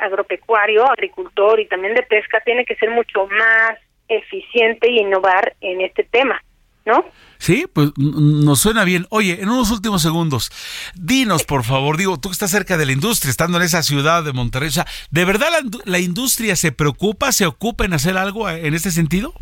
[0.00, 3.78] agropecuario agricultor y también de pesca tiene que ser mucho más
[4.08, 6.40] eficiente y innovar en este tema
[6.88, 7.04] ¿no?
[7.36, 9.06] Sí, pues nos suena bien.
[9.10, 10.50] Oye, en unos últimos segundos,
[10.94, 14.24] dinos por favor, digo, tú que estás cerca de la industria, estando en esa ciudad
[14.24, 14.70] de Monterrey,
[15.10, 15.48] ¿de verdad
[15.84, 19.34] la, industria se preocupa, se ocupa en hacer algo en este sentido?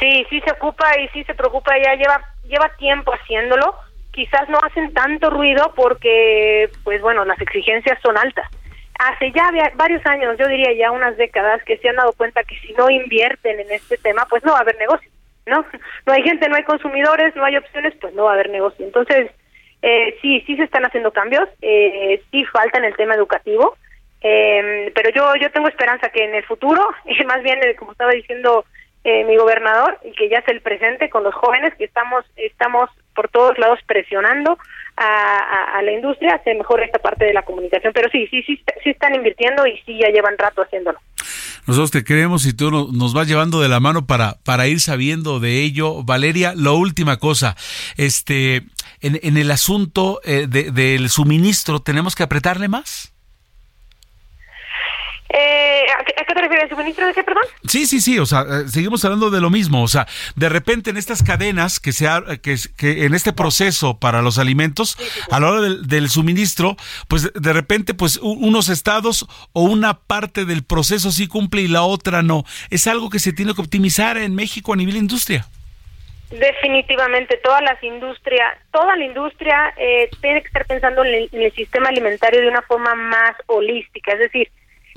[0.00, 3.74] Sí, sí se ocupa y sí se preocupa, ya lleva, lleva tiempo haciéndolo.
[4.12, 8.50] Quizás no hacen tanto ruido porque, pues bueno, las exigencias son altas.
[8.98, 12.56] Hace ya varios años, yo diría ya unas décadas, que se han dado cuenta que
[12.60, 15.10] si no invierten en este tema, pues no va a haber negocio.
[15.46, 15.64] ¿no?
[16.06, 18.84] No hay gente, no hay consumidores, no hay opciones, pues no va a haber negocio.
[18.84, 19.30] Entonces,
[19.82, 23.76] eh, sí, sí se están haciendo cambios, eh, sí falta en el tema educativo,
[24.20, 26.88] eh, pero yo yo tengo esperanza que en el futuro,
[27.26, 28.64] más bien eh, como estaba diciendo
[29.08, 32.90] eh, mi gobernador, y que ya es el presente con los jóvenes, que estamos estamos
[33.14, 34.58] por todos lados presionando
[34.96, 38.60] a, a, la industria, se mejore esta parte de la comunicación, pero sí, sí, sí,
[38.82, 40.98] sí están invirtiendo y sí ya llevan rato haciéndolo.
[41.68, 45.38] Nosotros te creemos y tú nos vas llevando de la mano para, para ir sabiendo
[45.38, 46.02] de ello.
[46.02, 47.54] Valeria, la última cosa,
[47.96, 48.64] este,
[49.00, 53.12] en, en el asunto eh, del suministro, ¿tenemos que apretarle más?
[55.28, 56.68] Eh, ¿a, qué, te refieres?
[56.68, 57.44] ¿Suministro de qué, perdón?
[57.66, 60.90] Sí, sí, sí, o sea, eh, seguimos hablando de lo mismo, o sea, de repente
[60.90, 62.06] en estas cadenas que se
[62.42, 64.96] que, que en este proceso para los alimentos,
[65.30, 66.76] a la hora del, suministro,
[67.08, 71.82] pues de repente pues unos estados o una parte del proceso sí cumple y la
[71.82, 72.44] otra no.
[72.70, 75.46] Es algo que se tiene que optimizar en México a nivel industria.
[76.30, 81.88] Definitivamente, todas las industrias, toda la industria eh, tiene que estar pensando en el sistema
[81.88, 84.50] alimentario de una forma más holística, es decir,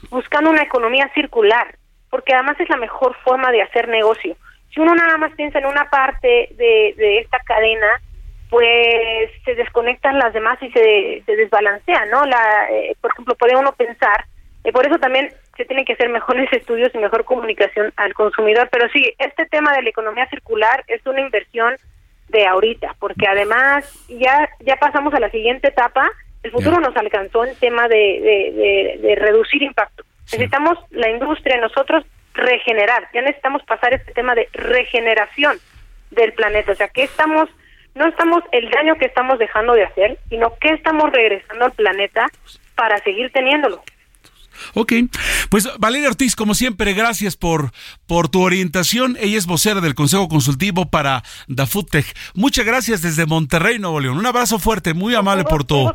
[0.09, 1.75] buscando una economía circular,
[2.09, 4.35] porque además es la mejor forma de hacer negocio.
[4.73, 7.87] Si uno nada más piensa en una parte de, de esta cadena,
[8.49, 12.25] pues se desconectan las demás y se, se desbalancea, ¿no?
[12.25, 14.25] La, eh, por ejemplo, puede uno pensar,
[14.63, 18.69] y por eso también se tienen que hacer mejores estudios y mejor comunicación al consumidor,
[18.71, 21.75] pero sí, este tema de la economía circular es una inversión
[22.29, 26.09] de ahorita, porque además ya, ya pasamos a la siguiente etapa,
[26.43, 30.03] el futuro nos alcanzó en tema de, de, reducir impacto.
[30.25, 35.57] Necesitamos la industria, nosotros regenerar, ya necesitamos pasar este tema de regeneración
[36.11, 37.49] del planeta, o sea, que estamos,
[37.95, 42.27] no estamos el daño que estamos dejando de hacer, sino que estamos regresando al planeta
[42.75, 43.83] para seguir teniéndolo.
[44.73, 44.93] Ok,
[45.49, 47.71] pues Valeria Ortiz, como siempre, gracias por,
[48.07, 49.17] por tu orientación.
[49.19, 52.05] Ella es vocera del Consejo Consultivo para DaFoodTech.
[52.33, 54.17] Muchas gracias desde Monterrey, Nuevo León.
[54.17, 55.91] Un abrazo fuerte, muy amable por tu,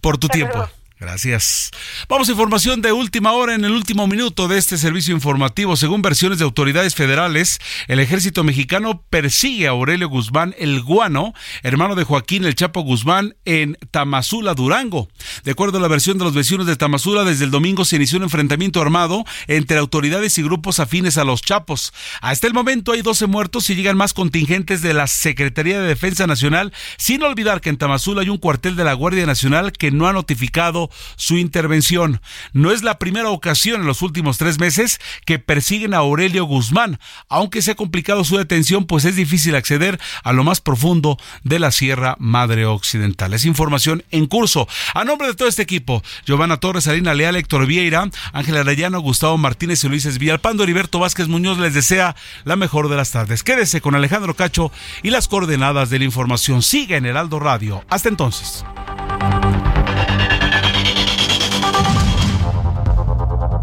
[0.00, 0.68] por tu tiempo.
[0.98, 1.72] Gracias.
[2.08, 5.76] Vamos a información de última hora en el último minuto de este servicio informativo.
[5.76, 11.96] Según versiones de autoridades federales, el ejército mexicano persigue a Aurelio Guzmán el Guano, hermano
[11.96, 15.08] de Joaquín el Chapo Guzmán, en Tamazula, Durango.
[15.44, 18.16] De acuerdo a la versión de los vecinos de Tamazula, desde el domingo se inició
[18.16, 21.92] un enfrentamiento armado entre autoridades y grupos afines a los Chapos.
[22.22, 26.26] Hasta el momento hay 12 muertos y llegan más contingentes de la Secretaría de Defensa
[26.26, 30.08] Nacional, sin olvidar que en Tamazula hay un cuartel de la Guardia Nacional que no
[30.08, 30.85] ha notificado
[31.16, 32.20] su intervención.
[32.52, 36.98] No es la primera ocasión en los últimos tres meses que persiguen a Aurelio Guzmán,
[37.28, 41.58] aunque se ha complicado su detención, pues es difícil acceder a lo más profundo de
[41.58, 43.34] la Sierra Madre Occidental.
[43.34, 44.68] Es información en curso.
[44.94, 49.38] A nombre de todo este equipo, Giovanna Torres, Alina Leal, Héctor Vieira, Ángela Arellano, Gustavo
[49.38, 53.42] Martínez y Luis Villalpando, Heriberto Vázquez Muñoz les desea la mejor de las tardes.
[53.42, 54.72] Quédese con Alejandro Cacho
[55.02, 56.62] y las coordenadas de la información.
[56.62, 57.84] Sigue en Heraldo Radio.
[57.88, 58.64] Hasta entonces.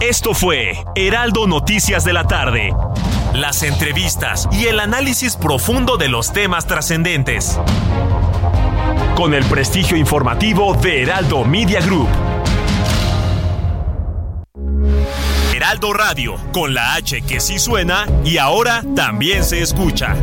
[0.03, 2.75] Esto fue Heraldo Noticias de la tarde.
[3.33, 7.57] Las entrevistas y el análisis profundo de los temas trascendentes.
[9.15, 12.09] Con el prestigio informativo de Heraldo Media Group.
[15.55, 20.17] Heraldo Radio, con la H que sí suena y ahora también se escucha.